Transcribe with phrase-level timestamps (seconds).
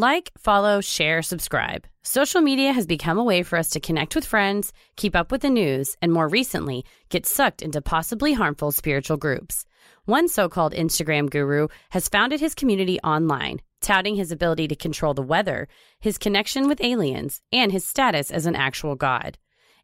[0.00, 1.84] Like, follow, share, subscribe.
[2.04, 5.40] Social media has become a way for us to connect with friends, keep up with
[5.40, 9.64] the news, and more recently, get sucked into possibly harmful spiritual groups.
[10.04, 15.14] One so called Instagram guru has founded his community online, touting his ability to control
[15.14, 15.66] the weather,
[15.98, 19.36] his connection with aliens, and his status as an actual god.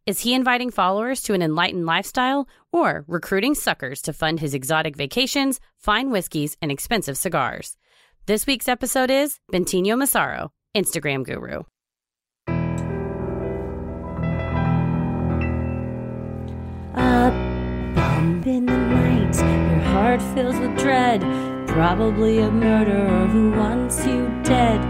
[0.06, 4.94] Is he inviting followers to an enlightened lifestyle or recruiting suckers to fund his exotic
[4.94, 7.76] vacations, fine whiskeys, and expensive cigars?
[8.26, 11.64] This week's episode is Bentinho Massaro, Instagram guru.
[16.94, 17.30] A
[17.94, 21.20] bump in the night, your heart fills with dread.
[21.68, 24.80] Probably a murderer who wants you dead.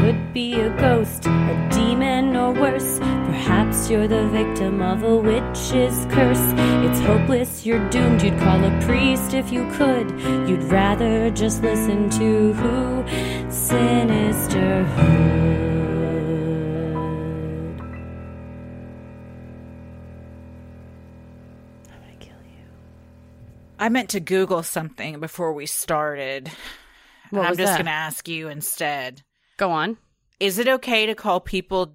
[0.00, 2.98] Could be a ghost, a demon, or worse.
[2.98, 6.52] Perhaps you're the victim of a witch's curse.
[6.86, 8.22] It's hopeless, you're doomed.
[8.22, 10.10] You'd call a priest if you could.
[10.48, 13.04] You'd rather just listen to who?
[13.50, 14.84] Sinisterhood.
[21.88, 22.66] I'm gonna kill you.
[23.78, 26.50] I meant to Google something before we started.
[27.30, 27.82] What I'm was just that?
[27.84, 29.22] to ask you instead.
[29.56, 29.96] Go on.
[30.40, 31.94] Is it okay to call people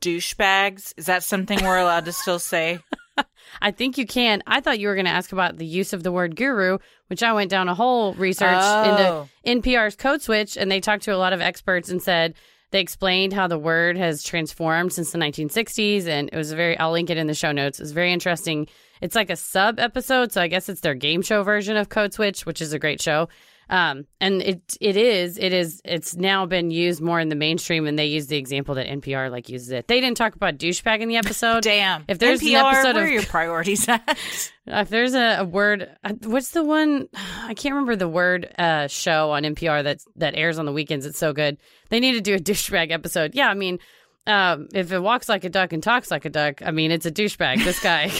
[0.00, 0.92] douchebags?
[0.96, 2.78] Is that something we're allowed to still say?
[3.62, 4.42] I think you can.
[4.46, 7.22] I thought you were going to ask about the use of the word guru, which
[7.22, 9.28] I went down a whole research Oh.
[9.44, 12.34] into NPR's Code Switch, and they talked to a lot of experts and said
[12.72, 16.78] they explained how the word has transformed since the 1960s, and it was a very.
[16.78, 17.78] I'll link it in the show notes.
[17.78, 18.66] It was very interesting.
[19.00, 22.12] It's like a sub episode, so I guess it's their game show version of Code
[22.12, 23.28] Switch, which is a great show.
[23.68, 27.86] Um, and it it is it is it's now been used more in the mainstream,
[27.86, 29.88] and they use the example that NPR like uses it.
[29.88, 31.62] They didn't talk about douchebag in the episode.
[31.64, 32.04] Damn.
[32.06, 34.18] If there's an episode where of- are your priorities at?
[34.68, 37.06] If there's a, a word, uh, what's the one?
[37.14, 41.06] I can't remember the word uh, show on NPR that that airs on the weekends.
[41.06, 41.58] It's so good.
[41.88, 43.36] They need to do a douchebag episode.
[43.36, 43.78] Yeah, I mean,
[44.26, 47.06] um, if it walks like a duck and talks like a duck, I mean, it's
[47.06, 47.62] a douchebag.
[47.62, 48.10] This guy.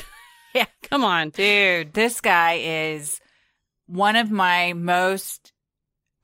[0.55, 0.67] Yeah.
[0.85, 1.31] Come on.
[1.31, 3.21] Dude, this guy is
[3.87, 5.53] one of my most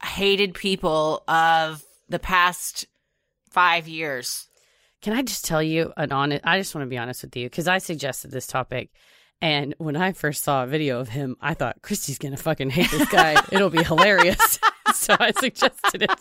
[0.02, 2.86] hated people of the past
[3.50, 4.46] five years.
[5.00, 6.42] Can I just tell you an honest?
[6.44, 8.90] I just want to be honest with you because I suggested this topic,
[9.40, 12.90] and when I first saw a video of him, I thought Christy's gonna fucking hate
[12.90, 13.42] this guy.
[13.52, 14.60] It'll be hilarious.
[14.94, 16.20] so I suggested it.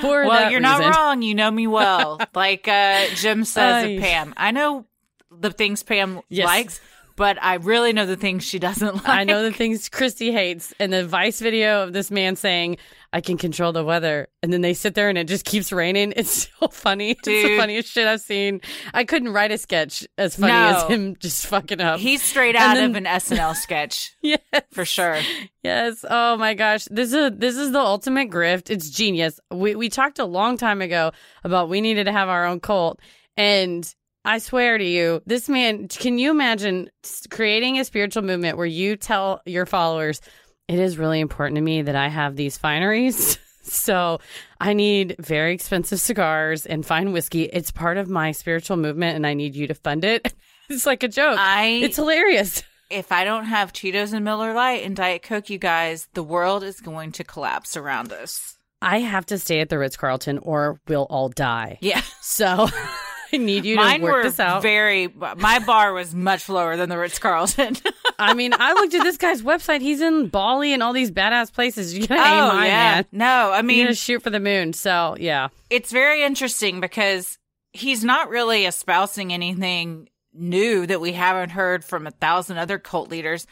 [0.00, 1.20] For well, you're not wrong.
[1.22, 2.18] You know me well.
[2.34, 3.88] like uh, Jim says Ay.
[3.88, 4.34] of Pam.
[4.36, 4.86] I know
[5.30, 6.46] the things Pam Yes.
[6.46, 6.80] likes,
[7.16, 9.08] but I really know the things she doesn't like.
[9.08, 12.76] I know the things Christy hates, and the Vice video of this man saying,
[13.12, 16.12] "I can control the weather," and then they sit there and it just keeps raining.
[16.16, 17.10] It's so funny.
[17.12, 18.60] It's the funniest shit I've seen.
[18.94, 21.98] I couldn't write a sketch as funny as him just fucking up.
[22.00, 24.40] He's straight out then- of an SNL sketch yes,
[24.72, 25.18] for sure.
[25.64, 26.04] yes.
[26.08, 28.70] Oh my gosh, this is this is the ultimate grift.
[28.70, 29.40] It's genius.
[29.50, 31.12] We we talked a long time ago
[31.44, 33.00] about we needed to have our own cult,
[33.36, 33.92] and
[34.26, 35.88] I swear to you, this man.
[35.88, 36.90] Can you imagine
[37.30, 40.20] creating a spiritual movement where you tell your followers,
[40.68, 43.38] "It is really important to me that I have these fineries."
[43.68, 44.20] So
[44.60, 47.42] I need very expensive cigars and fine whiskey.
[47.52, 50.32] It's part of my spiritual movement, and I need you to fund it.
[50.70, 51.36] It's like a joke.
[51.40, 52.62] I it's hilarious.
[52.90, 56.62] if I don't have Cheetos and Miller Lite and Diet Coke, you guys, the world
[56.62, 58.56] is going to collapse around us.
[58.80, 61.78] I have to stay at the Ritz Carlton or we'll all die.
[61.80, 62.02] Yeah.
[62.20, 62.68] So
[63.32, 64.62] I need you Mine to work this out.
[64.62, 65.08] very.
[65.08, 67.76] My bar was much lower than the Ritz Carlton.
[68.18, 69.80] I mean, I looked at this guy's website.
[69.80, 71.96] He's in Bali and all these badass places.
[71.96, 72.94] You gotta aim oh high, yeah.
[72.94, 73.06] man.
[73.12, 74.72] No, I You mean gotta shoot for the moon.
[74.72, 75.48] So yeah.
[75.70, 77.38] it's very interesting because
[77.72, 83.10] he's not really espousing anything new that we haven't heard from a thousand other cult
[83.10, 83.46] leaders,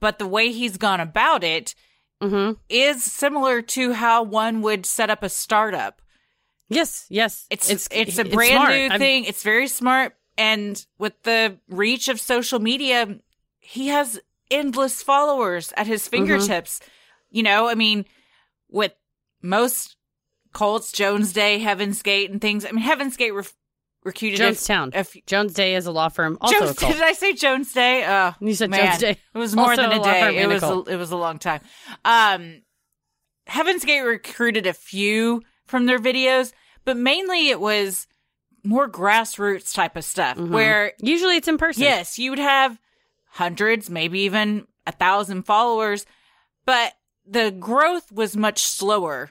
[0.00, 1.74] but the way he's gone about it
[2.20, 6.02] hmm is similar to how one would set up a startup.
[6.68, 7.46] Yes, yes.
[7.50, 8.70] It's it's, a it's brand smart.
[8.70, 9.24] new I'm- thing.
[9.24, 13.18] It's very smart, and with the reach of social media,
[13.58, 14.20] he has
[14.50, 16.10] endless followers at his Mm-hmm.
[16.26, 16.80] fingertips.
[17.30, 18.04] You know, I mean,
[18.70, 18.92] with
[19.42, 19.96] most
[20.52, 22.64] cults, Jones Day, Heaven's Gate, and things.
[22.64, 23.44] I mean, Heaven's Gate re-
[24.04, 24.94] recruited a- Jonestown.
[24.94, 26.38] a Jones Day is a law firm.
[26.40, 28.04] Also Jones, a did I say Jones Day?
[28.06, 28.86] Oh, You said man.
[28.86, 29.10] Jones Day.
[29.34, 30.38] It was more Also than a a day.
[30.42, 31.60] It was a, it was a long time.
[32.04, 32.62] Um,
[33.46, 36.52] Heaven's Gate recruited a few from their videos,
[36.88, 38.06] but mainly it was
[38.64, 40.48] more grassroots type of stuff Mhm.
[40.48, 41.82] where Usually it's in person.
[41.82, 42.78] yes, you would have
[43.32, 46.06] hundreds, maybe even a thousand followers,
[46.64, 46.94] but
[47.26, 49.30] the growth was much slower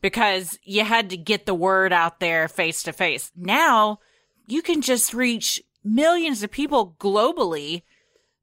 [0.00, 3.30] because you had to get the word out there face to face.
[3.36, 3.98] Now
[4.46, 7.82] you can just reach millions of people globally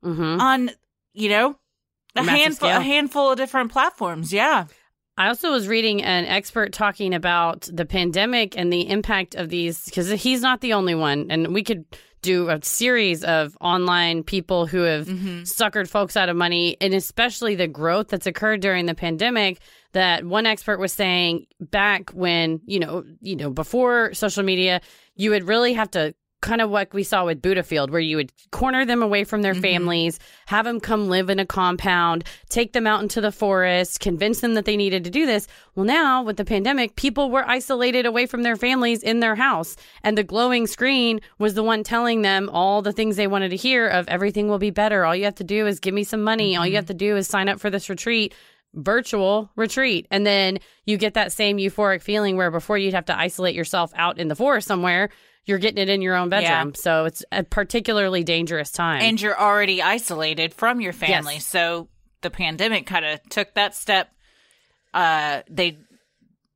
[0.03, 0.69] hmm on,
[1.13, 1.57] you know,
[2.15, 2.77] a handful, scale.
[2.79, 4.31] a handful of different platforms.
[4.31, 4.65] Yeah.
[5.21, 9.85] I also was reading an expert talking about the pandemic and the impact of these
[9.85, 11.85] because he's not the only one, and we could
[12.23, 15.41] do a series of online people who have mm-hmm.
[15.43, 19.59] suckered folks out of money, and especially the growth that's occurred during the pandemic.
[19.91, 24.81] That one expert was saying back when you know, you know, before social media,
[25.15, 28.31] you would really have to kind of what we saw with Buddhafield, where you would
[28.51, 29.61] corner them away from their mm-hmm.
[29.61, 34.41] families, have them come live in a compound, take them out into the forest, convince
[34.41, 35.47] them that they needed to do this.
[35.75, 39.75] Well, now with the pandemic, people were isolated away from their families in their house.
[40.03, 43.57] And the glowing screen was the one telling them all the things they wanted to
[43.57, 45.05] hear of everything will be better.
[45.05, 46.55] All you have to do is give me some money.
[46.55, 46.77] All you mm-hmm.
[46.77, 48.33] have to do is sign up for this retreat
[48.73, 50.07] virtual retreat.
[50.11, 53.91] And then you get that same euphoric feeling where before you'd have to isolate yourself
[53.95, 55.09] out in the forest somewhere,
[55.45, 56.69] you're getting it in your own bedroom.
[56.75, 56.81] Yeah.
[56.81, 59.01] So it's a particularly dangerous time.
[59.01, 61.35] and you're already isolated from your family.
[61.35, 61.47] Yes.
[61.47, 61.89] So
[62.21, 64.09] the pandemic kind of took that step.
[64.93, 65.77] Uh, they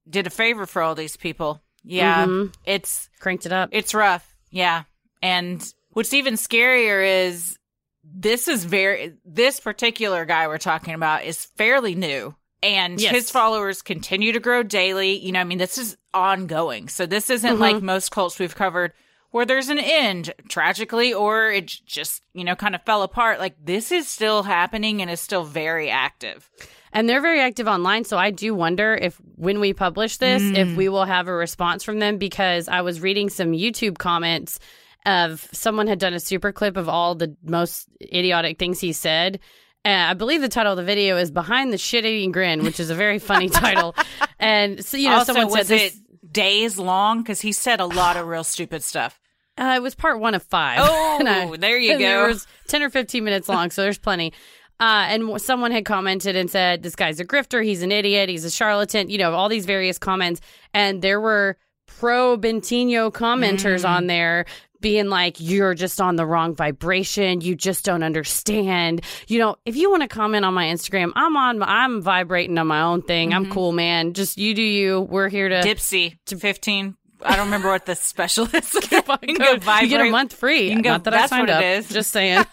[0.09, 1.61] did a favor for all these people.
[1.83, 2.53] Yeah, Mhm.
[2.65, 3.69] it's cranked it up.
[3.71, 4.35] it's rough.
[4.51, 4.83] Yeah,
[5.21, 7.57] and what's even scarier is
[8.03, 12.35] this is very this particular guy we're talking about is fairly new.
[12.65, 13.11] And Yes.
[13.13, 15.17] his followers continue to grow daily.
[15.17, 16.87] You know, I mean, this is ongoing.
[16.89, 17.61] So this isn't Mm-hmm.
[17.61, 18.91] like most cults we've covered
[19.31, 23.37] where there's an end tragically or it just, you know, kind of fell apart.
[23.39, 26.49] Like this is still happening and is still very active.
[26.93, 28.05] And they're very active online.
[28.05, 31.83] So I do wonder if when we publish this, if we will have a response
[31.83, 34.59] from them because I was reading some YouTube comments
[35.05, 39.39] of someone had done a super clip of all the most idiotic things he said.
[39.85, 42.79] And I believe the title of the video is Behind the Shit Eating Grin, which
[42.79, 43.95] is a very funny title.
[44.39, 46.01] And so, you know, also, someone was said it this,
[46.31, 47.21] days long?
[47.21, 49.19] Because he said a lot of real stupid stuff.
[49.57, 50.79] uh, it was part one of five.
[50.81, 52.27] Oh, I- there you and It go.
[52.27, 54.33] was 10 or 15 minutes long, so there's plenty.
[54.79, 57.63] Uh, and w- someone had commented and said, This guy's a grifter.
[57.63, 58.27] He's an idiot.
[58.27, 59.09] He's a charlatan.
[59.09, 60.41] You know, all these various comments.
[60.73, 63.89] And there were pro Bentinho commenters Mm.
[63.89, 64.45] on there
[64.85, 67.41] being like, You're just on the wrong vibration.
[67.41, 69.01] You just don't understand.
[69.27, 72.67] You know, if you want to comment on my Instagram, I'm on, I'm vibrating on
[72.67, 73.29] my own thing.
[73.31, 73.35] Mm-hmm.
[73.45, 74.13] I'm cool, man.
[74.13, 75.01] Just you do you.
[75.01, 75.61] We're here to.
[75.61, 76.95] Dipsea to 15.
[77.23, 78.73] I don't remember what the special is.
[78.91, 80.65] you Go- you get a month free.
[80.65, 81.63] You can go- Not that I that's signed what up.
[81.63, 81.89] it is.
[81.89, 82.45] Just saying.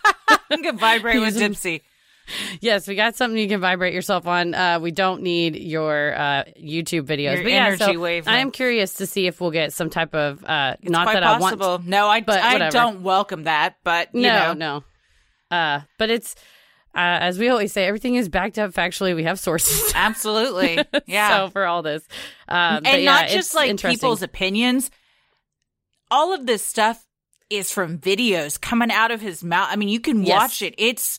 [0.50, 1.82] You can vibrate with Dipsea.
[2.60, 4.54] Yes, we got something you can vibrate yourself on.
[4.54, 7.34] Uh, we don't need your uh, YouTube videos.
[7.34, 8.28] Your but yeah, energy so wavelength.
[8.28, 11.66] I am curious to see if we'll get some type of uh, not that possible.
[11.66, 11.86] I want.
[11.86, 12.72] no, I, but I whatever.
[12.72, 14.82] don't welcome that, but you no, know.
[15.50, 15.56] no.
[15.56, 16.34] Uh, but it's
[16.94, 19.14] uh, as we always say, everything is backed up factually.
[19.16, 19.92] We have sources.
[19.94, 20.78] Absolutely.
[21.06, 21.46] Yeah.
[21.46, 22.02] so for all this,
[22.46, 24.90] but and yeah, not it's just like people's opinions.
[26.10, 27.04] All of this stuff
[27.50, 29.68] is from videos coming out of his mouth.
[29.70, 30.38] I mean, you can Yes.
[30.40, 30.74] watch it.
[30.78, 31.18] It's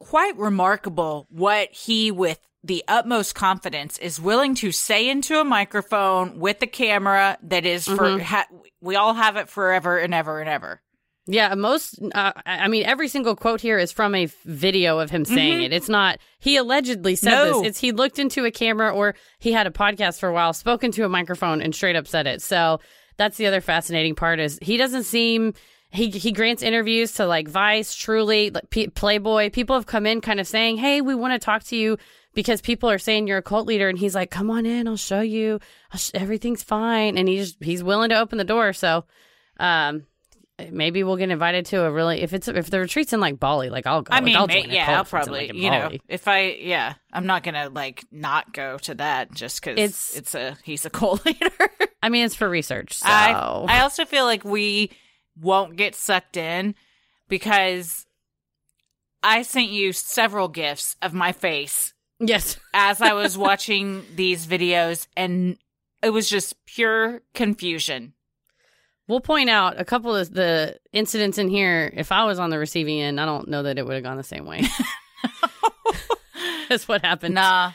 [0.00, 6.38] quite remarkable what he, with the utmost confidence, is willing to say into a microphone
[6.40, 8.20] with a camera that is for, Mm-hmm.
[8.24, 8.46] ha-
[8.80, 10.80] we all have it forever and ever and ever.
[11.26, 12.00] Yeah, most.
[12.14, 15.72] Uh, I mean, every single quote here is from a video of him saying it.
[15.72, 17.50] It's not he allegedly said Mm-hmm.
[17.52, 17.58] No.
[17.60, 17.68] this.
[17.68, 20.90] It's he looked into a camera or he had a podcast for a while, spoken
[20.92, 22.42] to a microphone, and straight up said it.
[22.42, 22.80] So
[23.16, 25.54] that's the other fascinating part is he doesn't seem.
[25.92, 29.50] He he grants interviews to like Vice, Truly, like P- Playboy.
[29.50, 31.98] People have come in kind of saying, "Hey, we want to talk to you."
[32.32, 34.96] Because people are saying you're a cult leader, and he's like, "Come on in, I'll
[34.96, 35.58] show you.
[35.92, 38.72] I'll sh- everything's fine." And he's he's willing to open the door.
[38.72, 39.04] So,
[39.58, 40.04] um,
[40.70, 43.68] maybe we'll get invited to a really if it's if the retreat's in like Bali,
[43.68, 44.12] like I'll go.
[44.12, 45.70] I Like, mean, I'll ma- join a yeah, I'll if it's in, probably, like, you
[45.70, 50.10] know, if I, yeah, I'm not gonna like not go to that just because It's-
[50.10, 51.50] it's it's a he's a cult leader.
[52.02, 52.94] I mean, it's for research.
[52.94, 53.32] So I
[53.68, 54.90] I also feel like we
[55.40, 56.74] won't get sucked in
[57.28, 58.06] because
[59.22, 65.08] I sent you several gifs of my face yes, as I was watching these videos,
[65.16, 65.56] and
[66.02, 68.12] it was just pure confusion.
[69.08, 71.92] we'll point out a couple of the incidents in here.
[71.96, 74.16] If I was on the receiving end, I don't know that it would have gone
[74.16, 74.62] the same way.
[76.68, 77.34] That's what happened.
[77.34, 77.72] Nah,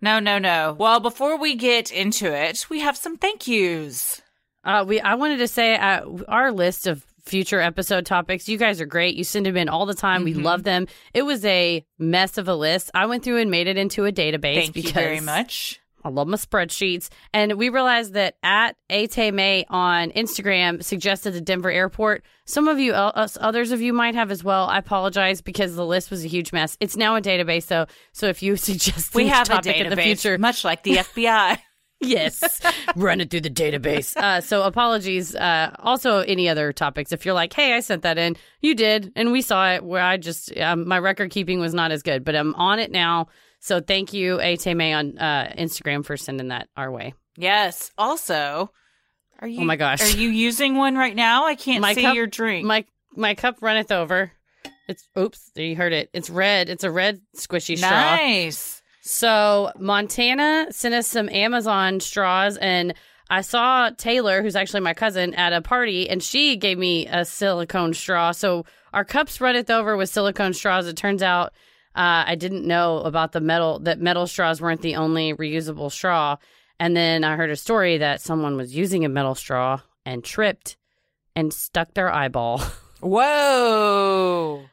[0.00, 0.74] no, no, no.
[0.78, 4.22] Well, before we get into it, we have some thank yous.
[4.70, 8.48] Uh, we I wanted to say uh, our list of future episode topics.
[8.48, 9.16] You guys are great.
[9.16, 10.24] You send them in all the time.
[10.24, 10.38] Mm-hmm.
[10.38, 10.86] We love them.
[11.12, 12.90] It was a mess of a list.
[12.94, 14.54] I went through and made it into a database.
[14.54, 15.80] Thank because you very much.
[16.04, 17.08] I love my spreadsheets.
[17.34, 22.24] And we realized that at Ate May on Instagram suggested the Denver airport.
[22.46, 24.66] Some of you, us, others of you might have as well.
[24.66, 26.76] I apologize because the list was a huge mess.
[26.80, 27.86] It's now a database, though.
[28.12, 30.84] So if you suggest We a have a topic database, in the future, much like
[30.84, 31.58] the FBI.
[32.00, 32.60] Yes,
[32.96, 34.16] run it through the database.
[34.16, 35.34] Uh, so apologies.
[35.34, 37.12] Uh, also, any other topics?
[37.12, 39.84] If you're like, hey, I sent that in, you did, and we saw it.
[39.84, 42.90] Where I just um, my record keeping was not as good, but I'm on it
[42.90, 43.28] now.
[43.60, 47.14] So thank you, Ateme, on uh, Instagram for sending that our way.
[47.36, 47.90] Yes.
[47.98, 48.70] Also,
[49.38, 49.60] are you?
[49.60, 50.02] Oh my gosh.
[50.02, 51.44] Are you using one right now?
[51.44, 52.66] I can't My see cup- your drink.
[52.66, 54.32] My my cup runneth over.
[54.88, 56.10] It's oops, you heard it.
[56.12, 56.68] It's red.
[56.68, 57.90] It's a red squishy straw.
[57.90, 58.79] nice.
[59.12, 62.94] So Montana sent us some Amazon straws, and
[63.28, 67.24] I saw Taylor, who's actually my cousin, at a party, and she gave me a
[67.24, 68.30] silicone straw.
[68.30, 70.86] So our cups runneth over with silicone straws.
[70.86, 71.48] It turns out
[71.96, 76.36] uh, I didn't know about the metal that metal straws weren't the only reusable straw,
[76.78, 80.76] and then I heard a story that someone was using a metal straw and tripped
[81.34, 82.58] and stuck their eyeball.
[83.00, 84.69] Whoa.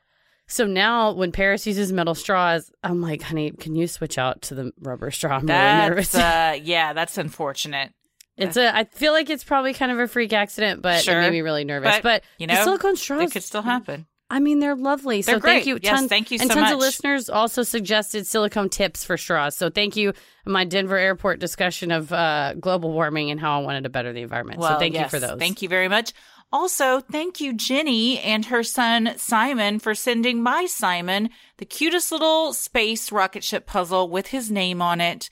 [0.48, 4.56] So now when Paris uses metal straws, I'm like, honey, can you switch out to
[4.56, 5.38] the rubber straw?
[5.38, 6.12] I'm really nervous.
[6.14, 7.92] That's uh, yeah, that's unfortunate.
[8.38, 11.18] it's a I feel like it's probably kind of a freak accident, but Sure.
[11.18, 11.96] it made me really nervous.
[11.98, 14.06] But, But, you the know, silicone It straws could still happen.
[14.30, 15.22] I mean, they're lovely.
[15.22, 15.54] They're so great.
[15.54, 15.80] thank you.
[15.82, 19.56] Yes, Tons- thank you And so tons of listeners also suggested silicone tips for straws.
[19.56, 20.12] So thank you.
[20.46, 24.22] My Denver airport discussion of uh, global warming and how I wanted to better the
[24.22, 24.62] environment.
[24.62, 25.40] so thank you for those.
[25.40, 26.12] Thank you very much.
[26.52, 32.54] Also, thank you, Jenny and her son Simon, for sending my Simon the cutest little
[32.54, 35.30] space rocket ship puzzle with his name on it.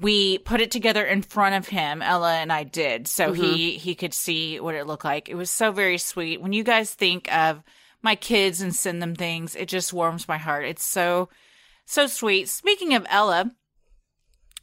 [0.00, 3.42] We put it together in front of him, Ella and I did, so Mm-hmm.
[3.42, 5.28] he he could see what it looked like.
[5.28, 6.40] It was so very sweet.
[6.40, 7.62] When you guys think of
[8.02, 10.64] my kids and send them things, it just warms my heart.
[10.64, 11.28] It's so
[11.84, 12.48] so sweet.
[12.48, 13.52] Speaking of Ella,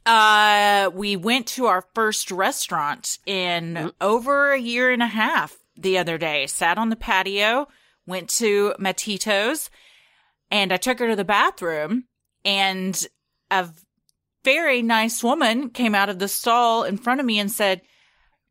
[0.05, 5.97] uh, we went to our first restaurant in over a year and a half the
[5.97, 6.47] other day.
[6.47, 7.67] Sat on the patio,
[8.05, 9.69] went to Matito's,
[10.51, 12.05] and I took her to the bathroom,
[12.43, 13.07] and
[13.49, 13.67] a
[14.43, 17.81] very nice woman came out of the stall in front of me and said,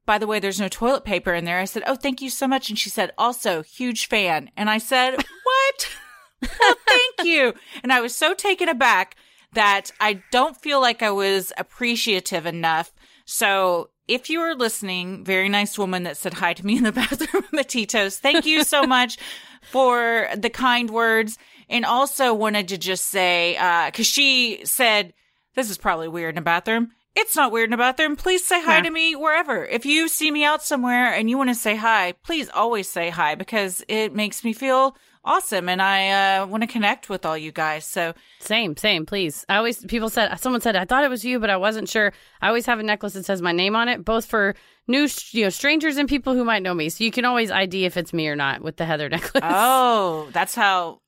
[0.06, 1.58] by the way, there's no toilet paper in there.
[1.58, 2.68] I said, Oh, thank you so much.
[2.68, 4.50] And she said, Also, huge fan.
[4.56, 5.88] And I said, What?
[6.60, 7.54] oh, thank you.
[7.82, 9.16] And I was so taken aback
[9.54, 12.92] that I don't feel like I was appreciative enough.
[13.24, 16.92] So if you are listening, very nice woman that said hi to me in the
[17.02, 19.18] bathroom at Tito's, thank you so much
[19.70, 21.38] for the kind words.
[21.68, 25.14] And also wanted to just say, uh, cause she said,
[25.54, 26.90] this is probably weird in a bathroom.
[27.16, 28.16] It's not weird in a bathroom.
[28.16, 28.82] Please say hi Yeah.
[28.82, 29.64] to me wherever.
[29.64, 33.08] If you see me out somewhere and you want to say hi, please always say
[33.08, 37.36] hi because it makes me feel awesome and I uh, want to connect with all
[37.36, 37.84] you guys.
[37.84, 39.44] So Same, same, please.
[39.48, 42.12] I always people said someone said I thought it was you, but I wasn't sure.
[42.40, 44.54] I always have a necklace that says my name on it, both for
[44.86, 46.88] new you know strangers and people who might know me.
[46.88, 49.42] So you can always ID if it's me or not with the Heather necklace.
[49.44, 50.98] Oh, that's how.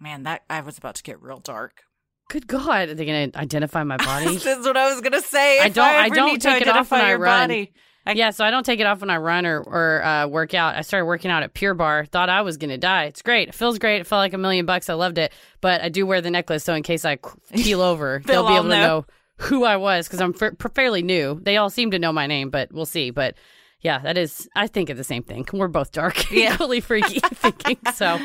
[0.00, 1.82] Man, that I was about to get real dark.
[2.28, 4.26] Good God, are they gonna identify my body?
[4.26, 5.60] this is what I was gonna say.
[5.60, 7.48] I don't- I ever don't need to take it off when I run.
[7.48, 7.72] body.
[8.06, 10.54] I- yeah, so I don't take it off when I run or or uh, work
[10.54, 10.76] out.
[10.76, 12.06] I started working out at Pure Barre.
[12.06, 13.04] Thought I was gonna die.
[13.04, 13.48] It's great.
[13.48, 14.00] It feels great.
[14.00, 14.88] It felt like a million bucks.
[14.88, 15.32] I loved it.
[15.60, 18.54] But I do wear the necklace, so in case I keel over, They'll they'll be
[18.54, 18.86] able to know.
[19.00, 19.06] know
[19.38, 21.38] who I was because I'm fa- fairly new.
[21.42, 23.10] They all seem to know my name, but we'll see.
[23.10, 23.34] But
[23.80, 24.48] yeah, that is.
[24.56, 25.44] I think of the same thing.
[25.52, 26.54] We're both dark, Yeah.
[26.54, 27.76] equally freaky thinking.
[27.94, 28.18] So,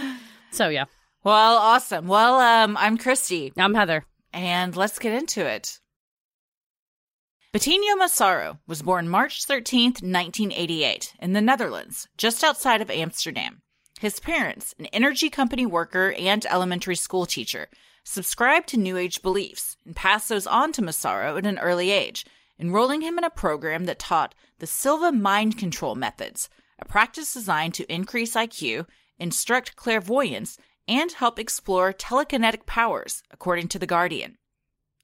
[0.52, 0.86] so yeah.
[1.24, 2.08] Well, awesome.
[2.08, 4.06] Well, um, I'm Christy, I'm Heather.
[4.32, 5.80] and let's get into it.
[7.54, 13.62] Bentinho Massaro was born March 13th, 1988, in the Netherlands, just outside of Amsterdam.
[14.00, 17.68] His parents, an energy company worker and elementary school teacher,
[18.06, 22.26] subscribed to New Age beliefs and passed those on to Massaro at an early age,
[22.58, 26.48] enrolling him in a program that taught the Silva mind control methods,
[26.80, 28.88] a practice designed to increase IQ,
[29.20, 34.38] instruct clairvoyance, and help explore telekinetic powers, according to The Guardian.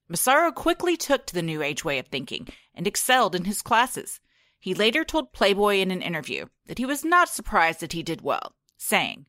[0.08, 4.20] Massaro quickly took to the New Age way of thinking and excelled in his classes.
[4.58, 8.22] He later told Playboy in an interview that he was not surprised that he did
[8.22, 9.26] well, saying,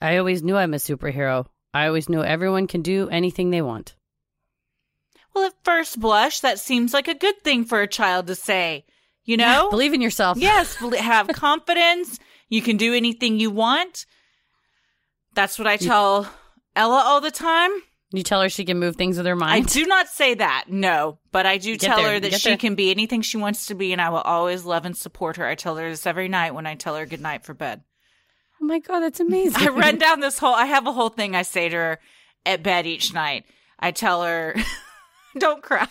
[0.00, 1.46] I always knew I'm a superhero.
[1.72, 3.96] I always knew everyone can do anything they want.
[5.34, 8.84] Well, at first blush, that seems like a good thing for a child to say.
[9.24, 9.68] You know?
[9.70, 10.38] Believe in yourself.
[10.40, 12.18] yes, have confidence.
[12.48, 14.06] You can do anything you want.
[15.34, 16.28] That's what I tell
[16.74, 17.70] Ella all the time.
[18.10, 19.66] You tell her she can move things with her mind.
[19.66, 22.40] I do not say that, no, but I do Get tell there, her that get
[22.40, 22.56] she there.
[22.56, 25.46] can be anything she wants to be, and I will always love and support her.
[25.46, 27.82] I tell her this every night when I tell her good night for bed.
[28.62, 29.68] Oh my god, that's amazing.
[29.68, 31.98] I run down this whole, I have a whole thing I say to her
[32.46, 33.44] at bed each night.
[33.78, 34.54] I tell her,
[35.38, 35.86] don't cry.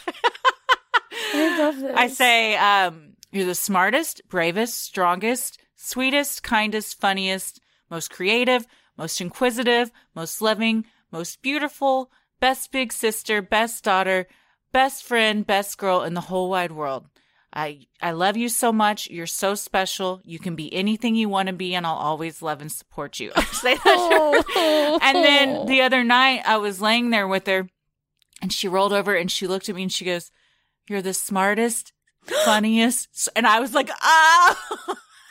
[1.34, 1.96] I love this.
[1.96, 8.66] I say, um, you're the smartest, bravest, strongest, sweetest, kindest, funniest, most creative,
[8.98, 14.28] most inquisitive, most loving, most beautiful, best big sister, best daughter,
[14.72, 17.08] best friend, best girl in the whole wide world.
[17.54, 19.10] I I love you so much.
[19.10, 20.22] You're so special.
[20.24, 23.32] You can be anything you want to be, and I'll always love and support you.
[23.36, 25.00] I say that to.
[25.02, 27.70] And then the other night, I was laying there with her,
[28.42, 30.32] And she rolled over and she looked at me and she goes,
[30.90, 31.94] You're the smartest,
[32.46, 33.30] funniest.
[33.36, 34.60] And I was like, Ah,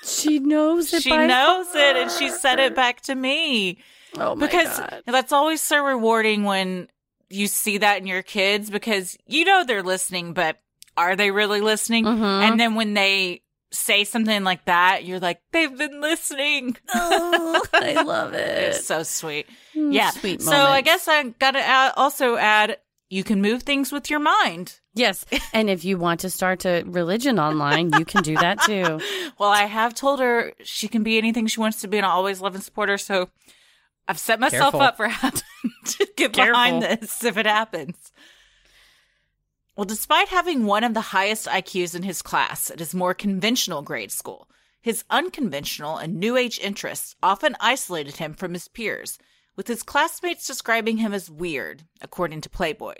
[0.05, 1.03] She knows it.
[1.03, 1.97] she knows it.
[1.97, 3.79] And she said it back to me.
[4.19, 5.03] Oh my because God.
[5.07, 6.89] that's always so rewarding when
[7.29, 10.59] you see that in your kids because you know they're listening, but
[10.97, 12.05] are they really listening?
[12.05, 12.43] Mhm.
[12.49, 13.43] And then when they
[13.73, 16.77] say something like that, you're like, they've been listening.
[16.95, 18.69] Oh, I love it.
[18.75, 19.47] It's so sweet.
[19.75, 20.11] Mm, Yeah.
[20.11, 22.79] Sweet So I guess I got to also add
[23.11, 24.81] you can move things with your mind.
[24.95, 25.25] Yes.
[25.53, 29.01] And if you want to start a religion online, you can do that too.
[29.39, 32.11] Well, I have told her she can be anything she wants to be, and I
[32.11, 32.97] always love and support her.
[32.99, 33.29] So
[34.09, 34.81] I've set myself Careful.
[34.83, 38.13] up for how to, get behind this if it happens.
[39.77, 43.83] Well, despite having one of the highest IQs in his class at his more conventional
[43.83, 44.49] grade school,
[44.81, 49.19] his unconventional and new age interests often isolated him from his peers,
[49.57, 52.95] with his classmates describing him as weird, according to Playboy.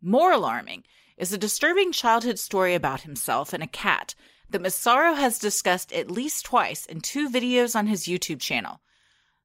[0.00, 0.84] More alarming
[1.16, 4.14] is a disturbing childhood story about himself and a cat
[4.48, 8.80] that Massaro has discussed at least twice in two videos on his YouTube channel.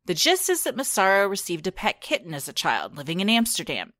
[0.05, 3.93] The gist is that Massaro received a pet kitten as a child living in Amsterdam.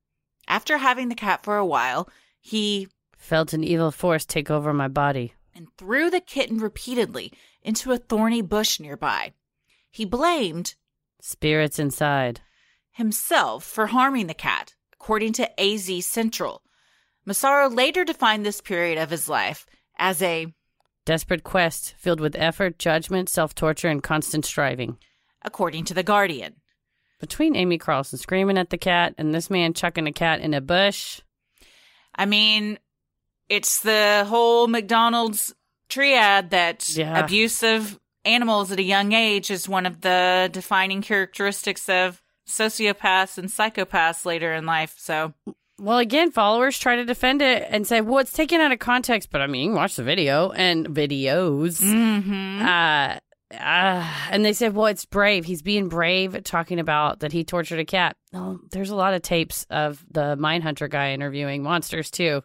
[0.48, 2.08] After having the cat for a while,
[2.40, 5.34] he Felt an evil force take over my body.
[5.54, 7.32] and threw the kitten repeatedly
[7.62, 9.32] into a thorny bush nearby.
[9.90, 10.74] He blamed
[11.20, 12.40] Spirits inside.
[12.90, 16.62] himself for harming the cat, according to AZ Central.
[17.24, 19.66] Massaro later defined this period of his life
[19.98, 20.52] as a,
[21.04, 24.98] Desperate quest filled with effort, judgment, self torture, and constant striving.
[25.44, 26.56] According to The Guardian.
[27.20, 30.60] Between Amy Carlson screaming at the cat and this man chucking a cat in a
[30.60, 31.20] bush.
[32.14, 32.78] I mean,
[33.48, 35.54] it's the whole McDonald's
[35.88, 37.18] triad that Yeah.
[37.24, 43.48] abusive animals at a young age is one of the defining characteristics of sociopaths and
[43.48, 44.94] psychopaths later in life.
[44.98, 45.34] So,
[45.78, 49.30] Well, again, followers try to defend it and say, well, it's taken out of context,
[49.32, 51.80] but I mean, watch the video and videos.
[51.82, 52.60] mhm.
[52.62, 53.18] Uh,
[53.52, 55.44] uh, and they said, well, it's brave.
[55.44, 58.16] He's being brave, talking about that he tortured a cat.
[58.34, 62.42] Oh, there's a lot of tapes of the Mindhunter guy interviewing monsters too,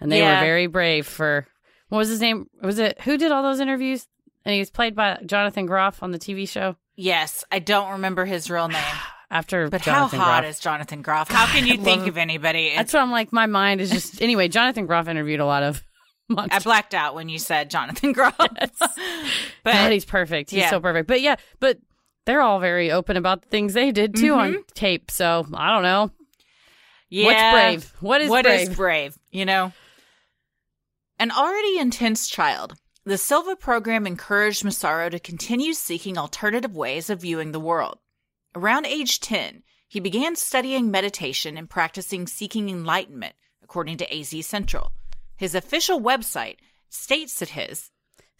[0.00, 0.40] and they Yeah.
[0.40, 1.46] were very brave for
[1.88, 2.46] what was his name?
[2.62, 4.06] Was it who did all those interviews?
[4.44, 8.24] And he was played by Jonathan Groff on the TV show yes, I don't remember
[8.24, 8.82] his real name,
[9.30, 9.68] after.
[9.68, 10.50] but Jonathan how hot Groff.
[10.50, 11.28] is Jonathan Groff?
[11.32, 12.72] How can you think of anybody?
[12.74, 13.32] That's what I'm like.
[13.32, 14.48] My mind is just anyway.
[14.48, 15.82] Jonathan Groff interviewed a lot of
[16.36, 18.36] I blacked out when you said Jonathan Groff.
[18.36, 18.70] God,
[19.62, 20.50] but he's perfect.
[20.50, 20.70] He's yeah.
[20.70, 21.08] so perfect.
[21.08, 21.78] But yeah, but
[22.26, 24.60] they're all very open about the things they did too on mm-hmm.
[24.74, 25.10] tape.
[25.10, 26.10] So I don't know.
[27.08, 27.92] yeah, What's brave?
[28.00, 28.68] What is What brave?
[28.68, 29.18] is brave?
[29.30, 29.72] You know,
[31.18, 32.74] an already intense child.
[33.04, 37.98] The Silva program encouraged Massaro to continue seeking alternative ways of viewing the world.
[38.54, 44.92] Around age 10, he began studying meditation and practicing seeking enlightenment, according to AZ Central.
[45.38, 46.56] His official website
[46.90, 47.90] states that his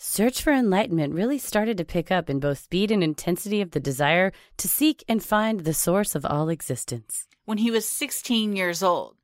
[0.00, 3.80] Search for enlightenment really started to pick up in both speed and intensity of the
[3.80, 7.26] desire to seek and find the source of all existence.
[7.44, 9.16] when he was 16 years old.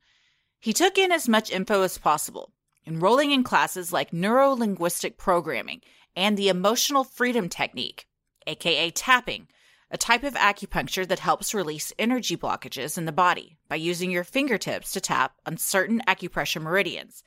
[0.59, 2.53] He took in as much info as possible,
[2.87, 5.81] enrolling in classes like neuro linguistic programming
[6.15, 8.07] and the emotional freedom technique,
[8.47, 9.47] aka tapping,
[9.91, 14.23] a type of acupuncture that helps release energy blockages in the body by using your
[14.23, 17.23] fingertips to tap on certain acupressure meridians.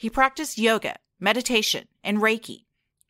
[0.00, 2.64] He practiced yoga, meditation, and Reiki.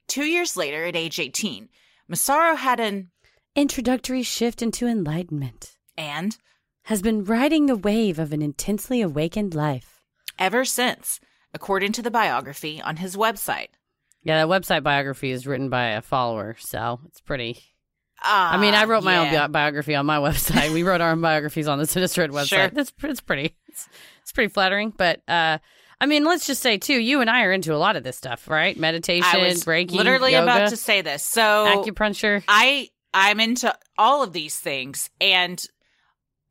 [0.09, 1.69] Two years later, at age 18,
[2.09, 3.13] Massaro had an
[3.55, 6.37] Introductory shift into enlightenment and
[6.87, 10.03] has been riding the wave of an intensely awakened life.
[10.37, 11.21] ever since,
[11.55, 13.69] according to the biography on his website.
[14.25, 17.63] Yeah, that website biography is written by a follower, so it's pretty.
[18.21, 20.73] Ah, I mean, I wrote my own bi- biography on my website.
[20.73, 22.47] we wrote our own biographies on the Sinisterhood website.
[22.49, 22.69] Sure.
[22.69, 23.55] That's it's pretty.
[23.69, 23.89] It's,
[24.23, 25.59] it's pretty flattering, but uh,
[26.01, 28.17] I mean, let's just say too, you and I are into a lot of this
[28.17, 28.77] stuff, right?
[28.77, 31.23] Meditation, I was Reiki, literally yoga, about to say this.
[31.23, 32.43] So acupuncture.
[32.49, 35.63] I I'm into all of these things, and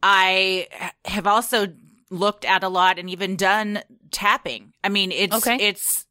[0.04, 0.68] I
[1.06, 1.68] have also
[2.12, 3.82] looked at a lot and even done
[4.12, 4.74] tapping.
[4.84, 5.58] I mean, it's Okay.
[5.60, 6.06] it's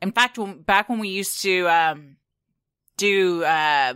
[0.00, 2.16] in fact when, back when we used to um
[2.96, 3.94] do uh,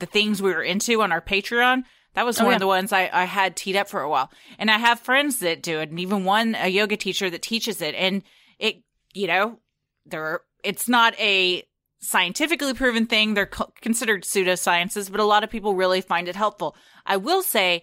[0.00, 1.84] the things we were into on our Patreon.
[2.14, 2.56] That was Oh, one yeah.
[2.56, 4.30] of the ones I, I had teed up for a while.
[4.58, 7.82] And I have friends that do it and even one, a yoga teacher that teaches
[7.82, 7.94] it.
[7.94, 8.22] And
[8.58, 9.58] it, you know,
[10.06, 11.64] there, it's not a
[12.00, 13.34] scientifically proven thing.
[13.34, 16.76] They're co- considered pseudosciences, but a lot of people really find it helpful.
[17.06, 17.82] I will say,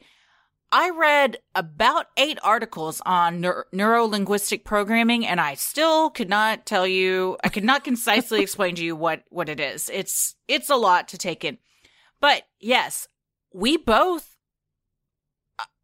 [0.72, 6.66] I read about eight articles on neur- neuro linguistic programming, and I still could not
[6.66, 7.38] tell you.
[7.44, 9.90] I could not concisely explain to you what what it is.
[9.92, 11.58] It's it's a lot to take in,
[12.22, 13.08] but yes,
[13.54, 14.28] we both.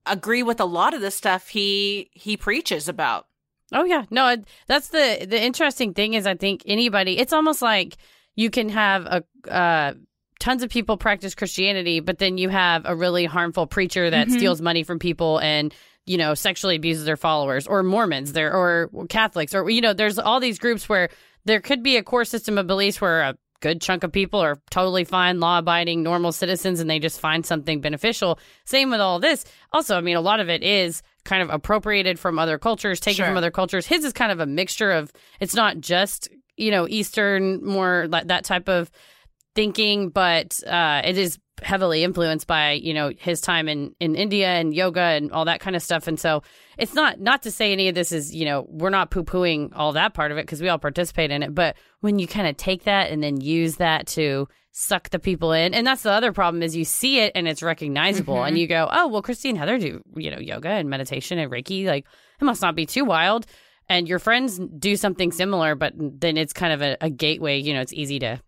[0.05, 3.25] agree with a lot of the stuff he he preaches about.
[3.73, 7.17] Oh yeah, no, that's the the interesting thing is I think anybody.
[7.17, 7.97] It's almost like
[8.35, 9.93] you can have a uh,
[10.39, 14.31] tons of people practice Christianity, but then you have a really harmful preacher that Mhm.
[14.31, 15.73] steals money from people and
[16.05, 20.17] you know sexually abuses their followers, or Mormons, there, or Catholics, or you know, there's
[20.17, 21.09] all these groups where
[21.43, 24.59] there could be a core system of beliefs where a good chunk of people are
[24.69, 28.39] totally fine, law abiding, normal citizens, and they just find something beneficial.
[28.65, 29.45] Same with all this.
[29.73, 33.17] Also, I mean, a lot of it is kind of appropriated from other cultures, taken
[33.17, 33.25] Sure.
[33.25, 33.85] from other cultures.
[33.87, 38.27] His is kind of a mixture of, it's not just, you know, Eastern, more like
[38.27, 38.91] that type of
[39.55, 44.47] thinking, but uh, it is heavily influenced by you know his time in in India
[44.49, 46.07] and yoga and all that kind of stuff.
[46.07, 46.43] And so
[46.77, 49.71] it's not not to say any of this is you know we're not poo pooing
[49.75, 51.53] all that part of it because we all participate in it.
[51.55, 55.51] But when you kind of take that and then use that to suck the people
[55.53, 58.47] in, and that's the other problem is you see it and it's recognizable, Mhm.
[58.49, 61.85] and you go, oh well, Christine Heather do you know yoga and meditation and Reiki,
[61.85, 62.05] like
[62.39, 63.45] it must not be too wild.
[63.89, 67.57] And your friends do something similar, but then it's kind of a, a gateway.
[67.59, 68.41] You know, it's easy to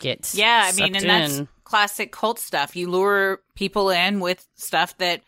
[0.00, 1.48] get Yeah, I mean, and that's in.
[1.70, 2.74] Classic cult stuff.
[2.74, 5.22] You lure people in with stuff that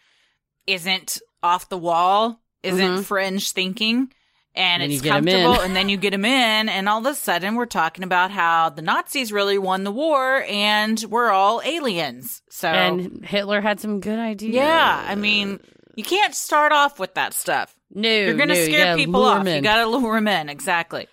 [0.67, 3.05] isn't off the wall, isn't Mhm.
[3.05, 4.13] fringe thinking,
[4.55, 5.35] and you it's get 'em in.
[5.45, 8.31] comfortable, and then you get them in, and all of a sudden we're talking about
[8.33, 12.43] how the Nazis really won the war, and we're all aliens.
[12.51, 14.55] So, And Hitler had some good ideas.
[14.55, 15.61] yeah, I mean,
[15.95, 17.75] you can't start off with that stuff.
[17.95, 19.47] no, You're going to no, scare people off.
[19.47, 20.49] You got to lure them in.
[20.49, 21.07] Exactly.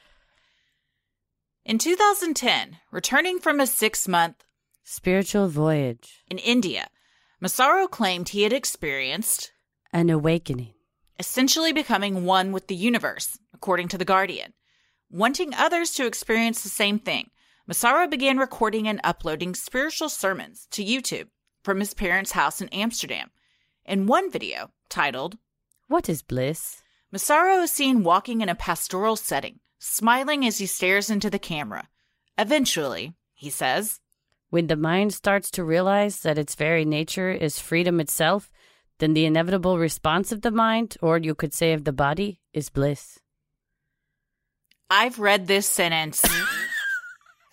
[1.66, 4.44] In 2010, returning from a six month
[4.90, 6.88] spiritual voyage, in India,
[7.40, 9.52] Massaro claimed he had experienced
[9.94, 10.74] an awakening.
[11.20, 14.54] essentially becoming one with the universe, according to The Guardian.
[15.12, 17.30] Wanting others to experience the same thing,
[17.68, 21.28] Massaro began recording and uploading spiritual sermons to YouTube
[21.64, 23.30] from his parents' house in Amsterdam.
[23.86, 25.38] In one video, titled,
[25.88, 26.82] What is bliss?
[27.12, 31.90] Massaro is seen walking in a pastoral setting, smiling as he stares into the camera.
[32.38, 34.00] Eventually, he says,
[34.50, 38.52] When the mind starts to realize that its very nature is freedom itself,
[38.98, 42.70] then the inevitable response of the mind, or you could say of the body, is
[42.70, 43.20] bliss.
[44.90, 46.26] I've read this sentence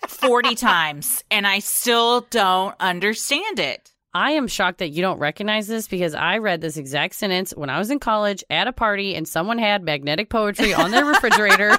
[0.07, 3.91] 40 times and I still don't understand it.
[4.13, 7.69] I am shocked that you don't recognize this because I read this exact sentence when
[7.69, 11.77] I was in college at a party and someone had magnetic poetry on their refrigerator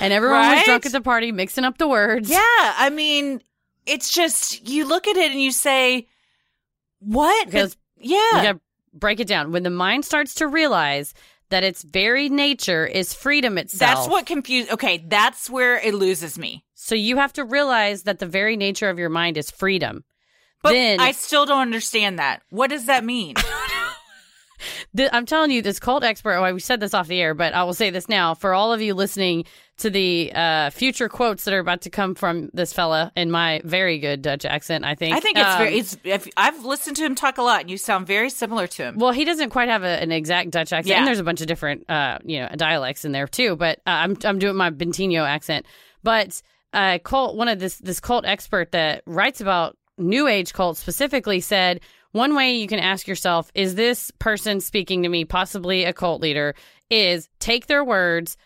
[0.00, 2.28] and everyone was drunk at the party mixing up the words.
[2.28, 3.40] Yeah, I mean,
[3.86, 6.06] it's just you look at it and you say,
[7.00, 8.60] "What?" Because yeah, You gotta
[8.92, 9.52] break it down.
[9.52, 11.14] When the mind starts to realize
[11.50, 13.94] that its very nature is freedom itself.
[13.94, 14.70] that's what confused.
[14.72, 16.64] Okay, that's where it loses me.
[16.74, 20.04] So you have to realize that the very nature of your mind is freedom.
[20.62, 22.42] But then I still don't understand that.
[22.48, 23.36] What does that mean?
[24.96, 26.34] th- I'm telling you, this cult expert.
[26.36, 28.72] Oh, we said this off the air, but I will say this now for all
[28.72, 29.44] of you listening
[29.78, 33.60] to the uh, future quotes that are about to come from this fella in my
[33.64, 34.84] very good Dutch accent.
[34.84, 35.16] I think.
[35.16, 35.78] I think it's Um, very.
[35.78, 35.96] It's.
[36.04, 38.98] If, I've listened to him talk a lot, and you sound very similar to him.
[38.98, 40.86] Well, he doesn't quite have a, an exact Dutch accent.
[40.86, 40.98] Yeah.
[40.98, 43.56] And there's a bunch of different, uh, you know, dialects in there too.
[43.56, 45.66] But uh, I'm I'm doing my Bentinho accent.
[46.04, 46.40] But
[46.72, 51.40] uh, cult, one of this this cult expert that writes about New Age cults specifically
[51.40, 51.80] said
[52.14, 56.22] one way you can ask yourself is this person speaking to me, possibly a cult
[56.22, 56.54] leader,
[56.90, 58.36] is take their words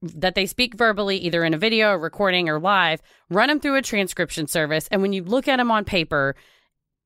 [0.00, 3.74] that they speak verbally, either in a video, or recording, or live, run them through
[3.76, 6.36] a transcription service, and when you look at them on paper,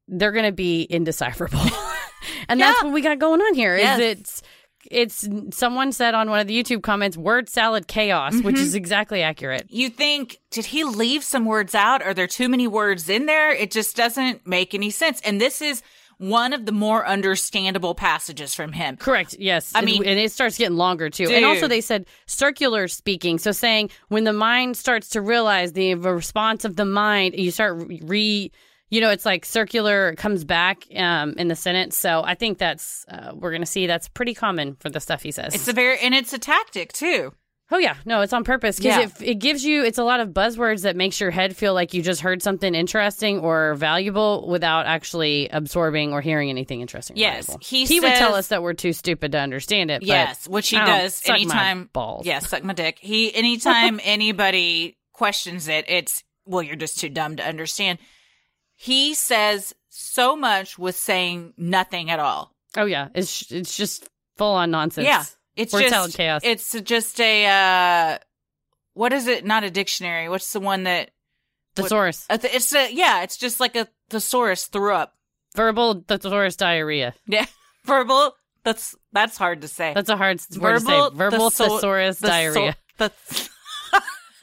[0.09, 1.59] they're going to be indecipherable.
[2.48, 3.74] and that's what we got going on here.
[3.76, 4.00] Is Yes.
[4.00, 4.42] it's
[4.90, 8.64] it's someone said on one of the YouTube comments, word salad chaos, which Mm-hmm.
[8.64, 9.66] is exactly accurate.
[9.68, 12.02] You think, did he leave some words out?
[12.02, 13.52] Are there too many words in there?
[13.52, 15.20] It just doesn't make any sense.
[15.22, 15.83] And this is
[16.20, 18.98] one of the more understandable passages from him.
[18.98, 19.37] Correct.
[19.38, 19.72] Yes.
[19.74, 21.28] I And- mean- and it starts getting longer too.
[21.30, 23.38] And also, they said circular speaking.
[23.38, 27.83] So saying when the mind starts to realize the response of the mind, you start
[28.02, 28.52] re.
[28.92, 31.96] You know, it's like circular comes back um, in the sentence.
[31.96, 35.22] So I think that's uh, we're going to see that's pretty common for the stuff
[35.22, 35.54] he says.
[35.54, 37.33] It's a very, and it's a tactic too.
[37.72, 39.02] Oh yeah, no, it's on purpose because Yeah.
[39.24, 39.85] it, it gives you.
[39.85, 42.74] It's a lot of buzzwords that makes your head feel like you just heard something
[42.74, 47.16] interesting or valuable without actually absorbing or hearing anything interesting.
[47.16, 47.64] Yes, valuable.
[47.64, 50.00] he would tell us that we're too stupid to understand it.
[50.00, 51.88] but Yes, which he does suck anytime.
[51.92, 52.26] balls.
[52.26, 52.98] Yeah, suck my dick.
[53.00, 57.98] He anytime anybody questions it, it's well, you're just too dumb to understand.
[58.74, 62.52] He says so much with saying nothing at all.
[62.76, 65.06] Oh yeah, it's it's just full on nonsense.
[65.06, 65.24] Yeah,
[65.57, 66.43] it's Word just chaos.
[66.45, 68.19] It's just a uh,
[68.95, 69.45] what is it?
[69.45, 70.29] Not a dictionary.
[70.29, 71.11] What's the one that?
[71.77, 73.23] thesaurus, uh, It's a yeah.
[73.23, 75.15] It's just like a thesaurus threw up.
[75.55, 77.15] verbal thesaurus diarrhea.
[77.27, 77.47] Yeah,
[77.85, 78.35] verbal
[78.65, 79.93] That's that's hard to say.
[79.95, 81.11] That's a hard word to say.
[81.15, 82.77] Verbal thesaur- thesaurus the diarrhea.
[82.99, 83.49] so- the-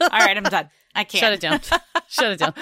[0.00, 0.70] All right, I'm done.
[0.94, 1.20] I can't.
[1.20, 1.60] Shut it down.
[2.08, 2.54] Shut it down.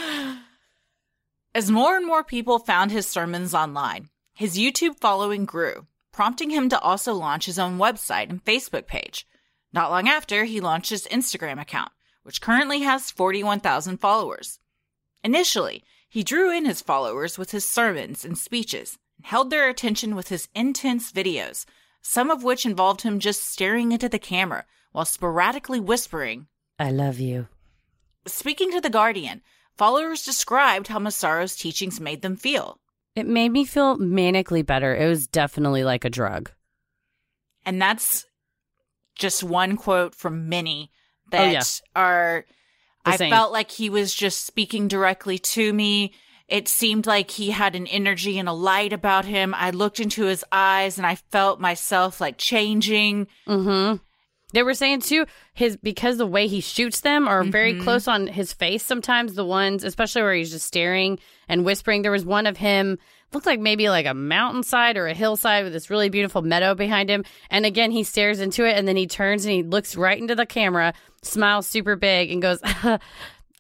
[1.55, 6.71] As more and more people found his sermons online, his YouTube following grew, prompting him
[6.71, 9.27] to also launch his own website and Facebook page.
[9.71, 14.59] Not long after, he launched his Instagram account, which currently has 41,000 followers.
[15.23, 20.17] Initially, he drew in his followers with his sermons and speeches and held their attention
[20.17, 21.67] with his intense videos,
[22.01, 26.47] some of which involved him just staring into the camera while sporadically whispering,
[26.79, 27.49] I love you.
[28.27, 29.43] Speaking to The Guardian,
[29.77, 32.81] followers described how Massaro's teachings made them feel.
[33.17, 34.95] It made me feel manically better.
[34.95, 36.51] It was definitely like a drug.
[37.65, 38.27] And that's
[39.17, 40.91] just one quote from many
[41.31, 41.63] that Oh, yeah.
[41.97, 42.45] are.
[43.05, 43.31] The I same.
[43.31, 46.13] felt like he was just speaking directly to me.
[46.49, 49.55] It seemed like he had an energy and a light about him.
[49.55, 53.27] I looked into his eyes and I felt myself like changing.
[53.49, 53.97] Mm-hmm.
[54.53, 57.83] They were saying too, his because the way he shoots them are very Mhm.
[57.83, 58.85] close on his face.
[58.85, 62.03] Sometimes the ones, especially where he's just staring and whispering.
[62.03, 62.99] There was one of him
[63.33, 67.11] looked like maybe like a mountainside or a hillside with this really beautiful meadow behind
[67.11, 67.25] him.
[67.51, 70.37] And again, he stares into it and then he turns and he looks right into
[70.37, 72.61] the camera, smiles super big, and goes,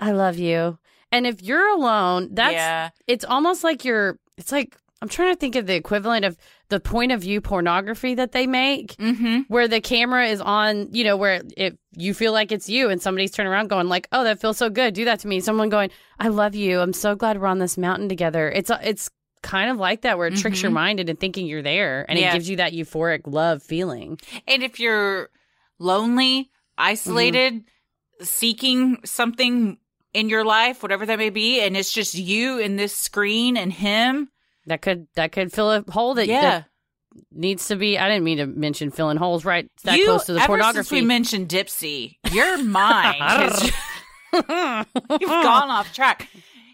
[0.00, 0.78] "I love you."
[1.12, 2.90] And if you're alone, that's yeah.
[3.06, 4.18] it's almost like you're.
[4.38, 6.38] It's like I'm trying to think of the equivalent of
[6.70, 9.40] the point of view pornography that they make Mm-hmm.
[9.48, 13.00] where the camera is on, you know, where it you feel like it's you and
[13.00, 14.94] somebody's turning around going like, "Oh, that feels so good.
[14.94, 16.80] Do that to me." Someone going, "I love you.
[16.80, 19.10] I'm so glad we're on this mountain together." It's it's
[19.42, 20.74] kind of like that where it tricks your Mhm.
[20.74, 22.30] mind into thinking you're there and Yeah.
[22.30, 24.18] it gives you that euphoric love feeling.
[24.48, 25.28] And if you're
[25.78, 27.62] lonely, isolated,
[28.22, 29.76] seeking something
[30.14, 33.72] in your life, whatever that may be, and it's just you and this screen and
[33.72, 34.30] him,
[34.66, 36.40] That could that could fill a hole that, yeah.
[36.40, 36.64] that
[37.32, 40.32] needs to be I didn't mean to mention filling holes right that you, close to
[40.32, 40.88] the ever pornography.
[40.88, 43.72] since we mentioned Dipsea, your mind
[44.32, 46.28] you've gone off track.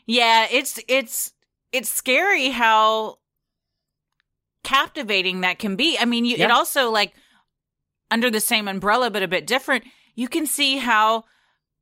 [0.07, 1.33] Yeah, it's it's
[1.71, 3.19] it's scary how
[4.65, 5.99] captivating that can be.
[5.99, 7.13] I mean, you, it also like
[8.11, 9.85] under the same umbrella but a bit different.
[10.15, 11.25] You can see how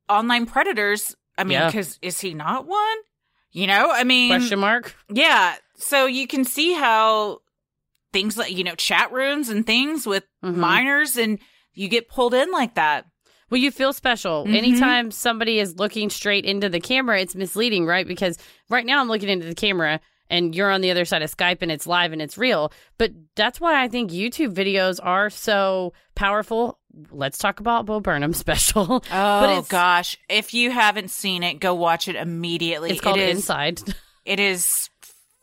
[0.09, 1.15] online predators.
[1.37, 1.67] I mean, Yeah.
[1.67, 2.97] because is he not one?
[3.53, 4.95] You know, I mean, Question mark?
[5.09, 5.55] yeah.
[5.81, 7.39] So you can see how
[8.13, 10.55] things like you know chat rooms and things with Mhm.
[10.55, 11.39] minors, and
[11.73, 13.05] you get pulled in like that.
[13.49, 14.45] Well, you feel special.
[14.45, 14.55] Mhm.
[14.55, 18.07] Anytime somebody is looking straight into the camera, it's misleading, right?
[18.07, 18.37] Because
[18.69, 21.57] right now I'm looking into the camera and you're on the other side of Skype
[21.61, 22.71] and it's live and it's real.
[22.97, 26.79] But that's why I think YouTube videos are so powerful.
[27.11, 29.03] Let's talk about Bo Burnham special.
[29.11, 30.17] Oh gosh!
[30.29, 32.91] If you haven't seen it, go watch it immediately.
[32.91, 33.81] It's called it is, Inside.
[34.23, 34.90] It is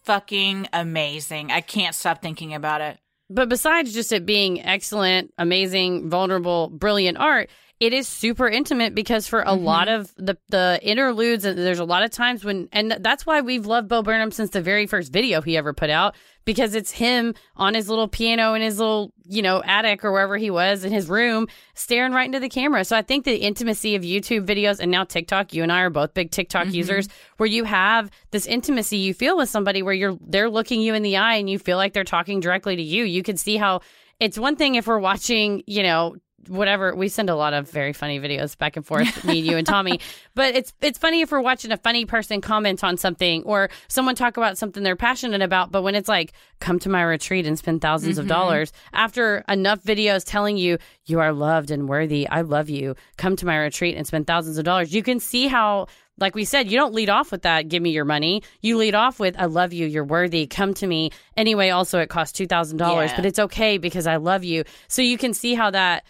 [0.08, 1.52] fucking amazing.
[1.52, 2.98] I can't stop thinking about it.
[3.28, 9.28] But besides just it being excellent, amazing, vulnerable, brilliant art, it is super intimate because
[9.28, 9.62] for a Mhm.
[9.62, 13.40] lot of the the interludes, and there's a lot of times when, and that's why
[13.40, 16.90] we've loved Bo Burnham since the very first video he ever put out because it's
[16.90, 20.84] him on his little piano in his little you know attic or wherever he was
[20.84, 22.84] in his room, staring right into the camera.
[22.84, 25.90] So I think the intimacy of YouTube videos and now TikTok, you and I are
[25.90, 26.74] both big TikTok Mhm.
[26.74, 30.94] users, where you have this intimacy you feel with somebody where you're they're looking you
[30.94, 33.04] in the eye and you feel like they're talking directly to you.
[33.04, 33.82] You can see how
[34.18, 36.16] it's one thing if we're watching, you know,
[36.48, 39.66] whatever we send a lot of very funny videos back and forth me you and
[39.66, 40.00] tommy
[40.34, 44.14] but it's it's funny if we're watching a funny person comment on something or someone
[44.14, 47.58] talk about something they're passionate about but when it's like come to my retreat and
[47.58, 48.28] spend 1000s of Mhm.
[48.28, 53.36] dollars after enough videos telling you you are loved and worthy i love you come
[53.36, 55.86] to my retreat and spend thousands of dollars you can see how
[56.20, 58.42] like we said, you don't lead off with that, give me your money.
[58.60, 61.12] You lead off with, I love you, you're worthy, come to me.
[61.36, 63.14] Anyway, also, it costs $2,000, Yeah.
[63.14, 64.64] but it's okay because I love you.
[64.88, 66.02] So you can see how that,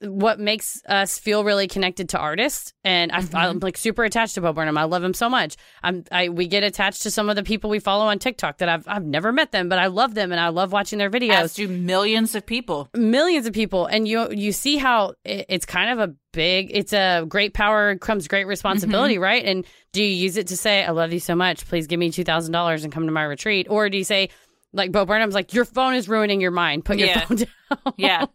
[0.00, 2.72] what makes us feel really connected to artists.
[2.84, 3.36] And I, Mm-hmm.
[3.36, 4.76] I'm like super attached to Bo Burnham.
[4.78, 5.56] I love him so much.
[5.82, 8.68] I'm, I, we get attached to some of the people we follow on TikTok that
[8.68, 11.30] I've, I've never met them, but I love them and I love watching their videos
[11.32, 12.88] As do millions of people.
[12.94, 16.92] millions of people and you you see how it, it's kind of a big it's
[16.92, 20.90] a great power comes great responsibility right and do you use it to say i
[20.90, 23.96] love you so much please give me $2000 and come to my retreat or do
[23.96, 24.28] you say
[24.76, 27.24] like bo burnham's like your phone is ruining your mind put your Yeah.
[27.26, 27.36] phone
[27.70, 28.26] down Yeah.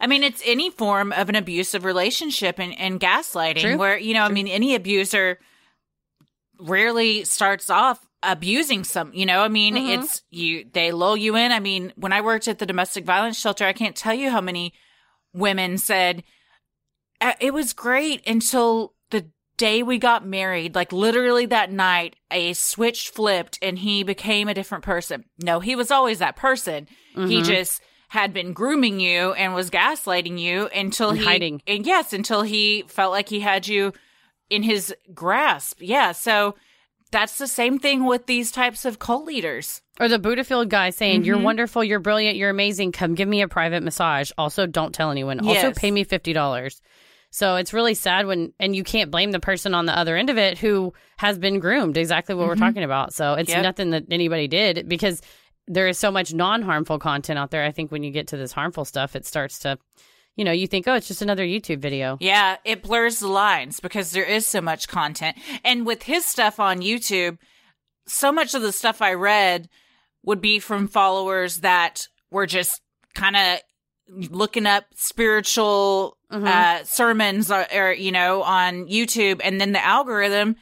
[0.00, 3.76] I mean, it's any form of an abusive relationship and, and gaslighting True.
[3.76, 5.38] where, you know, I mean, any abuser
[6.58, 9.98] rarely starts off abusing some, you know, I mean, Mhm.
[9.98, 11.50] it's you, they lull you in.
[11.52, 14.40] I mean, when I worked at the domestic violence shelter, I can't tell you how
[14.40, 14.72] many
[15.32, 16.22] women said,
[17.20, 18.94] "Uh, it was great until
[19.56, 20.74] day we got married.
[20.74, 25.24] Like literally that night, a switch flipped and he became a different person.
[25.42, 26.88] No, he was always that person.
[27.14, 27.44] He Mhm.
[27.44, 31.62] just had been grooming you and was gaslighting you until And he hiding.
[31.66, 33.92] and yes, until he felt like he had you
[34.50, 35.78] in his grasp.
[35.80, 36.54] Yeah, so
[37.10, 39.80] that's the same thing with these types of cult leaders.
[40.00, 41.42] Or the Buddhafield guy saying, You're Mhm.
[41.44, 42.92] wonderful, you're brilliant, you're amazing.
[42.92, 44.30] Come give me a private massage.
[44.36, 45.46] Also, don't tell anyone.
[45.46, 46.80] Also, pay me $50.
[47.32, 50.28] So it's really sad when, and you can't blame the person on the other end
[50.28, 52.64] of it who has been groomed, exactly what we're mm-hmm.
[52.64, 53.14] talking about.
[53.14, 53.62] So it's Yep.
[53.62, 55.22] nothing that anybody did because
[55.66, 57.64] there is so much non harmful content out there.
[57.64, 59.78] I think when you get to this harmful stuff, it starts to,
[60.36, 62.18] you know, you think, oh, it's just another YouTube video.
[62.20, 65.38] Yeah, it blurs the lines because there is so much content.
[65.64, 67.38] And with his stuff on YouTube,
[68.06, 69.70] so much of the stuff I read
[70.22, 72.82] would be from followers that were just
[73.14, 73.60] kind of
[74.30, 76.46] looking up spiritual Mhm.
[76.46, 79.40] uh, sermons or, or, you know, on YouTube.
[79.44, 80.56] And then the algorithm,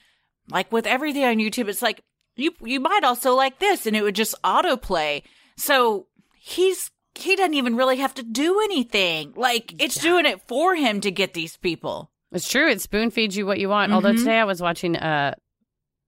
[0.51, 2.03] like with everything on YouTube, it's like,
[2.37, 5.23] you, you might also like this and it would just autoplay.
[5.57, 6.07] So
[6.39, 9.33] he's, he doesn't even really have to do anything.
[9.37, 12.11] Like it's doing it for him to get these people.
[12.33, 12.69] It's true.
[12.71, 13.93] It spoon feeds you what you want.
[13.93, 14.19] Although Mhm.
[14.19, 15.35] today I was watching a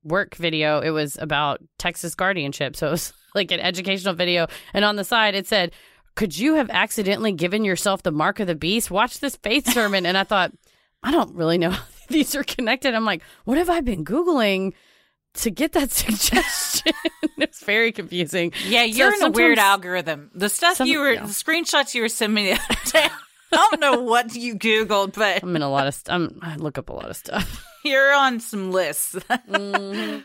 [0.05, 0.81] work video.
[0.81, 2.77] It was about Texas guardianship.
[2.77, 4.47] So it was like an educational video.
[4.73, 5.73] And on the side, it said,
[6.15, 8.91] Could you have accidentally given yourself the mark of the beast?
[8.91, 10.05] Watch this faith sermon.
[10.07, 10.53] and I thought,
[11.03, 12.95] I don't really know how these are connected.
[12.95, 14.73] I'm like, What have I been Googling?
[15.37, 16.93] To get that suggestion,
[17.39, 18.53] it's very confusing.
[18.67, 20.31] Yeah, you're in a weird algorithm.
[20.35, 21.23] The stuff Some- you were, yeah.
[21.25, 23.09] the screenshots you were sending me the other day,
[23.55, 26.31] I don't know what you Googled, but I'm in a lot of stuff.
[26.43, 27.65] I look up a lot of stuff.
[27.85, 29.15] you're on some lists.
[29.15, 30.25] Mhm.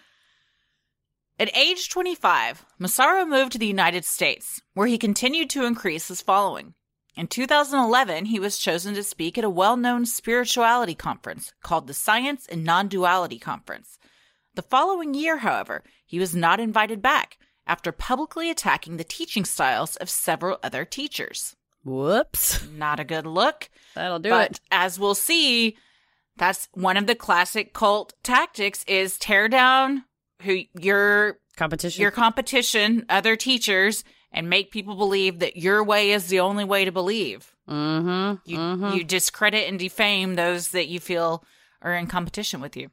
[1.40, 6.20] At age 25, Massaro moved to the United States, where he continued to increase his
[6.20, 6.74] following.
[7.16, 11.94] In 2011, he was chosen to speak at a well known spirituality conference called the
[11.94, 14.00] Science and Non Duality Conference.
[14.56, 19.96] The following year, however, he was not invited back after publicly attacking the teaching styles
[19.98, 21.56] of several other teachers.
[21.86, 22.68] Whoops.
[22.68, 23.70] Not a good look.
[23.94, 24.60] That'll do but it.
[24.72, 25.78] as we'll see,
[26.36, 30.04] that's one of the classic cult tactics is tear down
[30.42, 32.02] who your Competition.
[32.02, 36.86] your competition, other teachers, and make people believe that your way is the only way
[36.86, 37.56] to believe.
[37.68, 38.36] mm-hmm.
[38.46, 38.98] You mm-hmm.
[38.98, 41.44] you discredit and defame those that you feel
[41.82, 42.90] are in competition with you.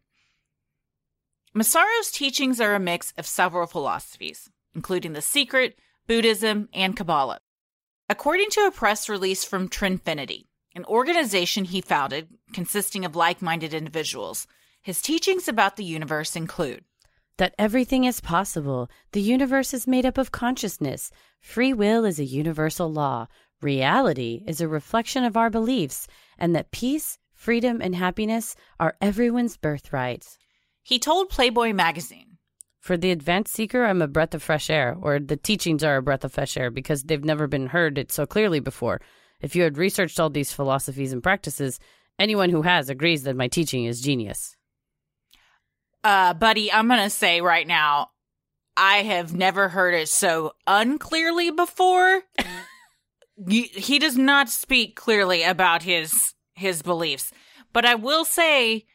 [1.52, 7.38] Massaro's teachings are a mix of several philosophies, including the secret, Buddhism, and Kabbalah.
[8.08, 13.72] According to a press release from Trinfinity, an organization he founded consisting of like minded
[13.72, 14.46] individuals,
[14.82, 16.84] his teachings about the universe include
[17.38, 18.90] that everything is possible.
[19.12, 21.10] The universe is made up of consciousness.
[21.40, 23.26] Free will is a universal law.
[23.60, 26.06] Reality is a reflection of our beliefs,
[26.38, 30.38] and that peace, freedom, and happiness are everyone's birthright.
[30.82, 32.36] he told Playboy magazine.
[32.80, 36.02] For the advanced seeker, I'm a breath of fresh air, or the teachings are a
[36.02, 39.00] breath of fresh air because they've never been heard it so clearly before.
[39.40, 41.80] If you had researched all these philosophies and practices,
[42.18, 44.56] anyone who has agrees that my teaching is genius.
[46.04, 48.10] Uh, buddy, I'm going to say right now,
[48.76, 52.22] I have never heard it so unclearly before.
[53.48, 57.32] He does not speak clearly about his his beliefs,
[57.72, 58.86] but I will say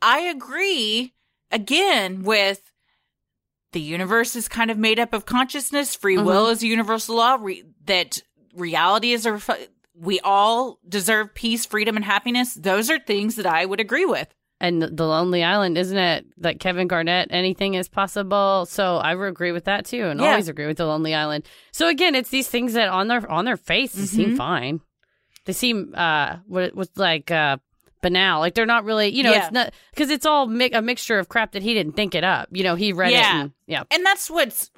[0.00, 1.12] I agree
[1.50, 2.72] again with
[3.72, 5.94] the universe is kind of made up of consciousness.
[5.94, 7.36] Free will is a universal law.
[7.38, 8.22] Re- that
[8.54, 9.32] reality is a.
[9.32, 12.54] Ref- we all deserve peace, freedom, and happiness.
[12.54, 14.34] Those are things that I would agree with.
[14.62, 16.24] And the Lonely Island, isn't it?
[16.38, 18.64] That Kevin Garnett, anything is possible.
[18.66, 20.30] So I would agree with that too, and Yeah.
[20.30, 21.44] always agree with the Lonely Island.
[21.72, 24.04] So again, it's these things that on their on their face Mm-hmm.
[24.06, 24.80] seem fine.
[25.46, 27.56] They seem uh what was like uh
[28.02, 28.38] banal.
[28.38, 29.42] Like they're not really, you know, Yeah.
[29.46, 32.22] it's not because it's all mi- a mixture of crap that he didn't think it
[32.22, 32.48] up.
[32.52, 33.16] You know, he read it.
[33.16, 33.82] And, yeah.
[33.90, 34.70] And that's what's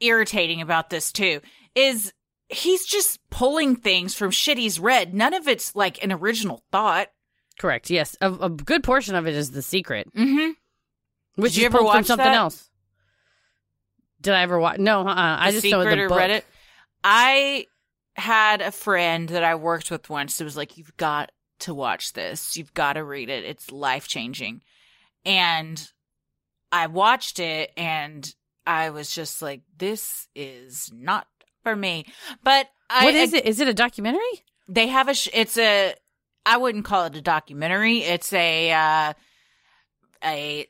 [0.00, 1.40] irritating about this too
[1.76, 2.12] is
[2.48, 5.14] he's just pulling things from shit he's read.
[5.14, 7.08] None of it's like an original thought.
[7.60, 7.90] Correct.
[7.90, 8.16] Yes.
[8.22, 10.52] A, a good portion of it is the secret, Mm-hmm.
[11.40, 12.34] which Did you ever watch something that?
[12.34, 12.70] else.
[14.22, 14.78] Did I ever watch?
[14.78, 15.36] No, uh-uh.
[15.40, 16.18] I just know the book.
[16.18, 16.44] read it.
[17.04, 17.66] I
[18.16, 22.14] had a friend that I worked with once who was like, "You've got to watch
[22.14, 22.56] this.
[22.56, 23.44] You've got to read it.
[23.44, 24.62] It's life changing."
[25.26, 25.86] And
[26.72, 28.34] I watched it, and
[28.66, 31.26] I was just like, "This is not
[31.62, 32.06] for me."
[32.42, 33.44] But I, What is it?
[33.44, 34.20] Is it a documentary?
[34.66, 35.94] they have a sh- it's a
[36.46, 39.12] i wouldn't call it a documentary it's a uh
[40.24, 40.66] a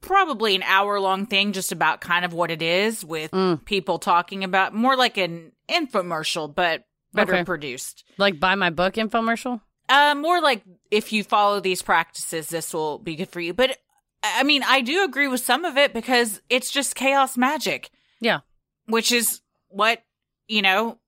[0.00, 3.64] probably an hour long thing just about kind of what it is with Mm.
[3.64, 6.84] people talking about more like an infomercial but
[7.14, 7.44] better Okay.
[7.44, 9.60] produced Like buy my book infomercial?
[9.88, 13.78] uh more like if you follow these practices this will be good for you but
[14.22, 17.90] i mean i do agree with some of it because it's just chaos magic
[18.20, 18.40] Yeah.
[18.86, 20.02] which is what
[20.48, 20.98] you know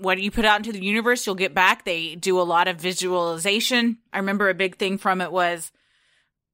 [0.00, 1.84] what you put out into the universe, you'll get back.
[1.84, 3.98] They do a lot of visualization.
[4.12, 5.70] I remember a big thing from it was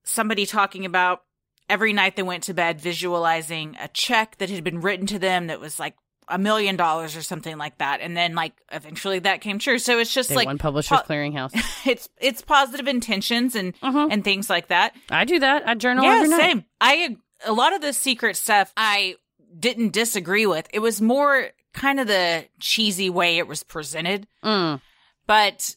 [0.04, 1.22] somebody talking about
[1.68, 5.48] every night they went to bed visualizing a check that had been written to them
[5.48, 5.94] that was like
[6.28, 8.00] a million dollars or something like that.
[8.00, 9.78] And then like eventually that came true.
[9.78, 11.52] So it's just They like one Publishers po- Clearinghouse.
[11.86, 14.08] it's it's positive intentions and Mhm.
[14.12, 14.94] and things like that.
[15.10, 15.68] I do that.
[15.68, 16.40] I journal yeah, every night.
[16.40, 16.64] same.
[16.80, 19.16] I a lot of the secret stuff I
[19.58, 20.66] didn't disagree with.
[20.72, 24.80] It was more kind of the cheesy way it was presented, Mm.
[25.26, 25.76] but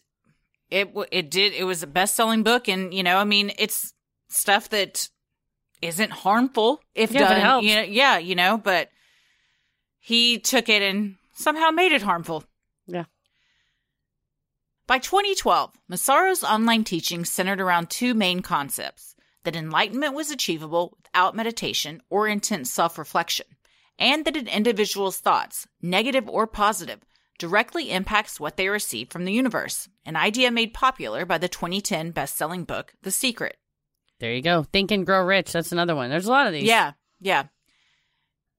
[0.72, 3.94] it it did it was a best selling book, and you know, I mean, it's
[4.30, 5.10] stuff that
[5.82, 7.42] isn't harmful if Yeah, if done.
[7.42, 7.68] helps.
[7.68, 8.90] you know, yeah, you know, but
[10.00, 12.44] he took it and somehow made it harmful.
[12.88, 13.06] Yeah.
[14.88, 21.36] By 2012, Massaro's online teaching centered around two main concepts that enlightenment was achievable without
[21.36, 23.46] meditation or intense self reflection,
[24.00, 27.02] and that an individual's thoughts, negative or positive,
[27.38, 32.12] directly impacts what they receive from the universe, an idea made popular by the 2010
[32.12, 33.58] best selling book, The Secret.
[34.20, 34.64] There you go.
[34.64, 35.54] Think and Grow Rich.
[35.54, 36.10] That's another one.
[36.10, 36.64] There's a lot of these.
[36.64, 37.44] Yeah, yeah.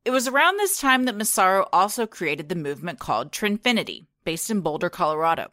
[0.04, 4.62] It was around this time that Massaro also created the movement called Trinfinity, based in
[4.62, 5.50] Boulder, Colorado.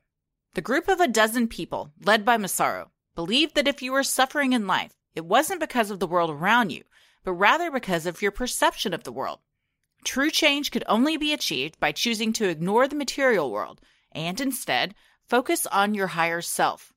[0.53, 4.53] The group of a dozen people, led by Massaro, believed that if you were suffering
[4.53, 6.83] in life, it wasn't because of the world around you,
[7.25, 9.39] but rather because of your perception of the world.
[10.03, 13.81] True change could only be achieved by choosing to ignore the material world
[14.11, 14.95] and instead
[15.27, 16.93] focus on your higher self.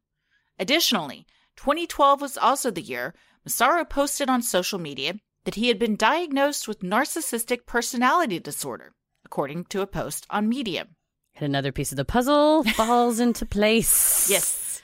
[0.59, 1.26] Additionally,
[1.57, 6.68] 2012 was also the year Massaro posted on social media that he had been diagnosed
[6.68, 8.92] with narcissistic personality disorder,
[9.24, 10.96] according to a post on Medium.
[11.34, 14.28] And another piece of the puzzle falls into place.
[14.30, 14.82] Yes.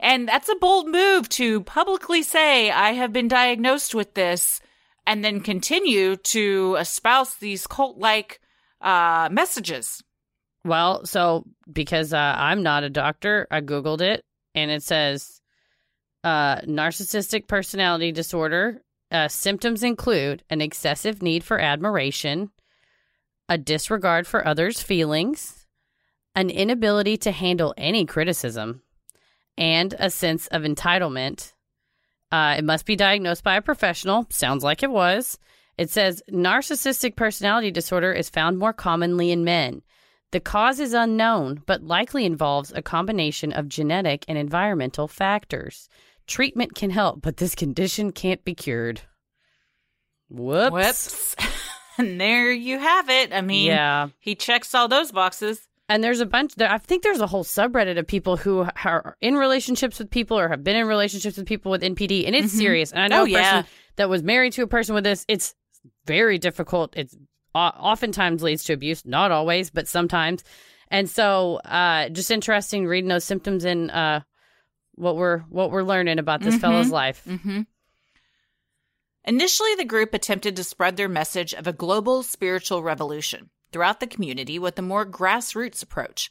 [0.00, 4.60] And that's a bold move to publicly say, I have been diagnosed with this,
[5.10, 8.40] and then continue to espouse these cult like
[8.80, 10.04] uh, messages.
[10.64, 14.22] Well, so because uh, I'm not a doctor, I Googled it
[14.54, 15.40] and it says
[16.22, 18.82] uh, narcissistic personality disorder.
[19.10, 22.52] Uh, symptoms include an excessive need for admiration,
[23.48, 25.66] a disregard for others' feelings,
[26.36, 28.82] an inability to handle any criticism,
[29.58, 31.52] and a sense of entitlement.
[32.32, 34.26] Uh, it must be diagnosed by a professional.
[34.30, 35.38] Sounds like it was.
[35.76, 39.82] It says narcissistic personality disorder is found more commonly in men.
[40.32, 45.88] The cause is unknown, but likely involves a combination of genetic and environmental factors.
[46.28, 49.00] Treatment can help, but this condition can't be cured.
[50.28, 50.70] Whoops.
[50.72, 51.36] Whoops.
[51.98, 53.32] and there you have it.
[53.32, 54.08] I mean, Yeah.
[54.20, 55.66] he checks all those boxes.
[55.90, 56.70] And there's a bunch there.
[56.70, 60.48] I think there's a whole subreddit of people who are in relationships with people or
[60.48, 62.58] have been in relationships with people with NPD, and it's Mhm.
[62.58, 62.92] serious.
[62.92, 63.62] And I know Oh, a person yeah.
[63.96, 65.24] that was married to a person with this.
[65.26, 65.52] It's
[66.06, 66.94] very difficult.
[66.96, 67.16] It's
[67.56, 70.44] oftentimes leads to abuse, not always, but sometimes.
[70.92, 74.20] And so, uh, just interesting reading those symptoms and uh,
[74.94, 76.60] what we're what we're learning about this Mhm.
[76.60, 77.22] fellow's life.
[77.24, 77.62] hmm
[79.24, 84.06] Initially, the group attempted to spread their message of a global spiritual revolution throughout the
[84.06, 86.30] community with a more grassroots approach.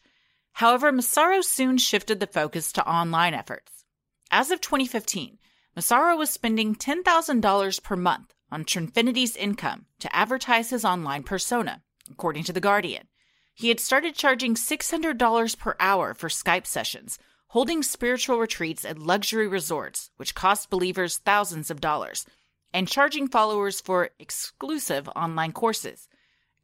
[0.54, 3.86] However, Massaro soon shifted the focus to online efforts.
[4.30, 5.38] As of 2015,
[5.76, 11.82] Massaro was spending $10,000 per month on Trinfinity's income to advertise his online persona,
[12.12, 13.08] according to The Guardian.
[13.54, 17.18] He had started charging $600 per hour for Skype sessions,
[17.48, 22.26] holding spiritual retreats at luxury resorts, which cost believers thousands of dollars,
[22.74, 26.09] and charging followers for exclusive online courses.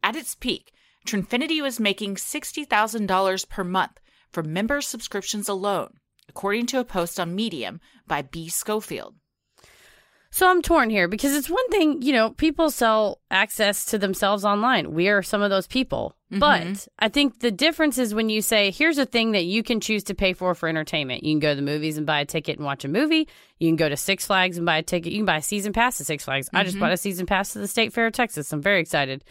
[0.06, 0.72] At its peak,
[1.04, 3.98] Trinfinity was making $60,000 per month
[4.30, 5.94] for member subscriptions alone,
[6.28, 8.48] according to a post on Medium by B.
[8.48, 9.16] Schofield.
[10.30, 14.44] So I'm torn here because it's one thing, you know, people sell access to themselves
[14.44, 14.92] online.
[14.92, 16.14] We are some of those people.
[16.30, 16.38] Mm-hmm.
[16.38, 19.80] But I think the difference is when you say, here's a thing that you can
[19.80, 21.24] choose to pay for for entertainment.
[21.24, 23.26] You can go to the movies and buy a ticket and watch a movie.
[23.58, 25.10] You can go to Six Flags and buy a ticket.
[25.10, 26.48] You can buy a season pass to Six Flags.
[26.54, 26.84] I just mm-hmm.
[26.84, 28.52] bought a season pass to the State Fair of Texas.
[28.52, 29.24] I'm very excited.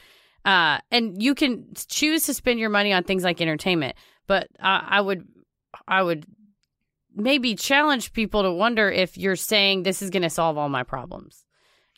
[0.45, 3.95] Uh, and you can choose to spend your money on things like entertainment.
[4.27, 5.27] But uh, I would,
[5.87, 6.25] I would
[7.15, 10.83] maybe challenge people to wonder if you're saying this is going to solve all my
[10.83, 11.43] problems.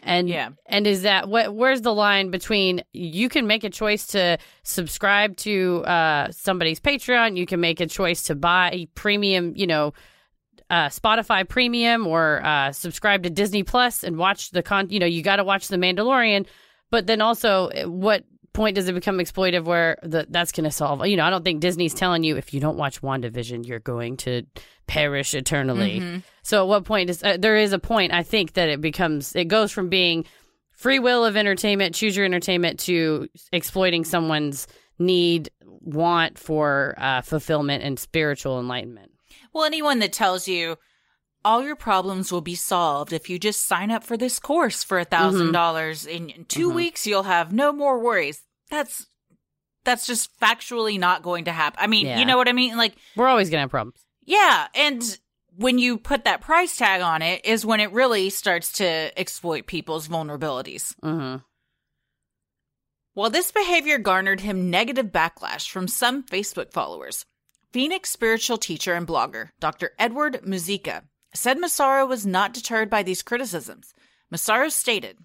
[0.03, 0.49] And Yeah.
[0.67, 5.35] and is that what where's the line between you can make a choice to subscribe
[5.37, 9.93] to uh somebody's Patreon, you can make a choice to buy premium, you know,
[10.69, 15.07] uh Spotify premium or uh subscribe to Disney Plus and watch the con you know,
[15.07, 16.45] you got to watch The Mandalorian,
[16.91, 18.23] but then also eh, what
[18.57, 21.43] point does it become exploitive where the, that's going to solve you know i don't
[21.45, 24.43] think disney's telling you if you don't watch wandavision you're going to
[24.87, 28.67] perish eternally so at what point is uh, there is a point I think that
[28.69, 30.25] it becomes it goes from being
[30.71, 34.67] free will of entertainment, choose your entertainment to exploiting someone's
[34.99, 35.49] need,
[35.81, 39.11] want for uh, fulfillment and spiritual enlightenment.
[39.53, 40.77] Well, anyone that tells you
[41.43, 44.99] all your problems will be solved if you just sign up for this course for
[44.99, 46.75] a thousand dollars in in 2 Mhm.
[46.75, 48.43] weeks, you'll have no more worries.
[48.69, 49.07] That's
[49.83, 51.79] that's just factually not going to happen.
[51.81, 52.19] I mean, Yeah.
[52.19, 52.75] you know what I mean?
[52.75, 54.05] Like, We're always going to have problems.
[54.25, 55.01] yeah, and
[55.55, 59.65] when you put that price tag on it is when it really starts to exploit
[59.65, 60.93] people's vulnerabilities.
[61.01, 61.37] Mm-hmm.
[63.13, 67.25] While this behavior garnered him negative backlash from some Facebook followers,
[67.71, 69.91] Phoenix spiritual teacher and blogger Dr.
[69.97, 71.03] Edward Muzika
[71.33, 73.93] said Massaro was not deterred by these criticisms.
[74.29, 75.17] Massaro stated,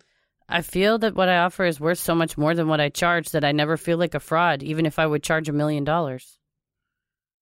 [0.48, 3.30] I feel that what I offer is worth so much more than what I charge
[3.30, 6.38] that I never feel like a fraud, even if I would charge a million dollars.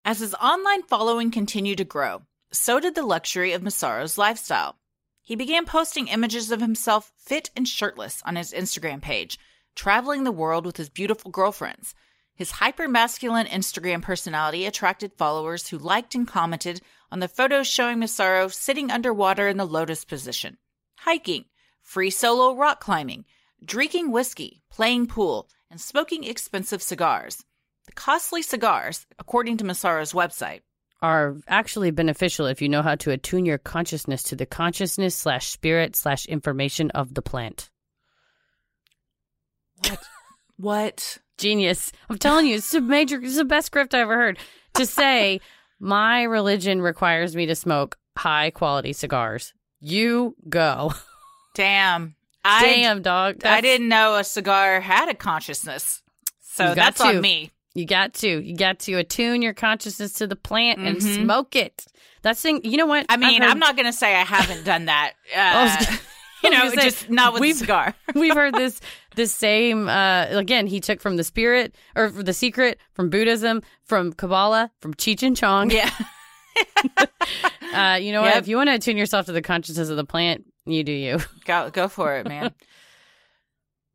[0.05, 2.23] as his online following continued to grow,
[2.53, 4.77] so did the luxury of Massaro's lifestyle.
[5.23, 9.39] He began posting images of himself fit and shirtless on his Instagram page,
[9.77, 11.95] traveling the world with his beautiful girlfriends.
[12.35, 16.81] His hyper masculine Instagram personality attracted followers who liked and commented
[17.13, 20.57] on the photos showing Massaro sitting underwater in the lotus position,
[21.01, 21.45] hiking,
[21.91, 23.25] free solo rock climbing,
[23.65, 27.45] drinking whiskey, playing pool, and smoking expensive cigars.
[27.87, 30.61] The costly cigars, according to Massaro's website,
[31.03, 35.49] Are actually beneficial if you know how to attune your consciousness to the consciousness slash
[35.49, 37.71] spirit slash information of the plant.
[39.79, 39.99] What?
[40.57, 41.19] what?
[41.39, 41.91] Genius.
[42.09, 44.39] I'm telling you, it's a major, it's the best script I ever heard.
[44.75, 45.41] To say,
[45.81, 49.55] my religion requires me to smoke high quality cigars.
[49.81, 50.93] You go.
[51.55, 52.15] Damn.
[52.45, 53.45] I, Damn, dog.
[53.45, 56.03] I didn't know a cigar had a consciousness.
[56.41, 57.07] So that's to.
[57.09, 57.51] on me.
[57.75, 58.29] You got to.
[58.29, 61.23] You got to attune your consciousness to the plant and Mhm.
[61.23, 61.85] smoke it.
[62.23, 62.61] That's thing.
[62.65, 63.07] You know what?
[63.09, 65.13] I mean, heard- I'm not going to say I haven't done that.
[65.37, 65.97] Uh,
[66.45, 67.95] you know, say, just not with a we've- cigar.
[68.15, 68.81] We've heard this
[69.15, 74.13] this same uh again, he took from the spirit or the secret from Buddhism, from
[74.15, 75.71] Kabbalah, from Cheech and Chong.
[75.71, 75.91] yeah.
[77.73, 78.37] Uh you know what?
[78.37, 81.19] If you want to attune yourself to the consciousness of the plant, you do you.
[81.45, 82.55] Go go for it, man.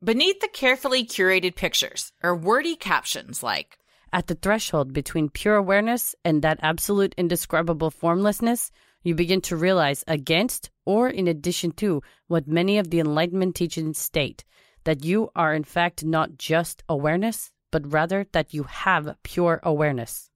[0.03, 3.77] Beneath the carefully curated pictures are wordy captions like
[4.13, 8.71] At the threshold between pure awareness and that absolute indescribable formlessness,
[9.03, 13.97] you begin to realize against or in addition to what many of the Enlightenment teachings
[13.97, 14.43] state
[14.83, 20.29] that you are in fact not just awareness, but rather that you have pure awareness.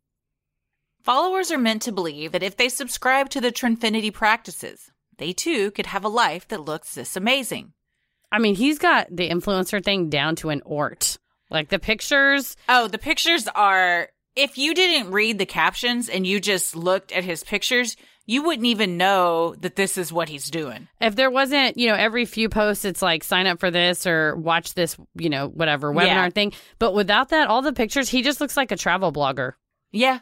[1.04, 5.70] Followers are meant to believe that if they subscribe to the Trinfinity practices, they too
[5.72, 7.74] could have a life that looks this amazing.
[8.32, 11.18] I mean, he's got the influencer thing down to an ort.
[11.52, 14.10] Like the pictures, Oh, the pictures are.
[14.36, 17.98] If you didn't read the captions and you just looked at his pictures,
[18.28, 20.88] you wouldn't even know that this is what he's doing.
[21.02, 24.36] if there wasn't, you know, every few posts, it's like sign up for this or
[24.36, 26.30] watch this, you know, whatever webinar Yeah.
[26.30, 26.54] thing.
[26.78, 29.54] But without that, all the pictures, he just looks like a travel blogger.
[29.92, 30.20] Yeah.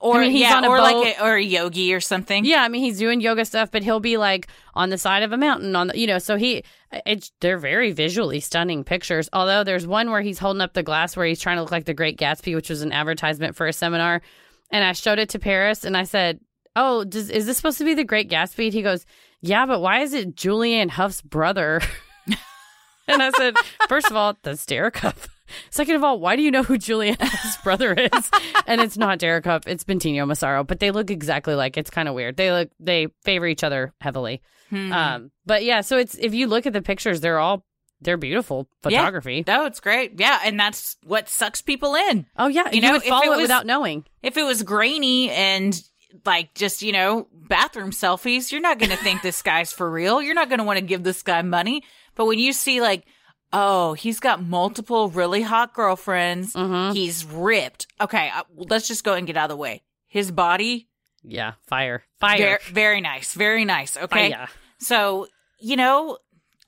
[0.00, 0.82] Or I mean, he's yeah, on a or boat.
[0.82, 2.46] like a, or a yogi or something.
[2.46, 5.32] Yeah, I mean, he's doing yoga stuff, but he'll be like on the side of
[5.32, 6.64] a mountain on the, you know, so he,
[7.04, 9.28] it's, they're very visually stunning pictures.
[9.34, 11.84] Although there's one where he's holding up the glass where he's trying to look like
[11.84, 14.22] the Great Gatsby, which was an advertisement for a seminar.
[14.70, 16.40] And I showed it to Paris and I said,
[16.76, 18.66] Oh, does, is this supposed to be the Great Gatsby?
[18.66, 19.04] And he goes,
[19.42, 21.82] Yeah, but why is it Julianne Hough's brother?
[23.06, 23.56] and I said,
[23.88, 25.28] First of all, that's Derek Hough.
[25.70, 28.30] Second of all, why do you know who Julianne brother is?
[28.66, 31.76] and it's not Derek Hough, it's Bentinho Massaro, but they look exactly like.
[31.76, 32.36] It's kind of weird.
[32.36, 34.42] They look they favor each other heavily.
[34.70, 34.92] Hmm.
[34.92, 37.64] Um, but yeah, so it's if you look at the pictures, they're all
[38.02, 39.44] they're beautiful photography.
[39.46, 40.18] No, it's great.
[40.18, 42.24] Yeah, and that's what sucks people in.
[42.36, 44.04] Oh yeah, You you, know, would follow it it, was- without knowing.
[44.22, 45.78] If it was grainy and
[46.24, 50.20] like just, you know, bathroom selfies, you're not going to think this guy's for real.
[50.22, 51.84] You're not going to want to give this guy money.
[52.16, 53.04] But when you see like,
[53.52, 56.92] oh, he's got multiple really hot girlfriends, Mhm.
[56.94, 57.86] he's ripped.
[58.00, 59.82] Okay, uh, let's just go and get out of the way.
[60.06, 60.88] His body,
[61.22, 63.96] Yeah, fire, fire, very, very nice, very nice.
[63.96, 64.30] Okay.
[64.32, 64.48] fire.
[64.78, 65.26] So,
[65.58, 66.18] you know,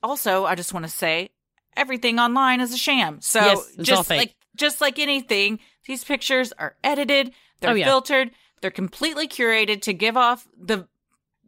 [0.03, 1.29] also, I just want to say
[1.75, 3.19] everything online is a sham.
[3.21, 7.85] So, Yes, just like just like anything, these pictures are edited, they're Oh, yeah.
[7.85, 8.29] filtered,
[8.61, 10.87] they're completely curated to give off the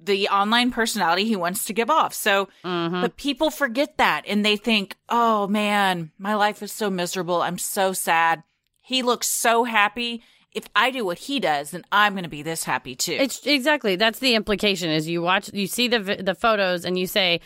[0.01, 2.13] the online personality he wants to give off.
[2.13, 3.01] So, Mhm.
[3.01, 7.41] but people forget that and they think, "Oh man, my life is so miserable.
[7.41, 8.43] I'm so sad.
[8.81, 10.21] He looks so happy.
[10.51, 13.45] If I do what he does, then I'm going to be this happy too." It's
[13.45, 14.89] exactly that's the implication.
[14.89, 17.41] Is you watch, you see the the photos, and you say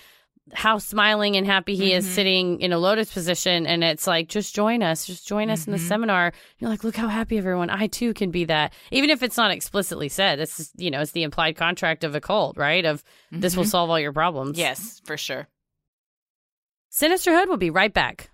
[0.54, 2.10] how smiling and happy he is Mhm.
[2.12, 5.74] sitting in a lotus position, and it's like just join us, just join us in
[5.74, 5.88] the Mhm.
[5.88, 6.34] seminar.
[6.58, 7.70] You're like, look how happy everyone.
[7.70, 10.40] I too can be that, even if it's not explicitly said.
[10.40, 12.86] This is you know it's the implied contract of a cult, right?
[12.86, 13.70] Of this will Mhm.
[13.70, 14.58] solve all your problems.
[14.58, 15.48] Yes, for sure.
[16.92, 18.32] Sinisterhood will be right back.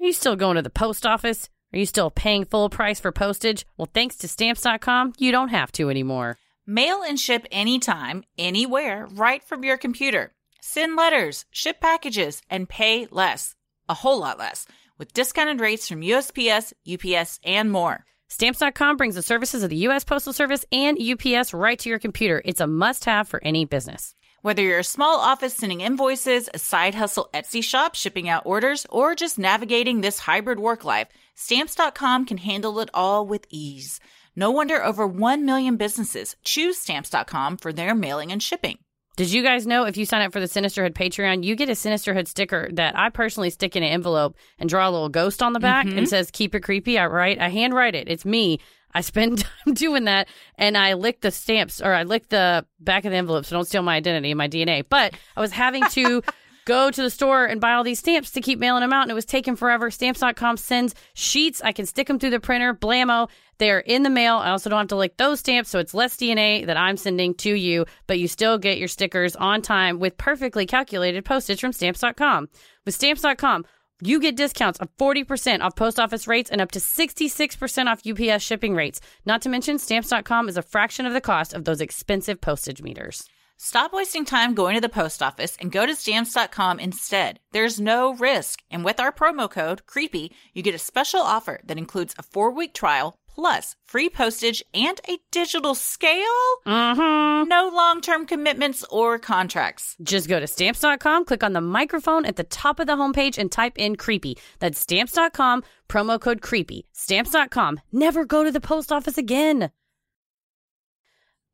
[0.00, 1.48] Are you still going to the post office?
[1.72, 3.66] Are you still paying full price for postage?
[3.76, 6.38] Well, thanks to stamps.com, you don't have to anymore.
[6.66, 10.32] Mail and ship anytime, anywhere, right from your computer.
[10.60, 13.54] Send letters, ship packages, and pay less.
[13.88, 14.66] A whole lot less.
[14.98, 18.04] With discounted rates from USPS, UPS, and more.
[18.28, 20.04] Stamps.com brings the services of the U.S.
[20.04, 22.40] Postal Service and UPS right to your computer.
[22.44, 24.14] It's a must have for any business.
[24.42, 28.86] Whether you're a small office sending invoices, a side hustle Etsy shop shipping out orders,
[28.88, 33.98] or just navigating this hybrid work life, Stamps.com can handle it all with ease.
[34.36, 38.78] No wonder over 1 million businesses choose Stamps.com for their mailing and shipping.
[39.16, 41.72] Did you guys know if you sign up for the Sinisterhood Patreon, you get a
[41.72, 45.52] Sinisterhood sticker that I personally stick in an envelope and draw a little ghost on
[45.52, 46.04] the back and mm-hmm.
[46.06, 48.08] says "Keep it creepy." I write, I handwrite it.
[48.08, 48.60] It's me.
[48.92, 53.04] I spend time doing that, and I lick the stamps or I lick the back
[53.04, 54.84] of the envelope, so don't steal my identity and my DNA.
[54.88, 56.22] But I was having to.
[56.66, 59.10] Go to the store and buy all these stamps to keep mailing them out, and
[59.10, 59.90] it was taking forever.
[59.90, 61.62] Stamps.com sends sheets.
[61.62, 62.74] I can stick them through the printer.
[62.74, 63.28] Blammo.
[63.58, 64.36] They are in the mail.
[64.36, 67.34] I also don't have to lick those stamps, so it's less DNA that I'm sending
[67.34, 71.72] to you, but you still get your stickers on time with perfectly calculated postage from
[71.72, 72.48] stamps.com.
[72.86, 73.66] With stamps.com,
[74.00, 78.42] you get discounts of 40% off post office rates and up to 66% off UPS
[78.42, 79.00] shipping rates.
[79.26, 83.28] Not to mention, stamps.com is a fraction of the cost of those expensive postage meters.
[83.62, 87.40] Stop wasting time going to the post office and go to stamps.com instead.
[87.52, 88.62] There's no risk.
[88.70, 92.52] And with our promo code, CREEPY, you get a special offer that includes a four
[92.52, 96.24] week trial plus free postage and a digital scale.
[96.66, 97.48] Mm-hmm.
[97.50, 99.94] No long term commitments or contracts.
[100.02, 103.52] Just go to stamps.com, click on the microphone at the top of the homepage, and
[103.52, 104.38] type in creepy.
[104.60, 106.86] That's stamps.com, promo code creepy.
[106.92, 107.78] Stamps.com.
[107.92, 109.70] Never go to the post office again.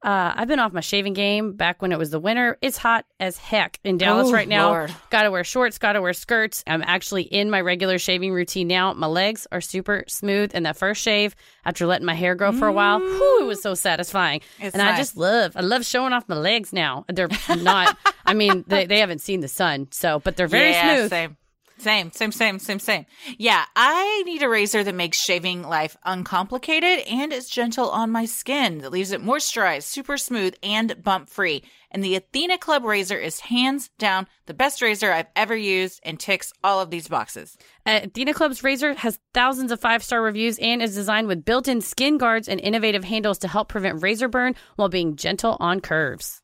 [0.07, 2.57] Uh, I've been off my shaving game back when it was the winter.
[2.63, 4.69] It's hot as heck in Dallas Oh, right now.
[4.69, 4.95] Lord.
[5.11, 6.63] Got to wear shorts, got to wear skirts.
[6.65, 8.93] I'm actually in my regular shaving routine now.
[8.93, 11.35] My legs are super smooth, and that first shave
[11.65, 14.43] after letting my hair grow for a while, whew, it was so satisfying.
[14.61, 17.05] It's and I just love, I love showing off my legs now.
[17.09, 20.99] They're not, I mean, they, they haven't seen the sun, so, but they're very yeah,
[20.99, 21.11] smooth.
[21.11, 21.37] Same.
[21.79, 23.07] Same, same, same, same, same.
[23.37, 28.25] Yeah, I need a razor that makes shaving life uncomplicated and is gentle on my
[28.25, 31.63] skin, that leaves it moisturized, super smooth, and bump free.
[31.91, 36.19] And the Athena Club razor is hands down the best razor I've ever used and
[36.19, 37.57] ticks all of these boxes.
[37.85, 41.69] Uh, Athena Club's razor has thousands of five star reviews and is designed with built
[41.69, 45.81] in skin guards and innovative handles to help prevent razor burn while being gentle on
[45.81, 46.43] curves.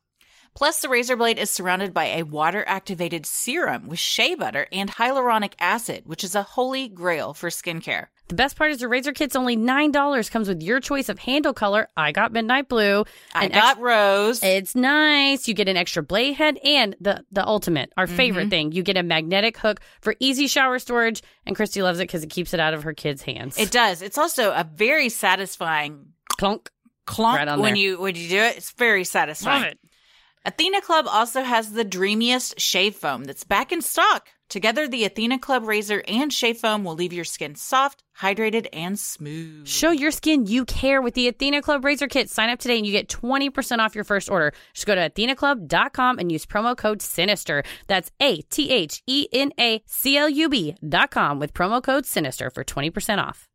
[0.55, 4.91] Plus, the razor blade is surrounded by a water activated serum with shea butter and
[4.91, 8.07] hyaluronic acid, which is a holy grail for skincare.
[8.29, 11.53] The best part is the razor kit's only $9, comes with your choice of handle
[11.53, 11.89] color.
[11.97, 13.03] I got midnight blue.
[13.35, 14.41] I got rose.
[14.41, 15.47] It's nice.
[15.47, 18.15] You get an extra blade head and the the ultimate, our mm-hmm.
[18.15, 18.71] favorite thing.
[18.71, 21.21] You get a magnetic hook for easy shower storage.
[21.45, 23.57] And Christy loves it because it keeps it out of her kids' hands.
[23.57, 24.01] It does.
[24.01, 26.69] It's also a very satisfying clunk.
[27.05, 27.83] clunk Right on when there.
[27.83, 28.57] you when you do it.
[28.57, 29.63] It's very satisfying.
[29.63, 29.79] Love it.
[30.45, 34.27] Athena Club also has the dreamiest shave foam that's back in stock.
[34.49, 38.99] Together, the Athena Club razor and shave foam will leave your skin soft, hydrated, and
[38.99, 39.65] smooth.
[39.65, 42.29] Show your skin you care with the Athena Club Razor Kit.
[42.29, 44.51] Sign up today and you get 20% off your first order.
[44.73, 47.65] Just go to athenaclub.com and use promo code SINISTER.
[47.87, 52.53] That's A T H E N A C L U B.com with promo code SINISTER
[52.53, 53.47] for 20% off.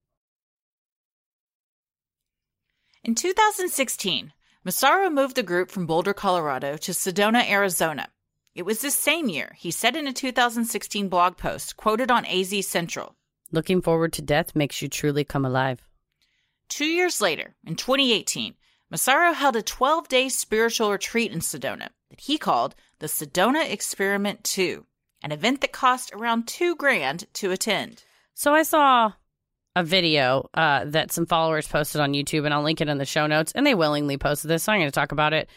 [3.05, 4.33] In 2016,
[4.65, 8.09] Massaro moved the group from Boulder, Colorado to Sedona, Arizona.
[8.55, 12.67] It was this same year, he said in a 2016 blog post quoted on AZ
[12.67, 13.15] Central.
[13.53, 15.87] Looking forward to death makes you truly come alive.
[16.69, 18.55] Two years later, in 2018,
[18.91, 24.43] Massaro held a 12 day spiritual retreat in Sedona that he called the Sedona Experiment
[24.43, 24.85] 2,
[25.23, 28.03] an event that cost around two grand to attend.
[28.35, 29.13] So I saw
[29.79, 33.05] a video uh, that some followers posted on YouTube, and I'll link it in the
[33.05, 33.53] show notes.
[33.55, 35.49] And they willingly posted this, so I'm going to talk about it.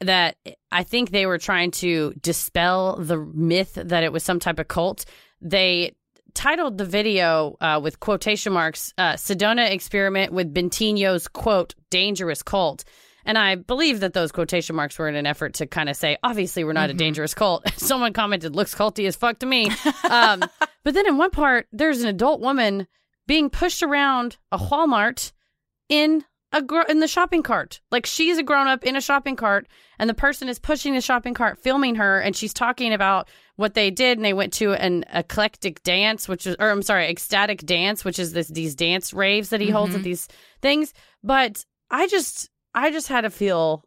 [0.00, 0.36] That
[0.72, 4.68] I think they were trying to dispel the myth that it was some type of
[4.68, 5.04] cult.
[5.42, 5.92] They
[6.32, 12.84] titled the video uh, with quotation marks uh, Sedona experiment with Bentinho's quote dangerous cult.
[13.26, 16.16] And I believe that those quotation marks were in an effort to kind of say,
[16.22, 17.68] obviously, we're not a dangerous cult.
[17.76, 19.70] Someone commented, looks culty as fuck to me.
[20.04, 20.44] Um,
[20.84, 22.86] but then in one part, there's an adult woman
[23.26, 25.32] being pushed around a Walmart
[25.88, 27.80] in a gr- in the shopping cart.
[27.90, 29.66] Like she's a grown up in a shopping cart,
[29.98, 33.74] and the person is pushing the shopping cart, filming her, and she's talking about what
[33.74, 34.18] they did.
[34.18, 38.18] And they went to an eclectic dance, which is, or I'm sorry, ecstatic dance, which
[38.18, 40.04] is this these dance raves that he holds at mm-hmm.
[40.04, 40.28] these
[40.62, 40.94] things.
[41.22, 43.84] But I just, I just had to feel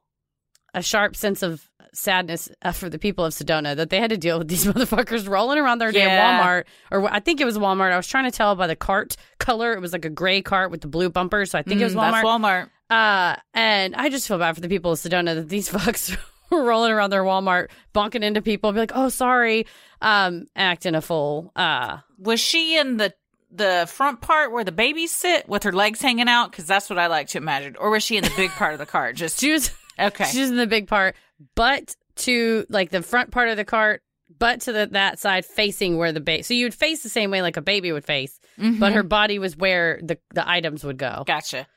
[0.74, 4.18] a sharp sense of sadness uh, for the people of Sedona that they had to
[4.18, 7.92] deal with these motherfuckers rolling around their damn Walmart, or I think it was Walmart.
[7.92, 9.74] I was trying to tell by the cart color.
[9.74, 11.96] It was like a gray cart with the blue bumper, so I think it was
[11.96, 12.24] Mm, Walmart.
[12.24, 12.70] Walmart.
[12.90, 16.18] Uh, and I just feel bad for the people of Sedona that these fucks
[16.50, 19.66] were rolling around their Walmart, bonking into people, be like, "Oh, sorry,"
[20.02, 21.52] um, acting a fool.
[21.56, 23.14] Uh, Was she in the
[23.52, 26.52] the front part where the babies sit with her legs hanging out?
[26.52, 27.76] Because that's what I like to imagine.
[27.78, 29.12] Or was she in the big part of the car?
[29.14, 30.26] Just she was okay.
[30.26, 31.16] she was in the big part,
[31.56, 34.02] but to like the front part of the cart,
[34.38, 36.44] but to the that side facing where the baby.
[36.44, 39.08] So you'd face the same way like a baby would face, but her mm-hmm.
[39.08, 41.24] body was where the the items would go.
[41.26, 41.68] Gotcha.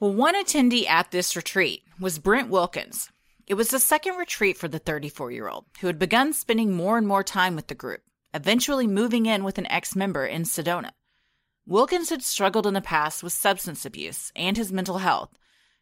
[0.00, 3.10] Well, one attendee at this retreat was Brent Wilkins.
[3.48, 6.98] It was the second retreat for the 34 year old, who had begun spending more
[6.98, 10.90] and more time with the group, eventually moving in with an ex member in Sedona.
[11.66, 15.30] Wilkins had struggled in the past with substance abuse and his mental health.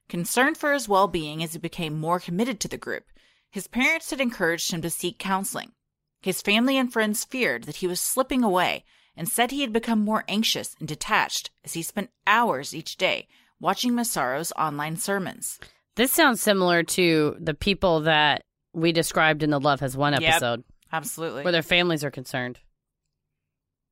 [0.09, 3.05] Concerned for his well being as he became more committed to the group,
[3.51, 5.73] his parents had encouraged him to seek counseling.
[6.21, 8.85] His family and friends feared that he was slipping away
[9.17, 13.27] and said he had become more anxious and detached as he spent hours each day
[13.61, 15.59] watching Massaro's online sermons.
[15.97, 18.43] This sounds similar to the people that
[18.75, 20.23] we described in the Love Has Won Yep.
[20.23, 21.43] episode, Absolutely.
[21.43, 22.61] where their families are concerned.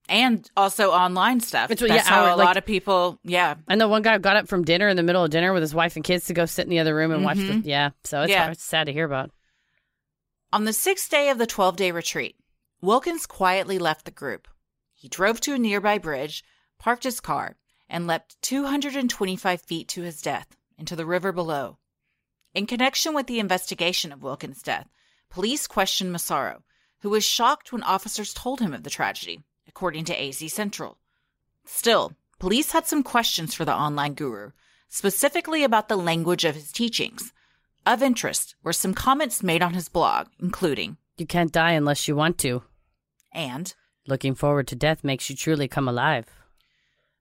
[0.09, 1.71] And also online stuff.
[1.71, 3.55] It's That's yeah, how our- a like- lot of people, yeah.
[3.69, 5.75] I know one guy got up from dinner in the middle of dinner with his
[5.75, 7.45] wife and kids to go sit in the other room and watch the.
[7.45, 7.69] Mm-hmm.
[7.69, 8.41] Yeah, so it's, Yeah.
[8.41, 9.31] hard, it's sad to hear about.
[10.53, 12.37] On the sixth day of the 12 day retreat,
[12.81, 14.47] Wilkins quietly left the group.
[14.93, 16.45] He drove to a nearby bridge,
[16.79, 17.57] parked his car,
[17.89, 21.79] and leapt 225 feet to his death into the river below.
[22.55, 24.89] In connection with the investigation of Wilkins' death,
[25.29, 26.63] police questioned Massaro,
[27.01, 29.41] who was shocked when officers told him of the tragedy,
[29.75, 30.99] according to AZ Central.
[31.65, 34.53] Still, police had some questions for the online guru,
[34.89, 37.33] specifically about the language of his teachings.
[37.85, 42.15] Of interest were some comments made on his blog, including, You can't die unless you
[42.15, 42.63] want to.
[43.33, 43.75] and
[44.07, 46.27] Looking forward to death makes you truly come alive.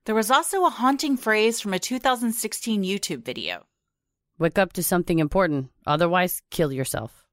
[0.04, 3.64] there was also a haunting phrase from a 2016 YouTube video.
[4.38, 7.24] Wake up to something important, otherwise, kill yourself.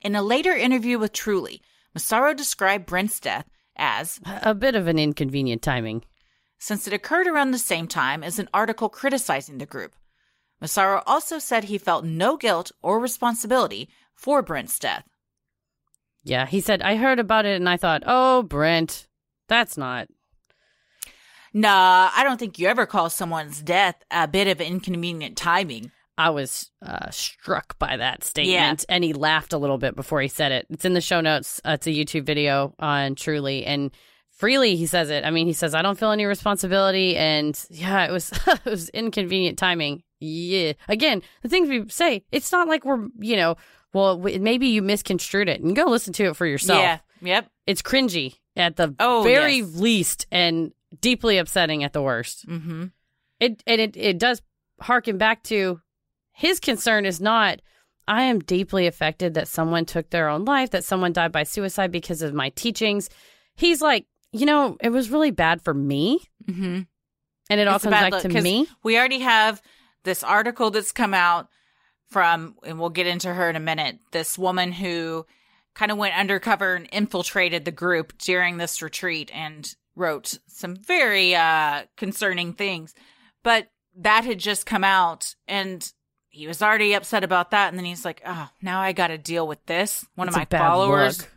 [0.00, 1.60] In a later interview with Truly,
[1.94, 3.46] Massaro described Brent's death
[3.76, 6.04] as, A bit of an inconvenient timing.
[6.58, 9.94] since it occurred around the same time as an article criticizing the group.
[10.60, 15.04] Massaro also said he felt no guilt or responsibility for Brent's death.
[16.22, 19.08] Yeah, he said, I heard about it and I thought, oh, Brent,
[19.48, 20.06] that's not.
[21.52, 25.90] Nah, I don't think you ever call someone's death a bit of inconvenient timing.
[26.18, 28.84] I was uh, struck by that statement.
[28.88, 30.66] And he laughed a little bit before he said it.
[30.70, 31.60] It's in the show notes.
[31.64, 33.64] Uh, it's a YouTube video on Truly.
[33.64, 33.90] And
[34.30, 35.24] freely he says it.
[35.24, 37.16] I mean, he says, I don't feel any responsibility.
[37.16, 40.02] And yeah, it was, it was inconvenient timing.
[40.20, 40.74] Yeah.
[40.88, 43.56] Again, the things we say, it's not like we're, you know,
[43.92, 46.80] well, maybe you misconstrued it and go listen to it for yourself.
[46.80, 47.50] Yeah, yep.
[47.66, 49.76] It's cringy at the Oh, very yes.
[49.76, 52.48] least and deeply upsetting at the worst.
[52.48, 52.86] Mm-hmm.
[53.40, 54.40] It and it, it does
[54.80, 55.80] harken back to
[56.32, 57.60] his concern is not
[58.08, 61.92] I am deeply affected that someone took their own life, that someone died by suicide
[61.92, 63.08] because of my teachings.
[63.54, 66.20] He's like, you know, it was really bad for me.
[66.44, 66.80] Mm-hmm.
[67.50, 68.66] And it all It's comes back look, to me.
[68.82, 69.62] We already have
[70.04, 71.48] this article that's come out
[72.08, 73.98] from, and we'll get into her in a minute.
[74.10, 75.26] This woman who
[75.74, 81.34] kind of went undercover and infiltrated the group during this retreat and wrote some very
[81.34, 82.94] uh, concerning things.
[83.42, 85.92] But that had just come out, and
[86.32, 87.68] he was already upset about that.
[87.68, 90.40] And then he's like, "Oh, now I got to deal with this." One It's of
[90.50, 91.30] my followers, look.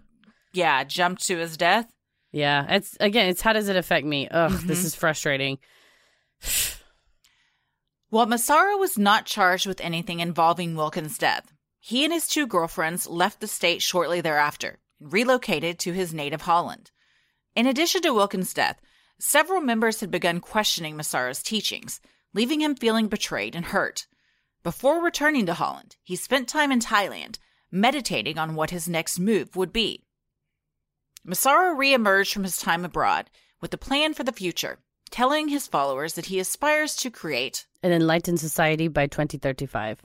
[0.53, 1.91] yeah, jumped to his death.
[2.31, 2.65] Yeah.
[2.69, 4.27] It's again, it's how does it affect me?
[4.29, 4.85] Ugh, this Mhm.
[4.85, 5.59] is frustrating.
[8.09, 13.07] While Massaro was not charged with anything involving Wilkins' death, he and his two girlfriends
[13.07, 16.91] left the state shortly thereafter and relocated to his native Holland.
[17.55, 18.79] In addition to Wilkins' death,
[19.19, 21.99] several members had begun questioning Massaro's teachings,
[22.33, 24.07] leaving him feeling betrayed and hurt.
[24.66, 27.38] Before returning to Holland, he spent time in Thailand,
[27.70, 30.01] meditating on what his next move would be.
[31.24, 33.30] Massaro reemerged from his time abroad
[33.61, 34.80] with a plan for the future,
[35.11, 40.01] telling his followers that he aspires to create An enlightened society by 2035.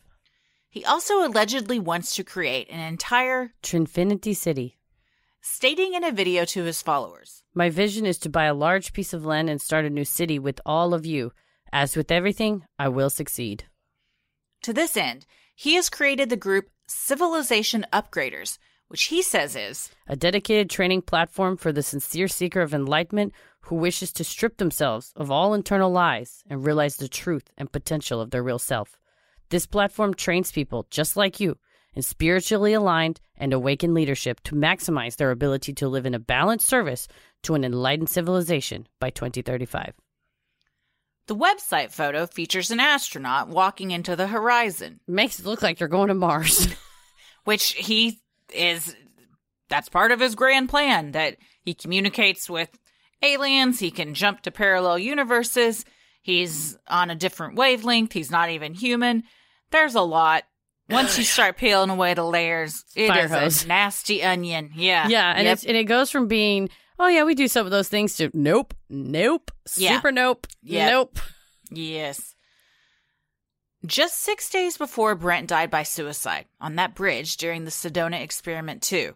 [0.68, 4.76] He also allegedly wants to create an entire, Trinfinity City.
[5.40, 7.42] stating in a video to his followers.
[7.54, 10.38] My vision is to buy a large piece of land and start a new city
[10.38, 11.32] with all of you.
[11.72, 13.64] As with everything, I will succeed.
[14.62, 18.58] To this end, he has created the group Civilization Upgraders,
[18.88, 23.32] which he says is A dedicated training platform for the sincere seeker of enlightenment
[23.62, 28.20] who wishes to strip themselves of all internal lies and realize the truth and potential
[28.20, 28.98] of their real self.
[29.48, 31.56] This platform trains people just like you
[31.94, 36.68] in spiritually aligned and awakened leadership to maximize their ability to live in a balanced
[36.68, 37.08] service
[37.44, 39.94] to an enlightened civilization by 2035.
[41.30, 45.88] The website photo features an astronaut walking into the horizon, Makes it look like you're
[45.88, 46.66] going to Mars.
[47.44, 48.20] which he
[48.52, 48.96] is
[49.68, 52.68] that's part of his grand plan that he communicates with
[53.22, 55.84] aliens, he can jump to parallel universes,
[56.20, 59.22] he's on a different wavelength, he's not even human.
[59.70, 60.42] There's a lot.
[60.88, 63.64] Once you start peeling away the layers, it Fire is hose.
[63.66, 64.72] a nasty onion.
[64.74, 65.06] Yeah.
[65.06, 65.52] yeah, and Yep.
[65.52, 66.70] it's and it goes from being,
[67.00, 69.96] oh yeah, we do some of those things to nope, nope, Yeah.
[69.96, 70.92] super nope, Yep.
[70.92, 71.18] nope.
[71.72, 72.34] Yes.
[73.86, 78.82] Just six days before Brent died by suicide on that bridge during the Sedona Experiment
[78.82, 79.14] 2,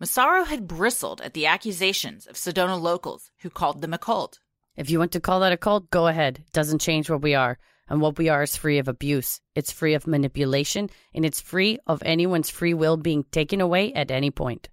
[0.00, 4.38] Massaro had bristled at the accusations of Sedona locals who called them a cult.
[4.76, 6.44] If you want to call that a cult, go ahead.
[6.52, 7.58] Doesn't change what we are.
[7.90, 9.40] And what we are is free of abuse.
[9.54, 14.10] It's free of manipulation, and it's free of anyone's free will being taken away at
[14.10, 14.68] any point.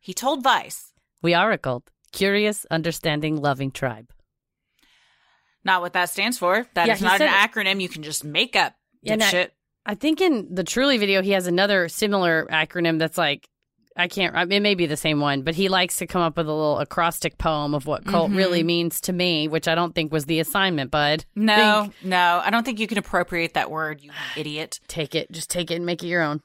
[0.00, 0.87] He told Vice,
[1.22, 1.90] We are a cult.
[2.12, 4.10] Curious, understanding, loving tribe.
[5.64, 6.66] not what that stands for.
[6.74, 8.74] That Yeah, is not an acronym you can just make up.
[9.04, 9.50] And I-
[9.84, 13.46] I think in the Truly video, he has another similar acronym that's like,
[13.94, 16.46] I can't, it may be the same one, but he likes to come up with
[16.46, 18.38] a little acrostic poem of what cult mm-hmm.
[18.38, 21.26] really means to me, which I don't think was the assignment, bud.
[21.34, 24.78] no, Think- no, I don't think you can appropriate that word, you idiot.
[24.88, 26.40] take it, just take it and make it your own.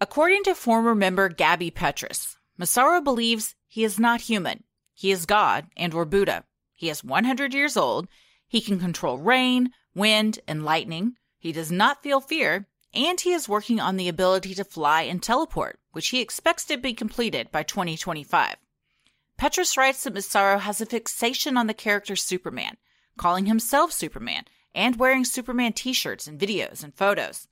[0.00, 4.62] According to former member Gabby Petrus, Massaro believes he is not human.
[4.92, 6.44] He is God and or Buddha.
[6.76, 8.06] He is 100 years old.
[8.46, 11.16] He can control rain, wind, and lightning.
[11.40, 15.20] He does not feel fear, and he is working on the ability to fly and
[15.20, 18.54] teleport, which he expects to be completed by 2025.
[19.38, 22.76] Petrus writes that Massaro has a fixation on the character Superman,
[23.18, 27.48] calling himself Superman, and wearing Superman t shirts and videos and photos.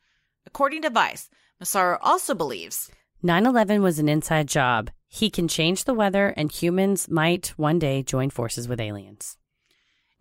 [0.46, 2.92] According to Vice, Massaro also believes
[3.24, 4.92] 9 11 was an inside job.
[5.14, 9.36] He can change the weather, and humans might one day join forces with aliens.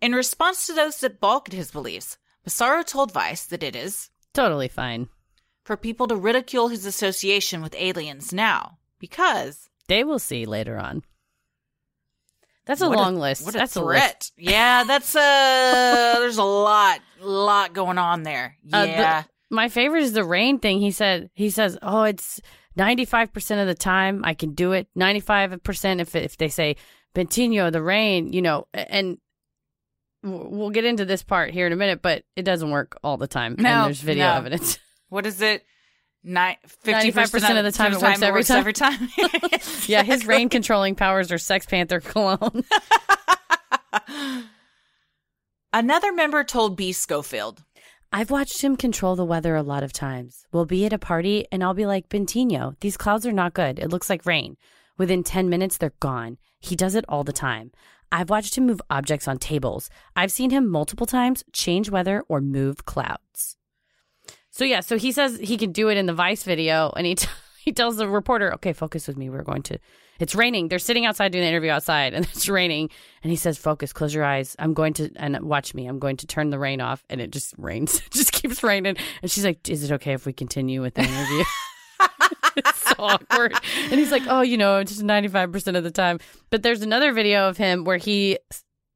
[0.02, 4.10] In response to those that balk at his beliefs, Massaro told Vice that it is
[4.34, 5.08] Totally fine.
[5.64, 11.04] for people to ridicule his association with aliens now because They will see later on.
[12.66, 13.46] That's a what long list.
[13.46, 14.16] What a that's a threat!
[14.20, 14.32] list.
[14.52, 18.56] Yeah, that's uh There's a lot, lot going on there.
[18.70, 20.80] Uh, the- Yeah, My favorite is the rain thing.
[20.80, 22.40] He said, he says, oh, it's
[22.78, 24.88] 95% of the time I can do it.
[24.96, 26.76] 95% if, if they say,
[27.14, 29.18] Bentinho, the rain, you know, and
[30.22, 33.26] we'll get into this part here in a minute, but it doesn't work all the
[33.26, 33.56] time.
[33.58, 34.34] No, and there's video no.
[34.34, 34.78] evidence.
[35.08, 35.64] what is it?
[36.24, 39.08] Ni- 50% 95% of the time it works every time.
[39.18, 39.60] every time.
[39.86, 42.64] yeah, his rain controlling powers are Sex Panther cologne.
[45.72, 46.92] Another member told B.
[46.92, 47.62] Schofield,
[48.14, 50.46] I've watched him control the weather a lot of times.
[50.52, 53.78] We'll be at a party and I'll be like, Bentinho, these clouds are not good.
[53.78, 54.58] It looks like rain.
[54.98, 56.36] Within 10 minutes, they're gone.
[56.60, 57.72] He does it all the time.
[58.12, 59.88] I've watched him move objects on tables.
[60.14, 63.56] I've seen him multiple times change weather or move clouds.
[64.50, 67.14] So, yeah, so he says he can do it in the Vice video and he,
[67.14, 67.28] t-
[67.64, 69.30] he tells the reporter, okay, focus with me.
[69.30, 69.78] We're going to,
[70.18, 70.68] it's raining.
[70.68, 72.90] They're sitting outside doing the interview outside and it's raining.
[73.22, 74.56] And he says, focus, close your eyes.
[74.58, 75.86] I'm going to, and watch me.
[75.86, 77.04] I'm going to turn the rain off.
[77.10, 77.96] And it just rains.
[78.06, 78.96] it just keeps raining.
[79.22, 81.44] And she's like, is it okay if we continue with the interview?
[82.56, 83.54] it's so awkward.
[83.84, 86.18] And he's like, oh, you know, just 95% of the time.
[86.50, 88.38] But there's another video of him where he,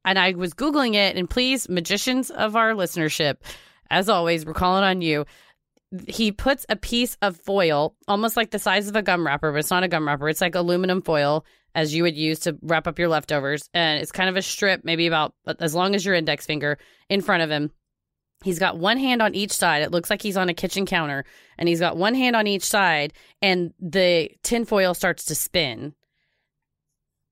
[0.05, 3.37] and I was Googling it, and please, magicians of our listenership,
[3.89, 5.25] as always, we're calling on you.
[6.07, 9.59] He puts a piece of foil, almost like the size of a gum wrapper, but
[9.59, 10.27] it's not a gum wrapper.
[10.27, 13.69] It's like aluminum foil, as you would use to wrap up your leftovers.
[13.73, 16.77] And it's kind of a strip, maybe about as long as your index finger,
[17.09, 17.71] in front of him.
[18.43, 19.81] He's got one hand on each side.
[19.81, 21.25] It looks like he's on a kitchen counter,
[21.57, 25.93] and he's got one hand on each side, and the tinfoil starts to spin.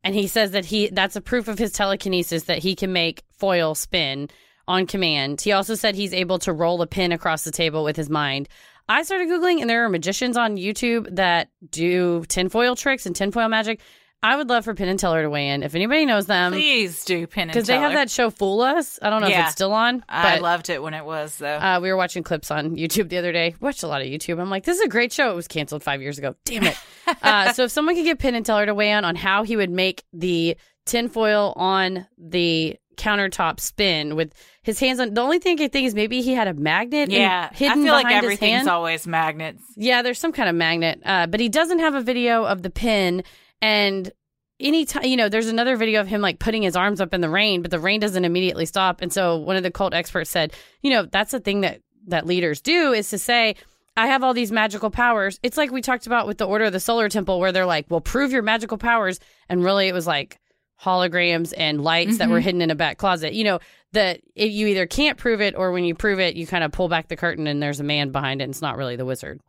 [0.03, 3.23] And he says that he that's a proof of his telekinesis that he can make
[3.37, 4.29] foil spin
[4.67, 5.41] on command.
[5.41, 8.47] He also said he's able to roll a pin across the table with his mind.
[8.87, 13.49] I started Googling, and there are magicians on YouTube that do tinfoil tricks and tinfoil
[13.49, 13.79] magic.
[14.23, 15.61] I would love for Penn and Teller to weigh in.
[15.61, 17.53] If anybody knows them, please do Penn and Teller.
[17.53, 18.97] because they have that show Fool Us.
[19.01, 20.03] I don't know if it's still on.
[20.09, 21.57] I loved it when it was, though.
[21.57, 23.55] uh, we were watching clips on YouTube the other day.
[23.59, 24.39] Watched a lot of YouTube.
[24.39, 25.29] I'm like, this is a great show.
[25.31, 26.35] It was canceled five years ago.
[26.43, 26.77] Damn it.
[27.21, 29.55] uh, so if someone could get Penn and Teller to weigh in on how he
[29.57, 30.57] would make the
[30.87, 34.33] tinfoil on the countertop spin with
[34.63, 35.13] his hands on.
[35.13, 37.09] The only thing I think is maybe he had a magnet.
[37.09, 39.63] in- yeah, I hidden feel like behind everything's always magnets.
[39.75, 42.69] Yeah, there's some kind of magnet, uh, but he doesn't have a video of the
[42.69, 43.23] pin.
[43.61, 44.11] And
[44.59, 47.29] anytime, you know, there's another video of him like putting his arms up in the
[47.29, 49.01] rain, but the rain doesn't immediately stop.
[49.01, 52.25] And so one of the cult experts said, you know, that's the thing that that
[52.25, 53.55] leaders do is to say,
[53.97, 55.39] I have all these magical powers.
[55.41, 57.85] It's like we talked about with the Order of the Solar Temple, where they're like,
[57.89, 59.19] well, prove your magical powers.
[59.49, 60.37] And really, it was like
[60.83, 63.33] holograms and lights that were hidden in a back closet.
[63.33, 63.59] You know,
[63.93, 66.71] that if you either can't prove it or when you prove it, you kind of
[66.71, 69.05] pull back the curtain and there's a man behind it and it's not really the
[69.05, 69.39] wizard.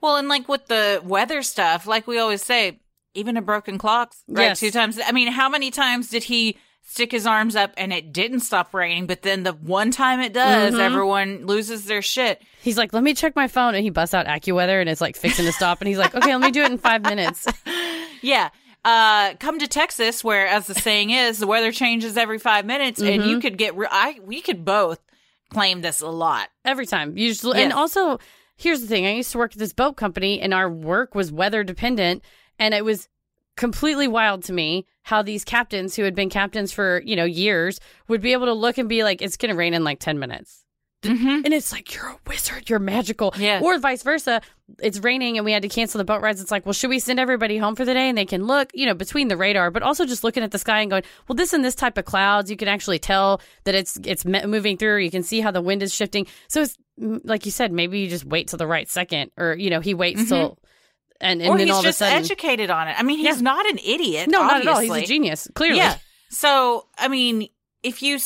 [0.00, 2.78] Well, and like with the weather stuff, like we always say,
[3.14, 4.42] even a broken clock, right?
[4.44, 4.60] Yes.
[4.60, 5.00] Two times.
[5.04, 8.72] I mean, how many times did he stick his arms up and it didn't stop
[8.72, 9.06] raining?
[9.08, 10.80] But then the one time it does, Mm-hmm.
[10.80, 12.40] everyone loses their shit.
[12.62, 13.74] He's like, let me check my phone.
[13.74, 15.80] And he busts out AccuWeather and it's like fixing to stop.
[15.80, 17.46] And he's like, okay, let me do it in five minutes.
[18.20, 18.48] Yeah.
[18.88, 23.00] Uh, come to Texas, where, as the saying is, the weather changes every five minutes,
[23.00, 23.28] and Mm-hmm.
[23.30, 23.76] you could get.
[23.76, 24.98] Re- I we could both
[25.50, 26.48] claim this a lot.
[26.64, 27.16] Every time.
[27.18, 28.18] Usually, just, And also,
[28.56, 31.30] here's the thing I used to work at this boat company and our work was
[31.30, 32.22] weather dependent.
[32.58, 33.08] And it was
[33.56, 37.80] completely wild to me how these captains who had been captains for, you know, years
[38.08, 40.18] would be able to look and be like, it's going to rain in like 10
[40.18, 40.64] minutes.
[41.02, 41.44] Mm-hmm.
[41.44, 43.32] And it's like, you're a wizard, you're magical.
[43.38, 43.60] Yeah.
[43.62, 44.40] Or vice versa.
[44.80, 46.40] It's raining and we had to cancel the boat rides.
[46.40, 48.08] It's like, well, should we send everybody home for the day?
[48.08, 50.58] And they can look, you know, between the radar, but also just looking at the
[50.58, 53.74] sky and going, well, this and this type of clouds, you can actually tell that
[53.76, 54.98] it's it's moving through.
[54.98, 56.26] You can see how the wind is shifting.
[56.48, 59.70] So it's like you said, maybe you just wait till the right second, or you
[59.70, 60.58] know, he waits till,
[61.20, 61.50] and, and Mm-hmm.
[61.52, 62.96] or then he's all just of a sudden, educated on it.
[62.98, 63.42] I mean, he's Yeah.
[63.42, 64.28] not an idiot.
[64.28, 64.80] no, not at all.
[64.80, 65.78] He's a genius, clearly.
[65.78, 65.96] Yeah.
[66.30, 67.48] So, I mean,
[67.82, 68.18] if you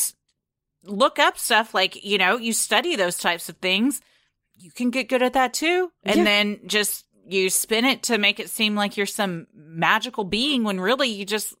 [0.85, 4.01] look up stuff like, you know, you study those types of things,
[4.57, 5.91] you can get good at that too.
[6.03, 6.23] And Yeah.
[6.23, 10.79] then just you spin it to make it seem like you're some magical being when
[10.79, 11.55] really you just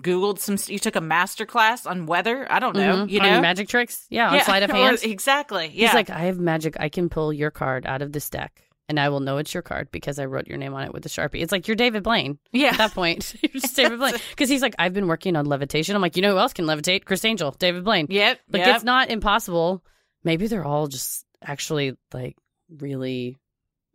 [0.00, 2.46] Googled some, you took a master class on weather.
[2.50, 3.10] I don't know, Mhm.
[3.10, 3.40] you On know?
[3.42, 4.06] magic tricks.
[4.10, 5.00] Yeah, on sleight of hand.
[5.02, 5.70] exactly.
[5.74, 5.88] Yeah.
[5.88, 6.76] He's like, I have magic.
[6.78, 8.62] I can pull your card out of this deck,
[8.92, 11.06] and I will know it's your card because I wrote your name on it with
[11.06, 11.42] a sharpie.
[11.42, 12.38] It's like you're David Blaine.
[12.52, 12.68] yeah.
[12.68, 15.96] At that point, you're just David Blaine because he's like, I've been working on levitation.
[15.96, 17.06] I'm like, you know who else can levitate?
[17.06, 18.06] Criss Angel, David Blaine.
[18.10, 18.40] Yep.
[18.50, 18.76] Like yep.
[18.76, 19.82] it's not impossible.
[20.24, 22.36] Maybe they're all just actually like
[22.68, 23.38] really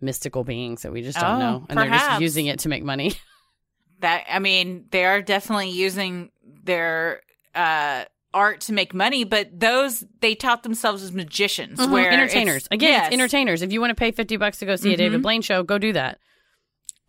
[0.01, 2.83] mystical beings that we just don't Oh, know, and they're just using it to make
[2.83, 3.13] money.
[3.99, 6.31] that I mean, they are definitely using
[6.63, 7.21] their
[7.53, 11.95] uh art to make money, but those they tout themselves as magicians, Mm-hmm.
[11.95, 12.67] entertainers.
[12.71, 13.05] Again, yes.
[13.07, 13.61] it's entertainers.
[13.61, 15.23] If you want to pay fifty bucks to go see a David Mhm.
[15.23, 16.19] Blaine show, go do that.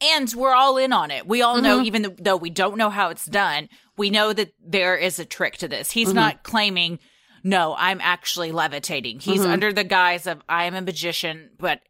[0.00, 1.26] and we're all in on it.
[1.26, 1.86] We all know, Mhm.
[1.86, 5.56] even though we don't know how it's done, we know that there is a trick
[5.56, 5.90] to this.
[5.90, 6.14] He's Mhm.
[6.14, 7.00] not claiming,
[7.42, 9.18] no, I'm actually levitating.
[9.18, 9.48] He's Mhm.
[9.50, 11.80] under the guise of I am a magician, but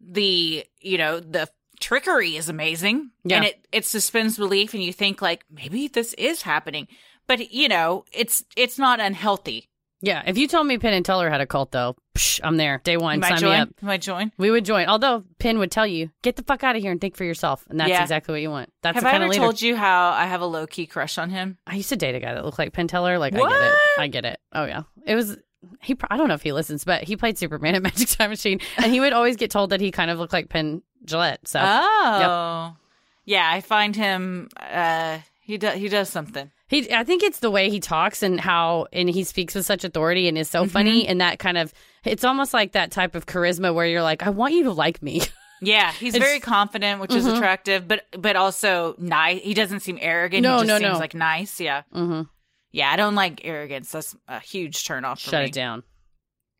[0.00, 3.36] the you know the trickery is amazing, Yeah.
[3.36, 6.88] and it it suspends belief, and you think like maybe this is happening,
[7.28, 9.68] but you know it's it's not unhealthy.
[10.00, 12.80] Yeah, if you told me Penn and Teller had a cult, though, psh, I'm there.
[12.84, 13.58] Day one, sign me join?
[13.60, 13.68] up.
[13.82, 14.30] Am I join?
[14.38, 14.86] We would join.
[14.86, 17.64] Although Penn would tell you, get the fuck out of here and think for yourself.
[17.68, 18.02] And that's Yeah.
[18.02, 18.72] exactly what you want.
[18.82, 19.42] That's Have the I kind ever of leader.
[19.42, 21.58] told you how I have a low key crush on him?
[21.66, 23.18] I used to date a guy that looked like Penn Teller.
[23.18, 23.50] Like, I get it.
[23.50, 23.78] What?
[23.98, 24.40] I get it.
[24.52, 24.82] Oh, yeah.
[25.04, 25.36] It was,
[25.82, 28.30] he, pro- I don't know if he listens, but he played Superman at Magic Time
[28.30, 28.60] Machine.
[28.76, 31.38] And he would always get told that he kind of looked like Penn Jillette.
[31.48, 32.76] So Oh,
[33.24, 33.50] yeah.
[33.50, 34.48] I find him.
[34.56, 35.76] Uh, he does.
[35.76, 36.52] He does something.
[36.68, 39.84] He, I think it's the way he talks and how, and he speaks with such
[39.84, 41.02] authority and is so funny.
[41.02, 41.10] Mm-hmm.
[41.10, 41.72] And that kind of,
[42.04, 45.02] it's almost like that type of charisma where you're like, I want you to like
[45.02, 45.22] me.
[45.60, 47.34] Yeah, he's It's- very confident, which is Mhm.
[47.34, 49.40] attractive, but but also nice.
[49.42, 50.44] He doesn't seem arrogant.
[50.44, 50.98] No, he just no, seems no.
[51.00, 51.58] like nice.
[51.58, 52.22] Yeah, Mm-hmm.
[52.70, 52.92] yeah.
[52.92, 53.90] I don't like arrogance.
[53.90, 55.20] That's a huge turn off.
[55.20, 55.48] For Shut me.
[55.48, 55.82] it down.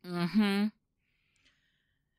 [0.05, 0.65] Mm-hmm.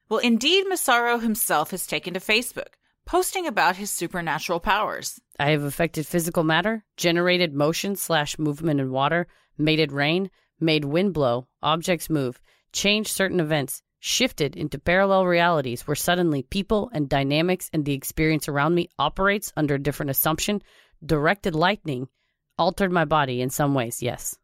[0.08, 2.72] Well, indeed, Massaro himself has taken to Facebook,
[3.10, 5.20] posting about his supernatural powers.
[5.36, 9.26] I have affected physical matter, generated motion slash movement in water,
[9.58, 10.30] made it rain,
[10.60, 12.40] made wind blow, objects move,
[12.72, 18.46] changed certain events, shifted into parallel realities where suddenly people and dynamics and the experience
[18.48, 20.62] around me operates under a different assumption,
[21.04, 22.06] directed lightning,
[22.58, 24.38] altered my body in some ways, yes.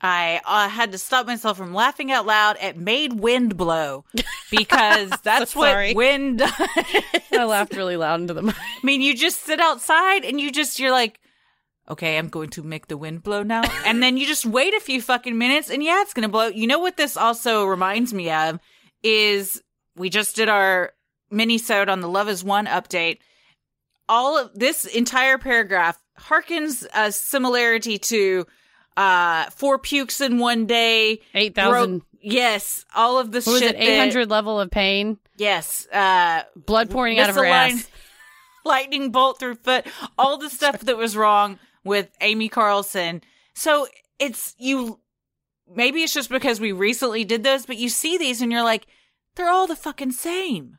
[0.00, 4.04] I uh, had to stop myself from laughing out loud at "made wind blow"
[4.50, 5.88] because that's sorry.
[5.88, 6.52] what wind does.
[7.32, 8.56] I laughed really loud into the mic.
[8.58, 11.20] I mean, you just sit outside and you just you're like,
[11.88, 14.80] okay, I'm going to make the wind blow now, and then you just wait a
[14.80, 16.46] few fucking minutes, and yeah, it's gonna blow.
[16.46, 18.60] You know what this also reminds me of
[19.02, 19.60] is
[19.96, 20.92] we just did our
[21.30, 23.18] mini on the Love Has Won update.
[24.08, 28.46] All of this entire paragraph harkens a similarity to
[28.98, 34.28] uh four pukes in one day 8,000, yes all of the what was it, 800
[34.28, 37.88] level of pain, yes uh blood pouring out of her ass.
[38.64, 39.86] lightning bolt through foot,
[40.18, 43.22] all the stuff that was wrong with Amy Carlson.
[43.54, 43.86] So
[44.18, 45.00] it's you.
[45.74, 48.86] Maybe it's just because we recently did those, but you see these and you're like,
[49.36, 50.78] they're all the fucking same.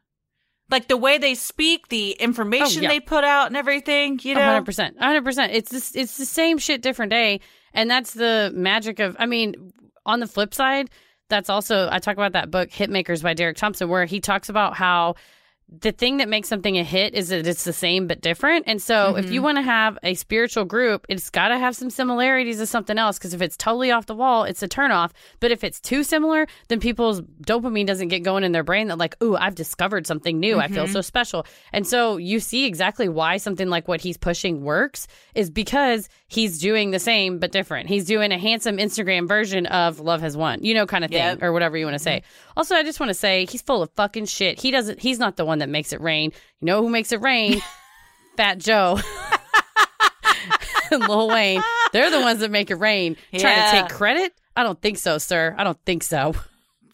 [0.70, 2.90] Like the way they speak, the information Oh, yeah.
[2.90, 4.20] they put out, and everything.
[4.22, 5.54] You know, hundred percent, hundred percent.
[5.54, 7.40] It's this, it's the same shit, different day,
[7.74, 9.16] and that's the magic of.
[9.20, 9.74] I mean,
[10.06, 10.90] on the flip side,
[11.30, 14.76] that's also I talk about that book Hitmakers by Derek Thompson where he talks about
[14.76, 15.16] how
[15.82, 18.64] the thing that makes something a hit is that it's the same but different.
[18.68, 19.44] And so if you mm-hmm.
[19.44, 23.20] want to have a spiritual group, it's got to have some similarities of something else
[23.20, 25.12] because if it's totally off the wall, it's a turnoff.
[25.40, 28.98] But if it's too similar, then people's dopamine doesn't get going in their brain that
[28.98, 30.60] like, "Ooh, I've discovered something new.
[30.60, 30.94] I feel mm-hmm.
[30.94, 35.52] so special." And so you see exactly why something like what he's pushing works is
[35.52, 37.90] because he's doing the same but different.
[37.90, 41.18] He's doing a handsome Instagram version of Love Has Won, you know, kind of thing
[41.20, 41.44] Yep.
[41.44, 42.24] or whatever you want to say.
[42.56, 44.60] Also, I just want to say he's full of fucking shit.
[44.62, 45.00] He doesn't.
[45.02, 46.32] He's not the one that makes it rain.
[46.62, 47.62] You know who makes it rain?
[48.38, 49.00] Fat Joe.
[50.92, 51.62] and Lil Wayne.
[51.92, 53.18] They're the ones that make it rain.
[53.38, 54.34] Trying to take credit?
[54.56, 55.56] I don't think so, sir.
[55.58, 56.34] I don't think so.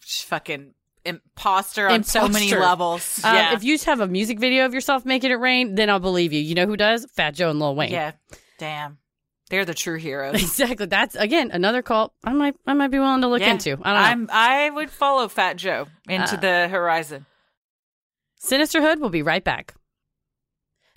[0.00, 0.72] Fucking
[1.04, 3.20] imposter on so many levels.
[3.24, 3.54] Um, yeah.
[3.54, 6.40] If you have a music video of yourself making it rain, then I'll believe you.
[6.40, 7.06] You know who does?
[7.14, 7.92] Fat Joe and Lil Wayne.
[7.92, 8.12] yeah.
[8.58, 8.98] Damn.
[9.48, 10.34] They're the true heroes.
[10.42, 10.86] Exactly.
[10.86, 13.52] That's again another cult I might I might be willing to look Yeah.
[13.52, 13.72] into.
[13.72, 13.90] I don't know.
[13.92, 17.26] I'm I would follow Fat Joe into Uh, the horizon.
[18.38, 19.74] Sinisterhood will be right back.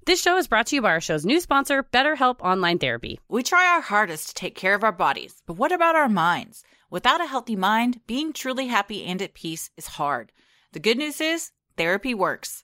[0.06, 3.20] This show is brought to you by our show's new sponsor, BetterHelp Online Therapy.
[3.30, 6.64] We try our hardest to take care of our bodies, but what about our minds?
[6.89, 10.32] Without a healthy mind, being truly happy and at peace is hard.
[10.74, 12.64] The good news is therapy works.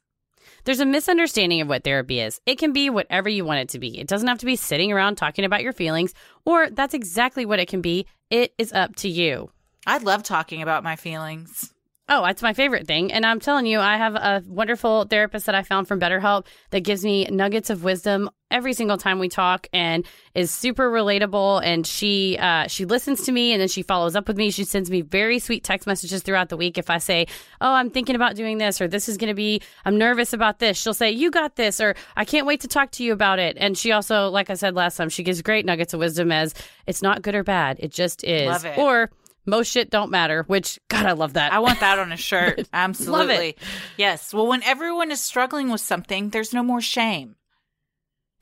[0.63, 2.41] There's a misunderstanding of what therapy is.
[2.45, 3.99] It can be whatever you want it to be.
[3.99, 6.13] It doesn't have to be sitting around talking about your feelings,
[6.45, 8.07] or that's exactly what it can be.
[8.29, 9.51] It is up to you.
[9.85, 11.74] I love talking about my feelings.
[12.07, 13.11] Oh, that's my favorite thing.
[13.11, 16.81] And I'm telling you, I have a wonderful therapist that I found from BetterHelp that
[16.81, 21.61] gives me nuggets of wisdom every single time we talk and is super relatable.
[21.63, 24.51] And she uh, she listens to me and then she follows up with me.
[24.51, 26.77] She sends me very sweet text messages throughout the week.
[26.77, 27.25] If I say,
[27.59, 30.59] "Oh, I'm thinking about doing this," or "This is going to be," I'm nervous about
[30.59, 30.77] this.
[30.77, 33.57] She'll say, "You got this," or "I can't wait to talk to you about it."
[33.59, 36.53] And she also, like I said last time, she gives great nuggets of wisdom as
[36.85, 37.77] it's not good or bad.
[37.79, 38.45] It just is.
[38.45, 38.77] Love it.
[38.77, 39.09] Or
[39.45, 40.43] most shit don't matter.
[40.47, 41.53] Which God, I love that.
[41.53, 42.67] I want that on a shirt.
[42.73, 43.55] Absolutely.
[43.97, 44.33] Yes.
[44.33, 47.35] Well, when everyone is struggling with something, there's no more shame.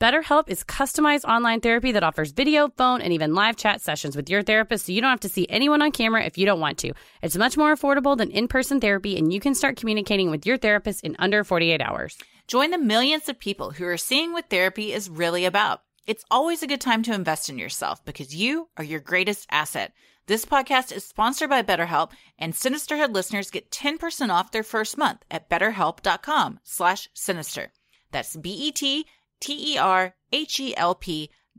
[0.00, 4.28] BetterHelp is customized online therapy that offers video, phone, and even live chat sessions with
[4.28, 6.78] your therapist so you don't have to see anyone on camera if you don't want
[6.78, 6.92] to.
[7.22, 10.58] It's much more affordable than in person therapy, and you can start communicating with your
[10.58, 12.18] therapist in under 48 hours.
[12.48, 15.80] Join the millions of people who are seeing what therapy is really about.
[16.06, 19.94] It's always a good time to invest in yourself because you are your greatest asset.
[20.26, 25.22] This podcast is sponsored by BetterHelp, and Sinisterhood listeners get 10% off their first month
[25.30, 27.72] at betterhelp.com slash sinister.
[28.10, 29.10] That's E B-E-T-T-E-R-H-E-L-P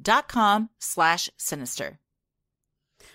[0.01, 1.99] dot com slash sinister.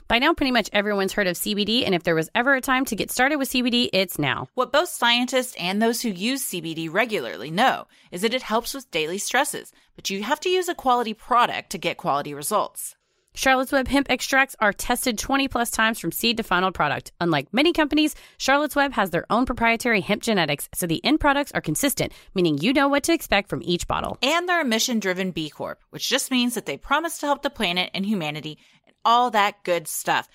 [0.06, 2.84] By now, pretty much everyone's heard of CBD, and if there was ever a time
[2.84, 4.46] to get started with CBD, it's now.
[4.54, 8.92] What both scientists and those who use CBD regularly know is that it helps with
[8.92, 12.94] daily stresses, but you have to use a quality product to get quality results.
[13.40, 17.12] Charlotte's Web hemp extracts are tested 20 plus times from seed to final product.
[17.22, 21.50] Unlike many companies, Charlotte's Web has their own proprietary hemp genetics, so the end products
[21.52, 24.18] are consistent, meaning you know what to expect from each bottle.
[24.22, 27.40] And they're a mission driven B Corp, which just means that they promise to help
[27.40, 30.28] the planet and humanity and all that good stuff.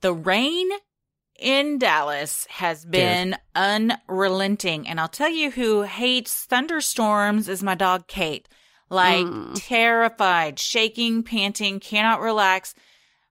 [0.00, 0.70] The rain
[1.38, 4.88] in Dallas has been unrelenting.
[4.88, 8.48] And I'll tell you who hates thunderstorms is my dog Kate.
[8.92, 12.74] Like terrified, shaking, panting, cannot relax.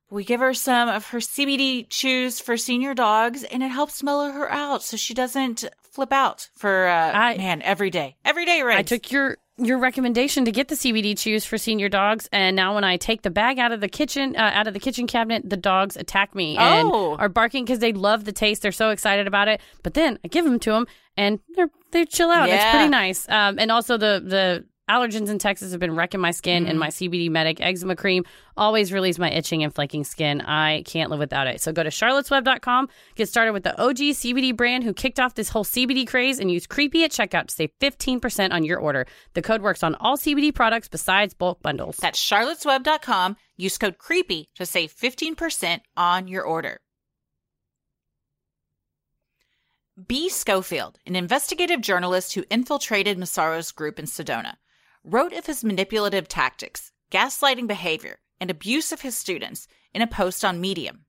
[0.10, 4.30] We give her some of her CBD chews for senior dogs and it helps mellow
[4.32, 8.16] her out so she doesn't flip out for uh I- man every day.
[8.26, 8.80] Every day, right?
[8.80, 12.74] I took your your recommendation to get the CBD chews for senior dogs, and now
[12.74, 15.48] when I take the bag out of the kitchen, uh, out of the kitchen cabinet,
[15.48, 17.16] the dogs attack me and Oh.
[17.18, 18.64] are barking because they love the taste.
[18.64, 19.62] They're so excited about it.
[19.84, 22.50] But then I give them to them, and they're they chill out.
[22.50, 23.30] It's pretty nice.
[23.30, 26.70] Um, and also the the allergens in Texas have been wrecking my skin, Mm-hmm.
[26.70, 28.26] and my CBD Medic eczema cream
[28.58, 30.42] always relieves my itching and flaking skin.
[30.42, 31.62] I can't live without it.
[31.62, 35.50] So go to charlottesweb.com, get started with the OG CBD brand who kicked off this
[35.50, 39.06] whole CBD craze, and use Creepy at checkout to save 15% on your order.
[39.34, 41.98] The code works on all CBD products besides bulk bundles.
[41.98, 43.38] That's charlottesweb.com.
[43.58, 46.80] Use code CREEPY to save 15% on your order.
[50.08, 54.56] Be Scofield, an investigative journalist who infiltrated Massaro's group in Sedona,
[55.04, 60.46] wrote of his manipulative tactics, gaslighting behavior, and abuse of his students in a post
[60.46, 61.06] on Medium.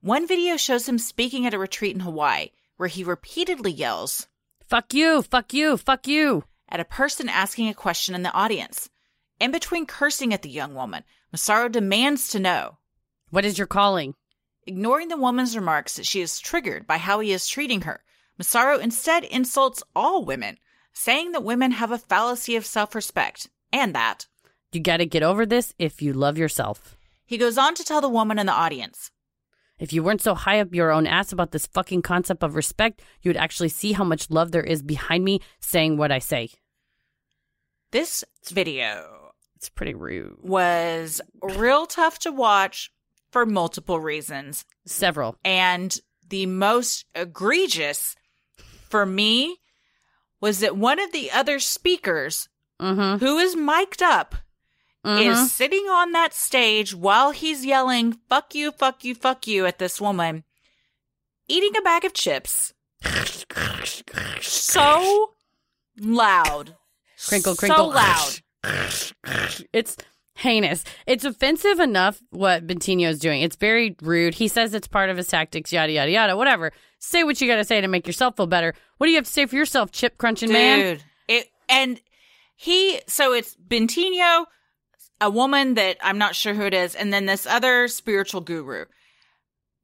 [0.00, 4.28] One video shows him speaking at a retreat in Hawaii where he repeatedly yells
[4.68, 6.44] fuck you, fuck you, fuck you.
[6.68, 8.88] at a person asking a question in the audience.
[9.38, 12.78] In between cursing at the young woman, Massaro demands to know.
[13.30, 14.14] What is your calling?
[14.66, 18.02] Ignoring the woman's remarks that she is triggered by how he is treating her,
[18.38, 20.58] Massaro instead insults all women,
[20.96, 24.26] saying that women have a fallacy of self respect, and that.
[24.72, 26.96] You got to get over this if you love yourself.
[27.24, 29.10] He goes on to tell the woman in the audience
[29.78, 33.02] If you weren't so high up your own ass about this fucking concept of respect,
[33.22, 36.50] you would actually see how much love there is behind me saying what I say.
[37.92, 40.36] This video It's pretty rude.
[40.42, 42.90] was real tough to watch
[43.30, 44.64] for multiple reasons.
[44.86, 45.36] Several.
[45.44, 45.98] And
[46.28, 48.14] the most egregious
[48.88, 49.58] for me
[50.46, 52.48] was that one of the other speakers
[52.80, 53.24] Mm-hmm.
[53.24, 54.34] who is mic'd up
[55.04, 55.26] Mhm.
[55.26, 59.78] is sitting on that stage while he's yelling, fuck you, fuck you, fuck you at
[59.78, 60.44] this woman,
[61.48, 62.74] eating a bag of chips.
[64.42, 65.30] So
[65.98, 66.76] loud.
[67.28, 67.92] Crinkle, crinkle.
[67.92, 69.64] So loud.
[69.72, 69.96] It's
[70.34, 70.84] heinous.
[71.06, 73.40] It's offensive enough what Bentinho's doing.
[73.42, 74.34] It's very rude.
[74.34, 76.72] He says it's part of his tactics, yada, yada, yada, whatever.
[76.98, 78.74] Say what you got to say to make yourself feel better.
[78.98, 80.78] What do you have to say for yourself, chip crunching man?
[80.78, 81.04] Dude.
[81.28, 82.00] It, and
[82.54, 84.46] he, so it's Bentinho,
[85.20, 88.86] a woman that I'm not sure who it is, and then this other spiritual guru.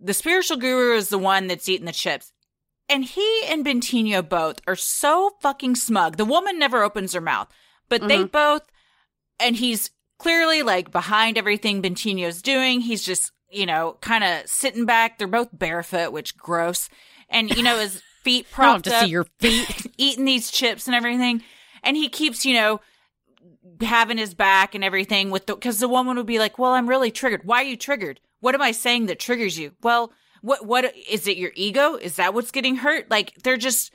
[0.01, 2.33] The spiritual guru is the one that's eating the chips.
[2.89, 6.17] And he and Bentinho both are so fucking smug.
[6.17, 7.49] The woman never opens her mouth,
[7.89, 8.27] but they mm-hmm.
[8.27, 8.63] both,
[9.39, 12.81] and he's clearly like behind everything Bentinho's doing.
[12.81, 15.19] He's just, you know, kind of sitting back.
[15.19, 16.89] They're both barefoot, which gross.
[17.29, 19.87] And, you know, his feet I don't have to see your feet.
[19.99, 21.43] eating these chips and everything.
[21.83, 22.81] And he keeps, you know,
[23.81, 26.89] having his back and everything with the, cause the woman would be like, well, I'm
[26.89, 27.43] really triggered.
[27.45, 28.21] Why are you triggered?
[28.41, 29.73] What am I saying that triggers you?
[29.83, 31.95] Well, what, what, is it your ego?
[31.95, 33.11] Is that what's getting hurt?
[33.11, 33.93] Like they're just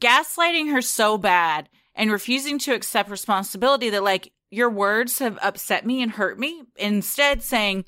[0.00, 5.86] gaslighting her so bad and refusing to accept responsibility that like your words have upset
[5.86, 6.62] me and hurt me.
[6.76, 7.84] Instead saying,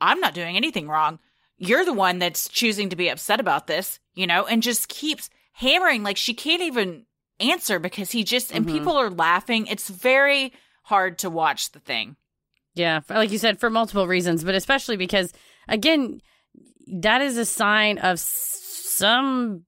[0.00, 1.18] I'm not doing anything wrong.
[1.62, 5.28] You're the one that's choosing to be upset about this, you know, and just keeps
[5.52, 7.04] hammering like she can't even
[7.38, 8.72] answer because he just and Mhm.
[8.72, 9.66] people are laughing.
[9.66, 10.54] It's very
[10.84, 12.16] hard to watch the thing.
[12.74, 15.32] Yeah, like you said, for multiple reasons, but especially because,
[15.68, 16.22] again,
[16.86, 19.66] that is a sign of some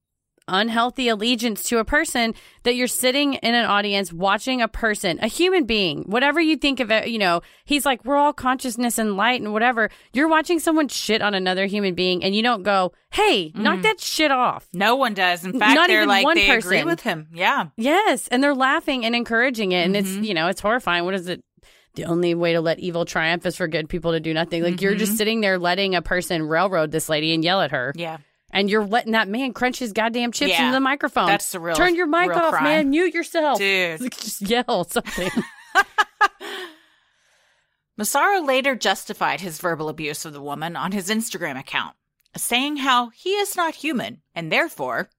[0.48, 5.26] unhealthy allegiance to a person that you're sitting in an audience watching a person, a
[5.26, 9.16] human being, whatever you think of it, you know, he's like, we're all consciousness and
[9.16, 9.90] light and whatever.
[10.12, 14.00] You're watching someone shit on another human being and you don't go, hey, knock that
[14.00, 14.68] shit off.
[14.72, 15.44] No one does.
[15.44, 16.86] In fact, Not they're even like one they agree person.
[16.86, 17.28] with him.
[17.32, 17.66] Yeah.
[17.76, 20.24] Yes, and they're laughing and encouraging it, and it's Mhm.
[20.26, 21.04] you know it's horrifying.
[21.04, 21.42] What is it?
[21.94, 24.62] The only way to let evil triumph is for good people to do nothing.
[24.62, 25.16] Like you're just Mhm.
[25.18, 28.16] sitting there letting a person railroad this lady and yell at her, Yeah.
[28.52, 31.26] And you're letting that man crunch his goddamn chips Yeah, into the microphone.
[31.26, 32.64] that's the real- Turn your mic off, crime.
[32.64, 32.90] man.
[32.90, 33.58] Mute yourself.
[33.58, 34.00] Dude.
[34.12, 35.30] Just yell something.
[37.96, 41.94] Massaro later justified his verbal abuse of the woman on his Instagram account,
[42.36, 45.10] saying how he is not human and therefore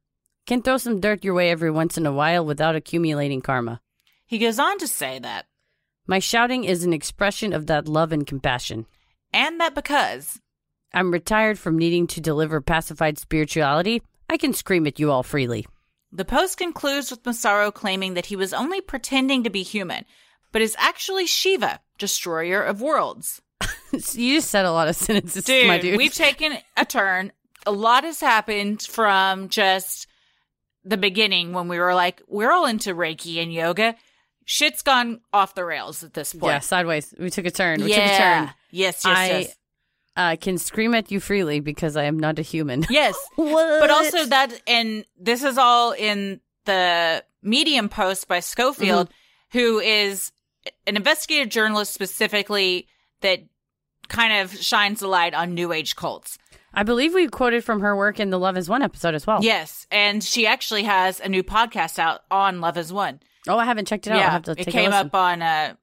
[0.48, 3.82] Can throw some dirt your way every once in a while without accumulating karma.
[4.26, 5.46] he goes on to say that
[6.08, 8.88] My shouting is an expression of that love and compassion.
[9.32, 10.40] and that because
[10.94, 14.02] I'm retired from needing to deliver pacified spirituality.
[14.30, 15.65] I can scream at you all freely.
[16.11, 20.06] The post concludes with Massaro claiming that he was only pretending to be human,
[20.52, 23.41] but is actually Shiva, destroyer of worlds.
[24.14, 25.98] You just said a lot of sentences, Dude, my dude.
[25.98, 27.32] we've taken a turn.
[27.68, 30.07] A lot has happened from just
[30.84, 33.95] the beginning when we were like, we're all into Reiki and yoga.
[34.45, 36.53] Shit's gone off the rails at this point.
[36.53, 37.14] yeah, sideways.
[37.20, 37.84] We took a turn.
[37.84, 37.95] We yeah.
[37.95, 38.53] took a turn.
[38.72, 39.56] Yes, yes, I yes.
[40.15, 42.85] Uh, can scream at you freely because I am not a human.
[42.90, 43.15] Yes.
[43.35, 49.57] But also that, and this is all in the Medium post by Scofield, Mm-hmm.
[49.60, 50.31] who is
[50.88, 52.88] an investigative journalist specifically
[53.22, 53.40] that
[54.07, 56.38] kind of shines the light on New Age cults.
[56.76, 59.40] I believe we quoted from her work in the Love Has Won episode as well.
[59.44, 63.19] Yes, and she actually has a new podcast out on Love Has Won.
[63.48, 64.18] Oh, I haven't checked it out.
[64.19, 65.77] yeah, I'll have to it take came a up on a,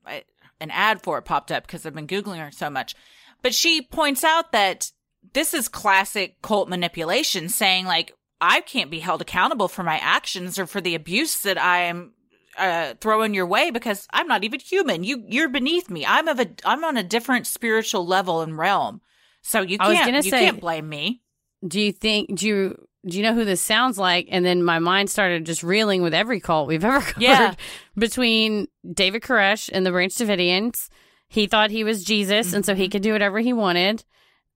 [0.60, 2.94] an ad for it popped up because I've been googling her so much.
[3.42, 4.90] But she points out that
[5.32, 10.58] this is classic cult manipulation, saying like I can't be held accountable for my actions
[10.58, 12.12] or for the abuse that I am
[12.58, 15.04] uh, throwing your way because I'm not even human.
[15.04, 16.04] You you're beneath me.
[16.06, 19.00] I'm of a I'm on a different spiritual level and realm.
[19.42, 21.22] So you can't you say- can't blame me.
[21.66, 22.34] Do you think?
[22.38, 22.86] Do you?
[23.06, 24.28] Do you know who this sounds like?
[24.30, 27.22] And then my mind started just reeling with every cult we've ever covered.
[27.22, 27.54] Yeah.
[27.96, 30.88] Between David Koresh and the Branch Davidians,
[31.30, 32.80] he thought he was Jesus, and so Mm-hmm.
[32.82, 34.04] he could do whatever he wanted.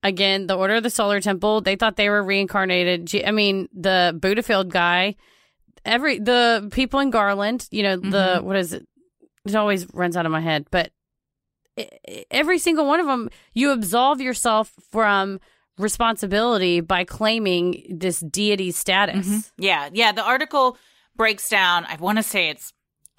[0.03, 3.11] Again, the Order of the Solar Temple, they thought they were reincarnated.
[3.27, 5.15] I mean, the Buddhafield guy,
[5.87, 8.45] every the people in Garland, you know, the Mm-hmm.
[8.47, 8.87] what is it?
[9.47, 10.91] It always runs out of my head, but
[12.31, 15.41] every single one of them, you absolve yourself from
[15.79, 19.53] responsibility by claiming this deity status.
[19.59, 20.13] Yeah, yeah.
[20.13, 20.77] The article
[21.17, 22.73] breaks down, I want to say it's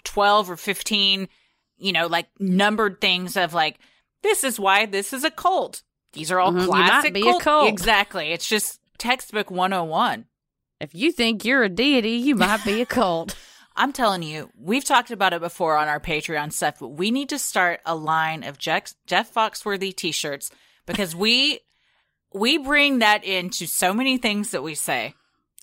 [0.04, 1.28] 12 or 15,
[1.78, 3.80] you know, like numbered things of like,
[4.24, 5.84] this is why this is a cult.
[6.14, 7.70] These are all Mhm, might classic be a cult.
[7.70, 8.32] Exactly.
[8.32, 10.26] It's just textbook 101.
[10.80, 13.36] If you think you're a deity, you might be a cult.
[13.78, 17.28] I'm telling you, we've talked about it before on our Patreon stuff, but we need
[17.30, 20.50] to start a line of Jeff, Jeff Foxworthy t-shirts
[20.86, 21.60] because we
[22.34, 25.14] we bring that into so many things that we say.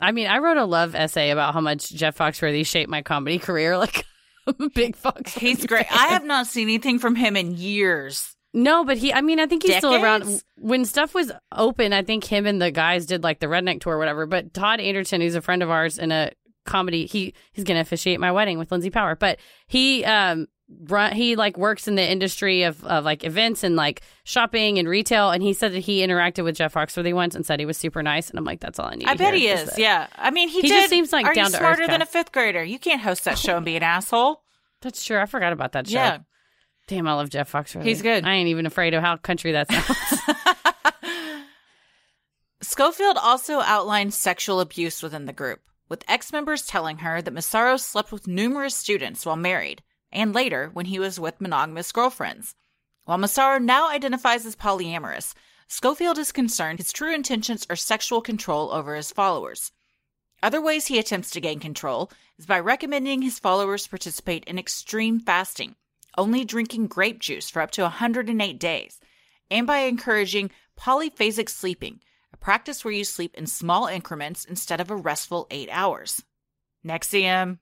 [0.00, 3.38] I mean, I wrote a love essay about how much Jeff Foxworthy shaped my comedy
[3.38, 3.76] career.
[3.82, 4.04] Like,
[4.74, 5.38] big Foxworthy.
[5.38, 5.86] He's great.
[5.86, 5.98] fan.
[5.98, 8.34] I have not seen anything from him in years.
[8.54, 10.42] No, but he, I mean, I think he's still around.
[10.58, 13.94] When stuff was open, I think him and the guys did like the Redneck Tour
[13.94, 14.26] or whatever.
[14.26, 16.32] But Todd Anderton, who's a friend of ours in a
[16.66, 19.16] comedy, he he's going to officiate my wedding with Lindsay Power.
[19.16, 19.38] But
[19.68, 20.48] he, um,
[20.88, 24.88] run, he like works in the industry of, of like events and like shopping and
[24.88, 25.30] retail.
[25.30, 28.02] And he said that he interacted with Jeff Foxworthy once and said he was super
[28.02, 28.30] nice.
[28.30, 29.08] And I'm like, that's all I need.
[29.08, 29.78] I bet he is that.
[29.78, 30.06] Yeah.
[30.16, 30.74] I mean, he, He did.
[30.80, 32.04] just seems like Are down you to earth smarter than guy.
[32.04, 32.62] a fifth grader?
[32.64, 34.42] You can't host that show and be an asshole.
[34.80, 35.18] That's true.
[35.18, 35.94] I forgot about that show.
[35.94, 36.18] Yeah.
[36.88, 37.84] Damn, I love Jeff Foxworthy.
[37.84, 38.24] He's good.
[38.24, 40.20] I ain't even afraid of how country that sounds.
[42.62, 47.76] Scofield also outlined sexual abuse within the group, with ex members telling her that Massaro
[47.76, 49.82] slept with numerous students while married,
[50.12, 52.54] and later when he was with monogamous girlfriends.
[53.04, 55.34] While Massaro now identifies as polyamorous,
[55.68, 59.72] Scofield is concerned his true intentions are sexual control over his followers.
[60.42, 65.18] Other ways he attempts to gain control is by recommending his followers participate in extreme
[65.18, 65.76] fasting,
[66.18, 69.00] only drinking grape juice for up to 108 days,
[69.50, 72.00] and by encouraging polyphasic sleeping,
[72.32, 76.22] a practice where you sleep in small increments instead of a restful eight hours.
[76.84, 77.58] NXIVM.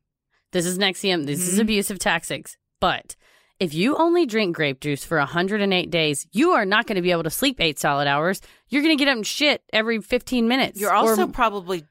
[0.53, 1.27] This is NXIVM.
[1.27, 1.63] This is Mhm.
[1.63, 2.57] abusive tactics.
[2.81, 3.15] But
[3.59, 7.11] if you only drink grape juice for 108 days, you are not going to be
[7.13, 8.41] able to sleep eight solid hours.
[8.69, 10.81] You're going to get up and shit every 15 minutes.
[10.81, 11.85] You're also Or- probably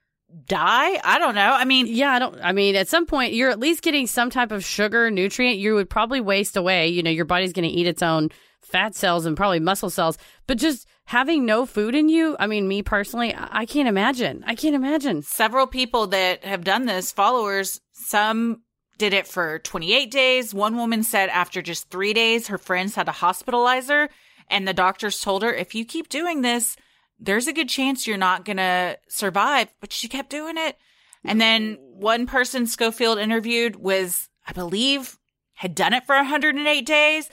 [0.47, 0.99] die.
[1.03, 1.51] I don't know.
[1.53, 2.37] I mean, yeah, I don't.
[2.43, 5.57] I mean, at some point, you're at least getting some type of sugar nutrient.
[5.57, 6.87] You would probably waste away.
[6.89, 8.29] You know, your body's going to eat its own
[8.61, 10.17] fat cells and probably muscle cells.
[10.47, 14.43] But just having no food in you, I mean, me personally, I can't imagine.
[14.45, 15.21] I can't imagine.
[15.23, 18.61] several people that have done this, followers, some
[18.97, 20.53] did it for 28 days.
[20.53, 24.09] One woman said after just three days, her friends had to hospitalize her.
[24.49, 26.75] And the doctors told her, if you keep doing this,
[27.19, 29.69] there's a good chance you're not going to survive.
[29.79, 30.77] But she kept doing it.
[31.23, 35.17] And then one person Scofield interviewed was, I believe,
[35.53, 37.29] had done it for 108 days.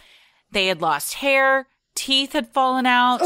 [0.56, 3.20] They had lost hair, teeth had fallen out.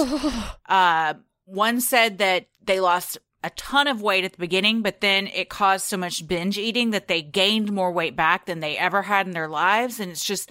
[0.69, 5.29] Uh, one said that they lost a ton of weight at the beginning, but then
[5.29, 9.03] it caused so much binge eating that they gained more weight back than they ever
[9.03, 10.01] had in their lives.
[10.01, 10.51] And it's just,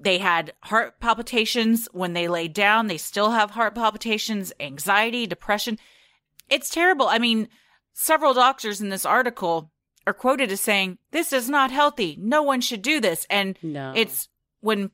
[0.00, 2.86] they had heart palpitations when they laid down.
[2.86, 5.78] They still have heart palpitations, anxiety, depression.
[6.48, 7.06] It's terrible.
[7.06, 7.48] I mean,
[7.92, 9.70] several doctors in this article
[10.06, 12.16] are quoted as saying, This is not healthy.
[12.18, 13.26] No one should do this.
[13.28, 13.92] And No.
[13.94, 14.30] it's
[14.60, 14.90] when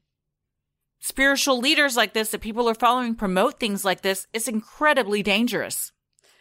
[1.01, 5.93] spiritual leaders like this that people are following promote things like this, it's incredibly dangerous.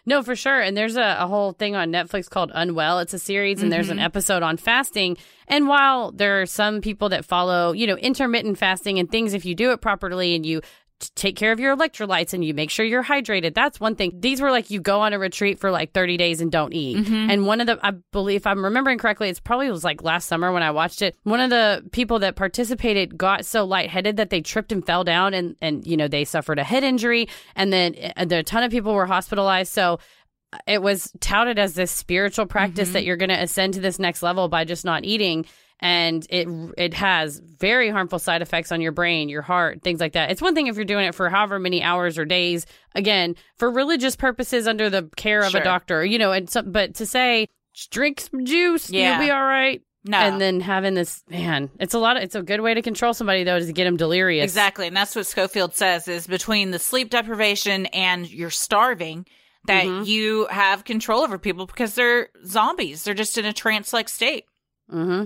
[0.06, 0.60] No, for sure.
[0.60, 3.00] And there's a, a whole thing on Netflix called Unwell.
[3.00, 4.06] It's a series, and there's an mm-hmm.
[4.06, 5.18] episode on fasting.
[5.48, 9.46] And while there are some people that follow, you know, intermittent fasting and things, if
[9.46, 10.62] you do it properly and you
[11.16, 14.12] take care of your electrolytes and you make sure you're hydrated, that's one thing.
[14.20, 16.98] These were like you go on a retreat for like 30 days and don't eat.
[16.98, 17.30] Mm-hmm.
[17.30, 20.28] And one of the, I believe, if I'm remembering correctly, it's probably was like last
[20.28, 21.16] summer when I watched it.
[21.24, 25.34] One of the people that participated got so lightheaded that they tripped and fell down,
[25.34, 28.64] and and you know they suffered a head injury, and then uh, there, a ton
[28.64, 29.72] of people were hospitalized.
[29.72, 30.00] So
[30.54, 32.94] uh, it was touted as this spiritual practice mm-hmm.
[32.94, 35.46] that you're going to ascend to this next level by just not eating
[35.80, 36.48] and it
[36.78, 40.32] it has very harmful side effects on your brain, your heart, things like that.
[40.32, 42.66] It's one thing if you're doing it for however many hours or days,
[42.96, 45.62] again, for religious purposes under the care of Sure.
[45.62, 47.48] a doctor, you know, and so, but to say
[47.92, 49.18] drink some juice, Yeah.
[49.18, 49.82] you'll be all right.
[50.06, 50.18] No.
[50.18, 53.14] And then having this man, it's a lot of, it's a good way to control
[53.14, 54.44] somebody though, is to get them delirious.
[54.46, 54.88] Exactly.
[54.88, 59.26] And that's what Scofield says is between the sleep deprivation and you're starving
[59.66, 60.04] that Mm-hmm.
[60.06, 63.04] you have control over people because they're zombies.
[63.04, 64.46] They're just in a trance like state.
[64.92, 65.26] Mm-hmm.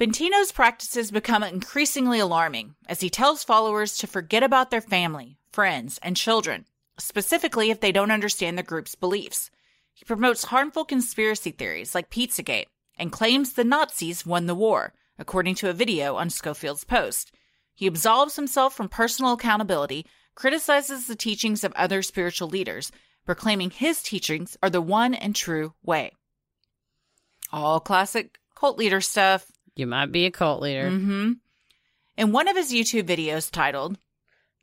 [0.00, 5.98] Bentinho's practices become increasingly alarming as he tells followers to forget about their family, friends,
[6.02, 6.64] and children,
[6.98, 9.50] specifically if they don't understand the group's beliefs.
[9.92, 15.56] He promotes harmful conspiracy theories like Pizzagate and claims the Nazis won the war, according
[15.56, 17.30] to a video on Scofield's post.
[17.74, 22.90] He absolves himself from personal accountability, criticizes the teachings of other spiritual leaders,
[23.26, 26.12] proclaiming his teachings are the one and true way.
[27.52, 29.50] All classic cult leader stuff.
[29.80, 30.90] You might be a cult leader.
[30.90, 31.32] hmm
[32.14, 33.98] In one of his YouTube videos titled,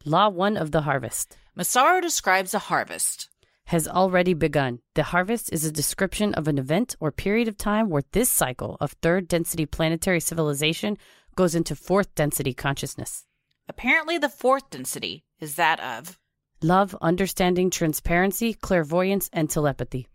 [0.06, 1.38] Law one of the harvest.
[1.56, 3.28] Massaro describes a harvest.
[3.66, 4.80] has already begun.
[4.94, 8.78] The harvest is a description of an event or period of time where this cycle
[8.80, 11.00] of third density planetary civilization
[11.36, 13.26] goes into fourth density consciousness.
[13.68, 16.20] Apparently, the fourth density is that of
[16.62, 20.08] love, understanding, transparency, clairvoyance, and telepathy.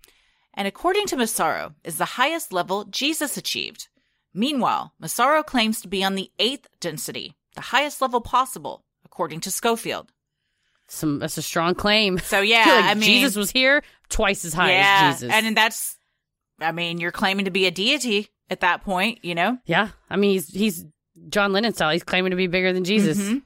[0.54, 3.88] And according to Massaro, is the highest level Jesus achieved.
[4.34, 9.50] Meanwhile, Massaro claims to be on the eighth density, the highest level possible, according to
[9.50, 10.10] Scofield.
[10.88, 12.18] Some that's a strong claim.
[12.18, 15.32] So yeah, Like, I mean, Jesus was here twice as high yeah, as Jesus.
[15.34, 15.96] and that's,
[16.60, 19.58] I mean, you're claiming to be a deity at that point, you know.
[19.66, 20.84] yeah, I mean he's he's
[21.28, 21.90] John Lennon style.
[21.92, 23.18] He's claiming to be bigger than Jesus.
[23.18, 23.42] Mhm.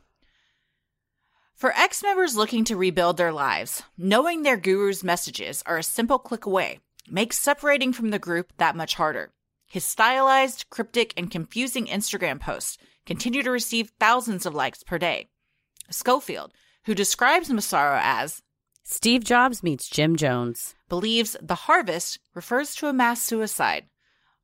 [1.54, 6.18] For ex members looking to rebuild their lives, knowing their guru's messages are a simple
[6.18, 6.80] click away
[7.10, 9.30] makes separating from the group that much harder.
[9.66, 15.28] His stylized, cryptic, and confusing Instagram posts continue to receive thousands of likes per day.
[15.90, 16.52] Scofield,
[16.84, 18.42] who describes Massaro as,
[18.84, 20.76] Steve Jobs meets Jim Jones.
[20.88, 23.86] believes the harvest refers to a mass suicide.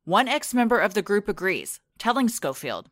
[0.03, 2.89] One ex member of the group agrees, telling Scofield,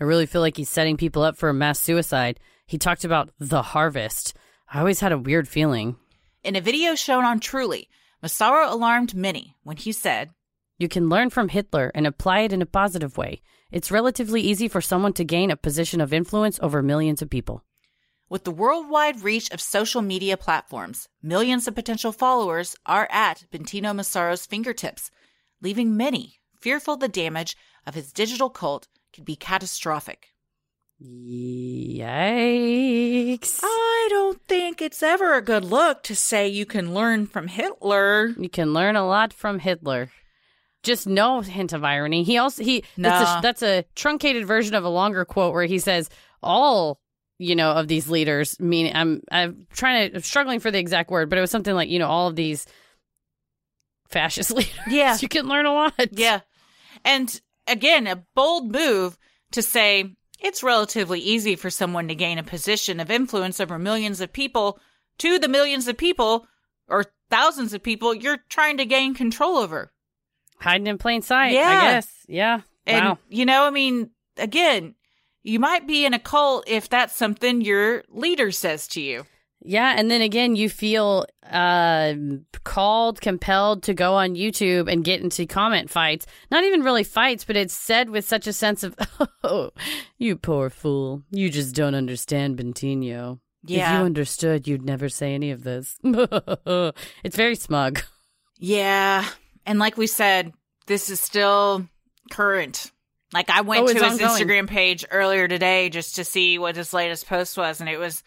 [0.00, 2.38] I really feel like he's setting people up for a mass suicide.
[2.66, 4.34] He talked about the harvest.
[4.72, 5.96] I always had a weird feeling.
[6.42, 7.88] In a video shown on Truly,
[8.22, 10.30] Massaro alarmed many when he said,
[10.78, 13.40] You can learn from Hitler and apply it in a positive way.
[13.70, 17.64] It's relatively easy for someone to gain a position of influence over millions of people.
[18.28, 23.94] With the worldwide reach of social media platforms, millions of potential followers are at Bentinho
[23.94, 25.10] Massaro's fingertips,
[25.62, 30.34] leaving many fearful the damage of his digital cult could be catastrophic.
[31.00, 32.00] Yikes.
[33.62, 38.34] I don't think it's ever a good look to say you can learn from Hitler.
[38.38, 40.10] You can learn a lot from Hitler.
[40.82, 42.22] Just no hint of irony.
[42.22, 45.78] He also he that's a, that's a truncated version of a longer quote where he
[45.78, 46.08] says
[46.42, 47.00] all
[47.38, 48.58] you know of these leaders.
[48.60, 51.74] Meaning, I'm I'm trying to I'm struggling for the exact word, but it was something
[51.74, 52.66] like you know all of these
[54.08, 54.74] fascist leaders.
[54.88, 55.16] Yeah.
[55.20, 55.94] you can learn a lot.
[56.12, 56.40] Yeah.
[57.04, 59.18] And again, a bold move
[59.52, 64.20] to say it's relatively easy for someone to gain a position of influence over millions
[64.20, 64.78] of people
[65.18, 66.46] to the millions of people
[66.88, 69.92] or thousands of people you're trying to gain control over.
[70.60, 71.52] Hiding in plain sight.
[71.52, 71.68] Yeah.
[71.68, 72.08] I guess.
[72.28, 72.60] Yeah.
[72.86, 73.18] And, wow.
[73.28, 74.94] you know, I mean, again,
[75.42, 79.24] you might be in a cult if that's something your leader says to you.
[79.62, 82.14] Yeah, and then again, you feel uh,
[82.62, 86.26] called, compelled to go on YouTube and get into comment fights.
[86.52, 88.94] Not even really fights, but it's said with such a sense of,
[89.42, 89.70] oh,
[90.18, 91.22] you poor fool.
[91.30, 93.40] You just don't understand Bentinho.
[93.68, 95.98] If you understood, you'd never say any of this.
[96.04, 98.02] it's very smug.
[98.58, 99.26] Yeah.
[99.66, 100.52] And like we said,
[100.86, 101.86] this is still
[102.30, 102.90] current.
[103.32, 104.42] Like I went Oh, to his ongoing.
[104.42, 108.22] Instagram page earlier today just to see what his latest post was, and it was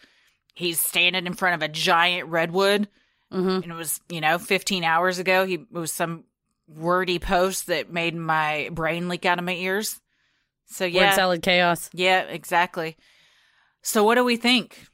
[0.54, 2.88] he's standing in front of a giant redwood,
[3.32, 5.46] hmm and it was you know 15 hours ago.
[5.46, 6.24] He it was some
[6.68, 10.00] wordy post that made my brain leak out of my ears.
[10.66, 11.88] So yeah, Word salad chaos.
[11.94, 12.96] yeah, exactly.
[13.82, 14.86] So what do we think?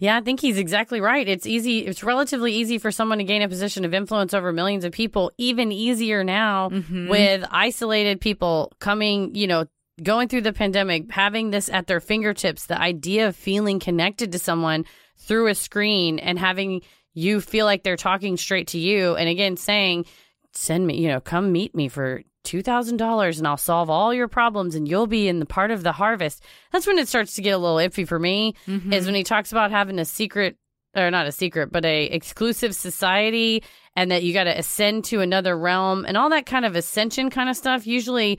[0.00, 1.26] Yeah, I think he's exactly right.
[1.28, 1.80] It's easy.
[1.80, 5.32] It's relatively easy for someone to gain a position of influence over millions of people.
[5.38, 7.08] Even easier now Mhm.
[7.08, 9.64] with isolated people coming, you know,
[10.00, 12.66] going through the pandemic, having this at their fingertips.
[12.66, 14.84] The idea of feeling connected to someone
[15.16, 16.82] through a screen and having
[17.14, 20.04] you feel like they're talking straight to you, and again saying,
[20.52, 24.14] "Send me, you know, come meet me for." Two thousand dollars, and I'll solve all
[24.14, 26.42] your problems, and you'll be in the part of the harvest.
[26.72, 28.92] That's when it starts to get a little iffy for me Mm-hmm.
[28.92, 30.56] is when he talks about having a secret
[30.96, 33.62] or not a secret but a exclusive society
[33.94, 37.28] and that you got to ascend to another realm and all that kind of ascension
[37.28, 38.38] kind of stuff usually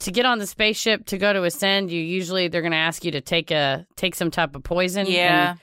[0.00, 3.04] to get on the spaceship to go to ascend you usually they're going to ask
[3.04, 5.50] you to take a take some type of poison Yeah.
[5.52, 5.58] and,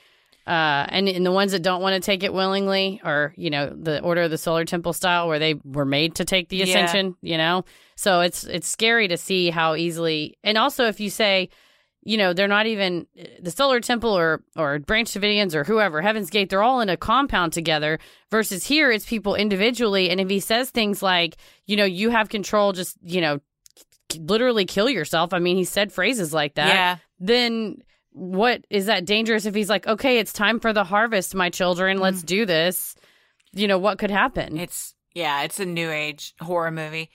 [0.49, 3.69] uh and, and the ones that don't want to take it willingly or you know
[3.69, 6.63] the order of the solar temple style where they were made to take the Yeah.
[6.65, 7.63] ascension you know
[7.95, 11.49] so it's it's scary to see how easily and also if you say
[12.01, 13.05] you know they're not even
[13.41, 16.97] the solar temple or or branch davidians or whoever heaven's gate they're all in a
[16.97, 17.99] compound together
[18.31, 21.35] versus here it's people individually and if he says things like
[21.67, 23.39] you know you have control just you know
[24.17, 26.97] literally kill yourself i mean he said phrases like that yeah.
[27.19, 27.77] then
[28.11, 31.99] what is that dangerous if he's like okay it's time for the harvest my children
[31.99, 32.95] let's do this
[33.53, 37.09] you know what could happen It's yeah, it's a new age horror movie.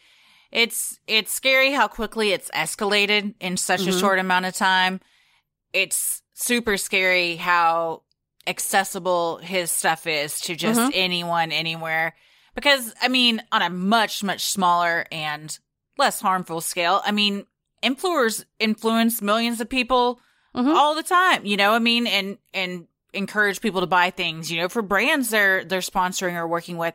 [0.51, 4.01] It's it's scary how quickly it's escalated in such a Mhm.
[4.01, 5.01] short amount of time.
[5.73, 8.03] It's super scary how
[8.49, 10.91] accessible his stuff is to just Mhm.
[10.95, 12.15] anyone anywhere.
[12.55, 15.57] Because I mean, on a much much smaller and
[15.97, 17.47] less harmful scale, I mean,
[17.83, 20.21] influencers influence millions of people
[20.55, 20.75] Mhm.
[20.75, 21.45] all the time.
[21.45, 24.51] You know, I mean, and and encourage people to buy things.
[24.51, 26.95] You know, for brands they're they're sponsoring or working with.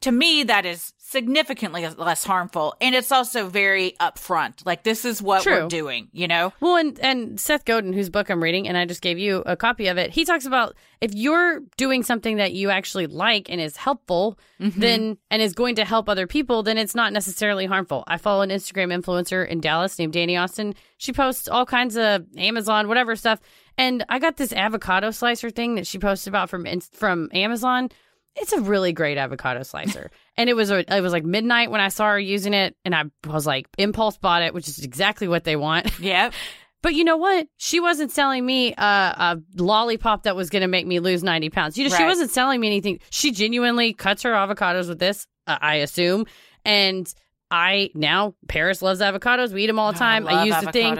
[0.00, 2.74] To me, that is significantly less harmful.
[2.80, 4.66] And it's also very upfront.
[4.66, 5.62] Like, this is what True.
[5.62, 6.52] we're doing, you know?
[6.60, 9.56] Well, and, and Seth Godin, whose book I'm reading, and I just gave you a
[9.56, 13.60] copy of it, he talks about if you're doing something that you actually like and
[13.60, 14.80] is helpful, mm-hmm.
[14.80, 18.02] then and is going to help other people, then it's not necessarily harmful.
[18.08, 20.74] I follow an Instagram influencer in Dallas named Dani Austin.
[20.98, 23.40] She posts all kinds of Amazon, whatever stuff.
[23.78, 27.90] And I got this avocado slicer thing that she posted about from from Amazon.
[28.36, 30.10] It's a really great avocado slicer.
[30.36, 32.94] and it was a, it was like midnight when I saw her using it and
[32.94, 35.90] I was like impulse bought it, which is exactly what they want.
[36.06, 36.34] Yep.
[36.82, 37.48] But you know what?
[37.56, 41.50] She wasn't selling me a, a lollipop that was going to make me lose 90
[41.50, 41.76] pounds.
[41.76, 43.00] You know, she wasn't selling me anything.
[43.10, 46.26] She genuinely cuts her avocados with this, uh, I assume.
[46.64, 47.12] And
[47.50, 49.52] I now, Paris loves avocados.
[49.52, 50.28] We eat them all the time.
[50.28, 50.98] I, love use the thing.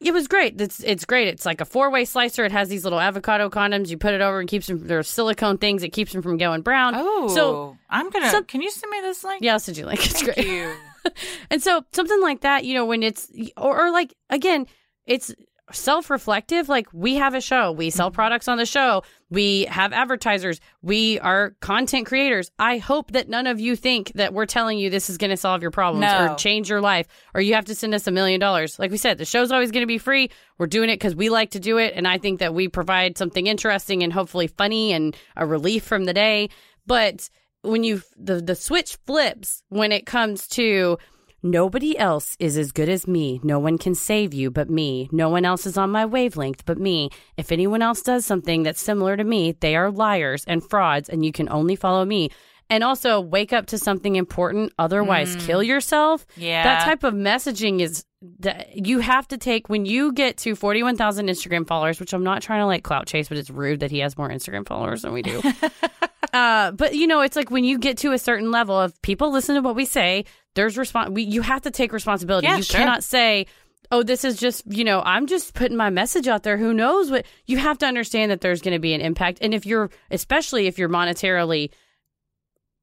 [0.00, 0.60] It was great.
[0.60, 1.26] It's it's great.
[1.28, 2.44] It's like a four way slicer.
[2.44, 3.88] It has these little avocado condoms.
[3.88, 4.86] You put it over and keeps them.
[4.86, 5.82] There's silicone things.
[5.82, 6.94] It keeps them from going brown.
[6.96, 8.30] Oh, so I'm gonna.
[8.30, 9.42] some- can you send me this link?
[9.42, 10.04] yeah, I'll send you a link.
[10.04, 10.46] It's Thank great.
[10.46, 10.74] you.
[11.50, 14.66] And so something like that, you know, when it's or, or like again,
[15.06, 15.32] it's
[15.72, 16.68] self-reflective.
[16.68, 18.14] Like we have a show, we sell mm-hmm.
[18.14, 22.50] products on the show, we have advertisers, we are content creators.
[22.58, 25.36] I hope that none of you think that we're telling you this is going to
[25.36, 26.32] solve your problems No.
[26.32, 28.78] or change your life or you have to send us a million dollars.
[28.78, 30.30] Like we said, the show's always going to be free.
[30.58, 33.16] We're doing it because we like to do it, and I think that we provide
[33.16, 36.48] something interesting and hopefully funny and a relief from the day.
[36.86, 37.30] But
[37.62, 40.98] when you the the switch flips when it comes to
[41.42, 43.40] nobody else is as good as me.
[43.42, 45.08] No one can save you but me.
[45.12, 47.10] No one else is on my wavelength but me.
[47.36, 51.24] If anyone else does something that's similar to me, they are liars and frauds and
[51.24, 52.30] you can only follow me.
[52.70, 56.26] And also wake up to something important, otherwise kill yourself.
[56.36, 56.64] Yeah.
[56.64, 58.04] That type of messaging is
[58.40, 62.42] that you have to take when you get to 41,000 Instagram followers, which I'm not
[62.42, 65.12] trying to like clout chase, but it's rude that he has more Instagram followers than
[65.12, 65.40] we do.
[66.32, 69.30] uh, but you know, it's like when you get to a certain level of people
[69.30, 70.24] listen to what we say,
[70.58, 72.48] there's respons we you have to take responsibility.
[72.48, 72.80] Yeah, you sure.
[72.80, 73.46] cannot say,
[73.92, 76.56] "Oh, this is just, you know, I'm just putting my message out there.
[76.56, 79.38] Who knows what?" You have to understand that there's going to be an impact.
[79.40, 81.70] And if you're especially if you're monetarily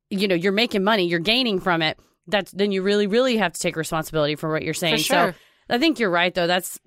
[0.09, 3.51] you know, you're making money, you're gaining from it, that's then you really really have
[3.51, 4.97] to take responsibility for what you're saying.
[4.97, 5.33] sure.
[5.33, 6.47] So, I think you're right though.
[6.47, 6.79] That's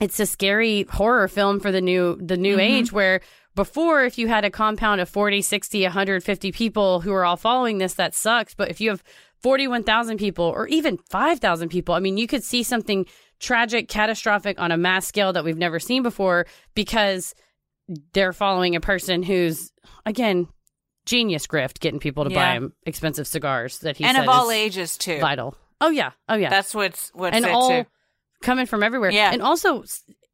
[0.00, 2.60] it's a scary horror film for the new the new mm-hmm.
[2.60, 3.20] age where
[3.54, 7.78] before if you had a compound of 40 60 150 people who are all following
[7.78, 9.02] this that sucks but if you have
[9.44, 13.06] 41,000 people or even 5,000 people i mean you could see something
[13.40, 17.34] tragic catastrophic on a mass scale that we've never seen before because
[18.14, 19.70] they're following a person who's
[20.06, 20.48] again
[21.04, 24.96] genius grift getting people to buy him expensive cigars that he and of all ages
[24.96, 25.20] too.
[25.20, 27.84] vital oh yeah oh yeah That's what's what's and it all too.
[28.42, 29.10] coming from everywhere.
[29.10, 29.30] Yeah.
[29.32, 29.84] and also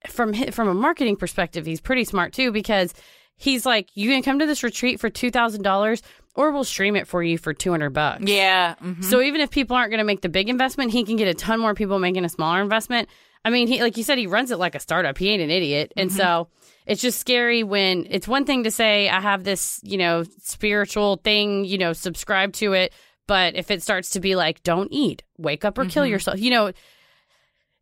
[0.09, 2.95] from from a marketing perspective, he's pretty smart too because
[3.37, 6.03] he's like, you can come to this retreat for two thousand dollars,
[6.35, 8.23] or we'll stream it for you for two hundred bucks.
[8.25, 8.75] Yeah.
[8.83, 9.05] mhm.
[9.05, 11.35] So even if people aren't going to make the big investment, he can get a
[11.35, 13.09] ton more people making a smaller investment.
[13.45, 15.17] I mean, he like you said, he runs it like a startup.
[15.19, 16.49] He ain't an idiot, and so
[16.87, 21.17] it's just scary when it's one thing to say I have this, you know, spiritual
[21.25, 22.93] thing, you know, subscribe to it,
[23.27, 26.51] but if it starts to be like, don't eat, wake up or kill yourself, you
[26.51, 26.77] know, it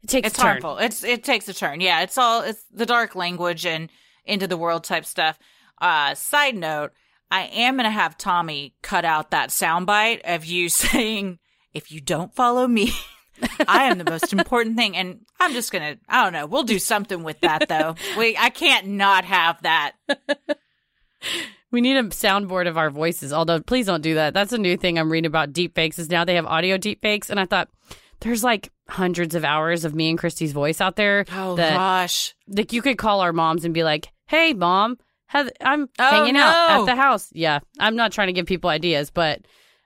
[0.07, 0.51] takes it's a turn.
[0.63, 0.79] harmful.
[0.79, 1.81] It's it takes a turn.
[1.81, 3.91] Yeah, it's all it's the dark language and
[4.25, 5.39] into the world type stuff.
[5.81, 6.93] Uh side note,
[7.31, 11.39] I am gonna have Tommy cut out that soundbite of you saying,
[11.75, 12.93] if you don't follow me,
[13.69, 14.97] I am the most important thing.
[14.97, 17.95] And I'm just gonna I don't know, we'll do something with that though.
[18.19, 19.93] we I can't not have that.
[21.71, 23.33] We need a soundboard of our voices.
[23.33, 24.33] Although, please don't do that.
[24.33, 25.99] That's a new thing I'm reading about deep fakes.
[25.99, 27.69] Is now they have audio deep fakes, and I thought
[28.21, 31.27] there's like hundreds of hours of me and Christy's voice out there.
[31.31, 32.35] Oh that gosh.
[32.49, 34.97] like you could call our moms and be like, "Hey, mom,
[35.29, 38.69] have, I'm Oh, hanging out at the house." Yeah, I'm not trying to give people
[38.71, 39.41] ideas, but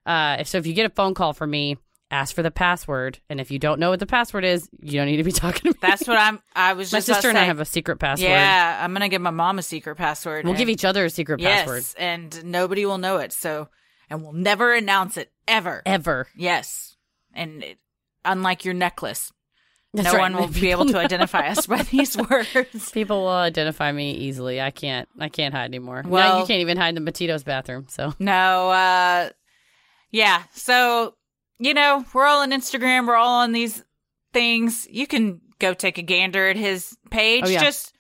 [0.06, 1.77] uh, so if you get a phone call from me,
[2.10, 5.06] ask for the password, and if you don't know what the password is, you don't
[5.06, 5.78] need to be talking to me.
[5.81, 8.28] That's what I'm I was my sister and I have a secret password.
[8.31, 10.44] Yeah, I'm gonna give my mom a secret password.
[10.44, 13.32] we'll give each other a secret yes, password and nobody will know it.
[13.32, 13.69] So,
[14.10, 15.82] and we'll never announce it ever.
[15.86, 16.28] ever.
[16.36, 16.97] Yes,
[17.35, 17.78] and it,
[18.24, 19.32] unlike your necklace,
[19.94, 20.32] That's no right.
[20.32, 22.90] one will be able to identify us by these words.
[22.93, 24.60] People will identify me easily.
[24.60, 25.09] I can't.
[25.20, 26.02] I can't hide anymore.
[26.06, 27.86] Well, Well- you can't even hide in Mattito's bathroom.
[27.89, 29.31] So No, uh,
[30.10, 30.44] yeah.
[30.55, 31.14] So
[31.59, 33.06] you know, we're all on Instagram.
[33.06, 33.85] We're all on these
[34.32, 34.86] things.
[34.90, 37.44] You can go take a gander at his page.
[37.47, 37.60] Oh, yeah.
[37.62, 37.93] Just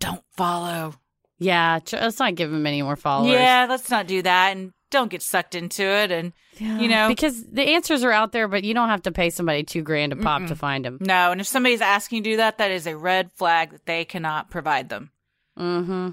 [0.00, 0.94] don't follow.
[1.38, 3.32] yeah, let's not give him any more followers.
[3.32, 6.10] Yeah, let's not do that, and don't get sucked into it.
[6.10, 9.30] And you know, because the answers are out there, but you don't have to pay
[9.30, 10.98] somebody two grand a pop to find them.
[11.00, 13.86] No, and if somebody's asking you to do that, that is a red flag that
[13.86, 15.10] they cannot provide them.
[15.58, 16.10] Mm-hmm.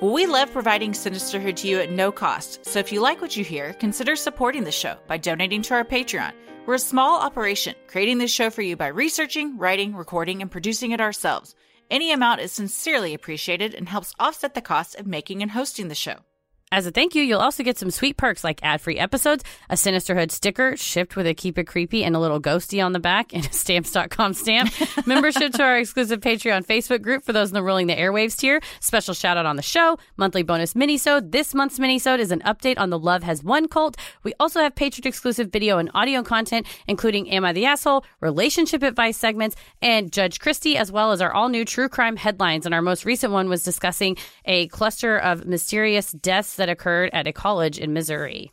[0.00, 3.36] Well, we love providing Sinisterhood to you at no cost, so if you like what
[3.36, 6.32] you hear, consider supporting the show by donating to our Patreon.
[6.66, 10.90] We're a small operation, creating this show for you by researching, writing, recording, and producing
[10.90, 11.54] it ourselves.
[11.94, 15.94] Any amount is sincerely appreciated and helps offset the cost of making and hosting the
[15.94, 16.24] show.
[16.74, 19.76] As a thank you, you'll also get some sweet perks like ad free episodes, a
[19.76, 23.32] Sinisterhood sticker shipped with a Keep It Creepy and a little ghosty on the back,
[23.32, 24.72] and a stamps.com stamp,
[25.06, 28.60] membership to our exclusive Patreon Facebook group for those in the Rolling the Airwaves tier,
[28.80, 31.30] special shout out on the show, monthly bonus minisode.
[31.30, 33.96] This month's minisode is an update on the Love Has Won cult.
[34.24, 38.82] We also have Patreon exclusive video and audio content, including Am I the Asshole, relationship
[38.82, 42.66] advice segments, and Judge Christie, as well as our all new true crime headlines.
[42.66, 47.26] And our most recent one was discussing a cluster of mysterious deaths that occurred at
[47.26, 48.50] a college in Missouri.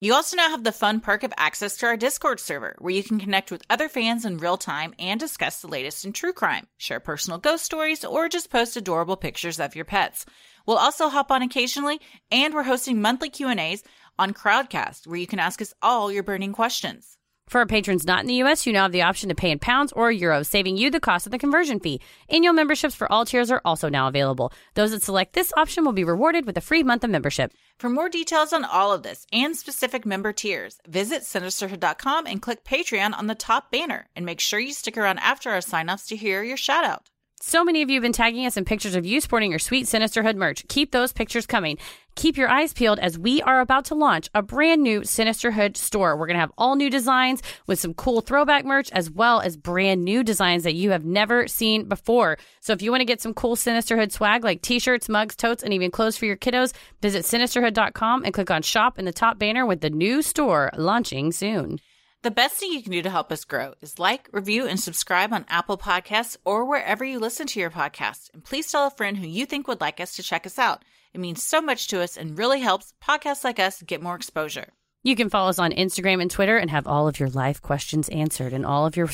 [0.00, 3.04] You also now have the fun perk of access to our Discord server, where you
[3.04, 6.66] can connect with other fans in real time and discuss the latest in true crime,
[6.76, 10.26] share personal ghost stories, or just post adorable pictures of your pets.
[10.66, 12.00] We'll also hop on occasionally,
[12.32, 13.84] and we're hosting monthly Q&As
[14.18, 17.16] on Crowdcast, where you can ask us all your burning questions.
[17.48, 19.60] For our patrons not in the U.S., you now have the option to pay in
[19.60, 22.00] pounds or euros, saving you the cost of the conversion fee.
[22.28, 24.52] Annual memberships for all tiers are also now available.
[24.74, 27.52] Those that select this option will be rewarded with a free month of membership.
[27.78, 32.64] For more details on all of this and specific member tiers, visit sinisterhood.com and click
[32.64, 34.08] Patreon on the top banner.
[34.16, 37.10] And make sure you stick around after our sign-offs to hear your shout out.
[37.40, 39.84] So many of you have been tagging us in pictures of you sporting your sweet
[39.84, 40.66] Sinisterhood merch.
[40.68, 41.76] Keep those pictures coming.
[42.14, 46.16] Keep your eyes peeled as we are about to launch a brand new Sinisterhood store.
[46.16, 49.58] We're going to have all new designs with some cool throwback merch as well as
[49.58, 52.38] brand new designs that you have never seen before.
[52.60, 55.74] So if you want to get some cool Sinisterhood swag like t-shirts, mugs, totes, and
[55.74, 56.72] even clothes for your kiddos,
[57.02, 61.32] visit sinisterhood.com and click on shop in the top banner with the new store launching
[61.32, 61.80] soon.
[62.22, 65.32] The best thing you can do to help us grow is like, review, and subscribe
[65.32, 68.32] on Apple Podcasts or wherever you listen to your podcasts.
[68.34, 70.84] And please tell a friend who you think would like us to check us out.
[71.14, 74.72] It means so much to us and really helps podcasts like us get more exposure.
[75.02, 78.08] You can follow us on Instagram and Twitter and have all of your life questions
[78.08, 79.06] answered and all of your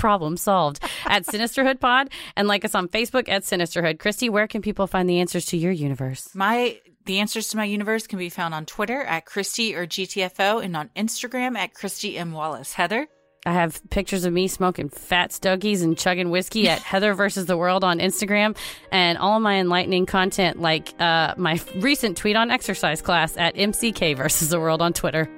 [0.00, 3.98] problems solved at Sinisterhood Pod and like us on Facebook at Sinisterhood.
[3.98, 6.34] Christy, where can people find the answers to your universe?
[6.34, 10.62] My the answers to my universe can be found on Twitter at Christy or GTFO
[10.64, 12.32] and on Instagram at Christy M.
[12.32, 12.72] Wallace.
[12.72, 13.06] Heather?
[13.46, 17.56] I have pictures of me smoking fat stogies and chugging whiskey at Heather versus the
[17.56, 18.56] World on Instagram,
[18.92, 23.54] and all of my enlightening content, like uh, my recent tweet on exercise class at
[23.54, 25.28] MCK versus the World on Twitter.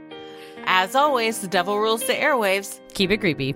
[0.65, 2.81] As always, the devil rules the airwaves.
[2.95, 3.55] Keep it creepy.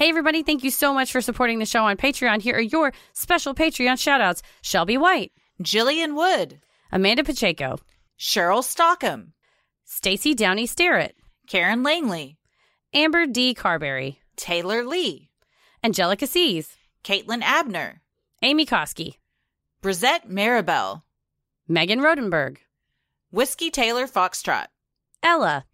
[0.00, 2.40] Hey, everybody, thank you so much for supporting the show on Patreon.
[2.40, 4.40] Here are your special Patreon shoutouts.
[4.62, 5.30] Shelby White,
[5.62, 6.58] Jillian Wood,
[6.90, 7.78] Amanda Pacheco,
[8.18, 9.34] Cheryl Stockham,
[9.84, 11.16] Stacy Downey Starrett,
[11.48, 12.38] Karen Langley,
[12.94, 13.52] Amber D.
[13.52, 15.28] Carberry, Taylor Lee,
[15.84, 18.00] Angelica Sees, Caitlin Abner,
[18.40, 19.16] Amy Koski,
[19.82, 21.02] Brizette Maribel,
[21.68, 22.56] Megan Rodenberg,
[23.30, 24.68] Whiskey Taylor Foxtrot.
[25.22, 25.66] Ella.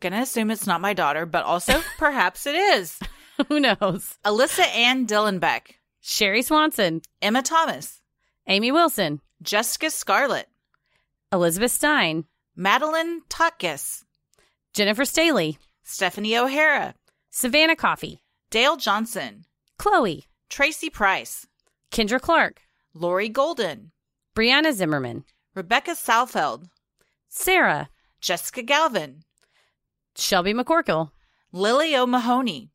[0.00, 2.98] Gonna assume it's not my daughter, but also perhaps it is.
[3.48, 4.18] Who knows?
[4.24, 8.00] Alyssa Ann Dillenbeck, Sherry Swanson, Emma Thomas,
[8.46, 10.48] Amy Wilson, Jessica Scarlett,
[11.32, 14.04] Elizabeth Stein, Madeline Totkus,
[14.74, 16.94] Jennifer Staley, Stephanie O'Hara,
[17.30, 19.44] Savannah Coffey, Dale Johnson,
[19.78, 21.46] Chloe, Tracy Price,
[21.90, 22.60] Kendra Clark,
[22.94, 23.92] Lori Golden,
[24.34, 26.66] Brianna Zimmerman, Rebecca Salfeld,
[27.28, 27.88] Sarah,
[28.20, 29.22] Jessica Galvin,
[30.16, 31.10] Shelby McCorkle,
[31.52, 32.70] Lily O'Mahony,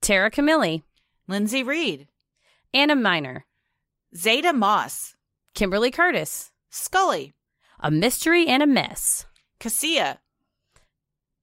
[0.00, 0.82] Tara Camilli,
[1.28, 2.08] Lindsay Reed,
[2.72, 3.44] Anna Miner,
[4.16, 5.14] Zeta Moss,
[5.54, 7.34] Kimberly Curtis, Scully,
[7.80, 9.26] A Mystery and a Mess,
[9.58, 10.20] Cassia,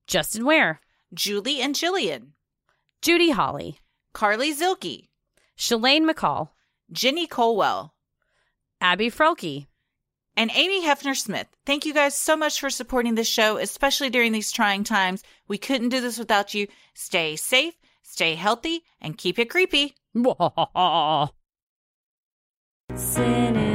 [0.07, 0.79] Justin Ware,
[1.13, 2.29] Julie and Jillian,
[3.01, 3.79] Judy Holly,
[4.13, 5.07] Carly Zilke,
[5.57, 6.49] Shalane McCall,
[6.91, 7.93] Jenny Colwell,
[8.81, 9.67] Abby Frelke,
[10.35, 11.47] and Amy Hefner Smith.
[11.65, 15.23] Thank you guys so much for supporting this show, especially during these trying times.
[15.47, 16.67] We couldn't do this without you.
[16.93, 17.75] Stay safe,
[18.07, 19.95] stay healthy, and keep it creepy.
[22.95, 23.66] Cynic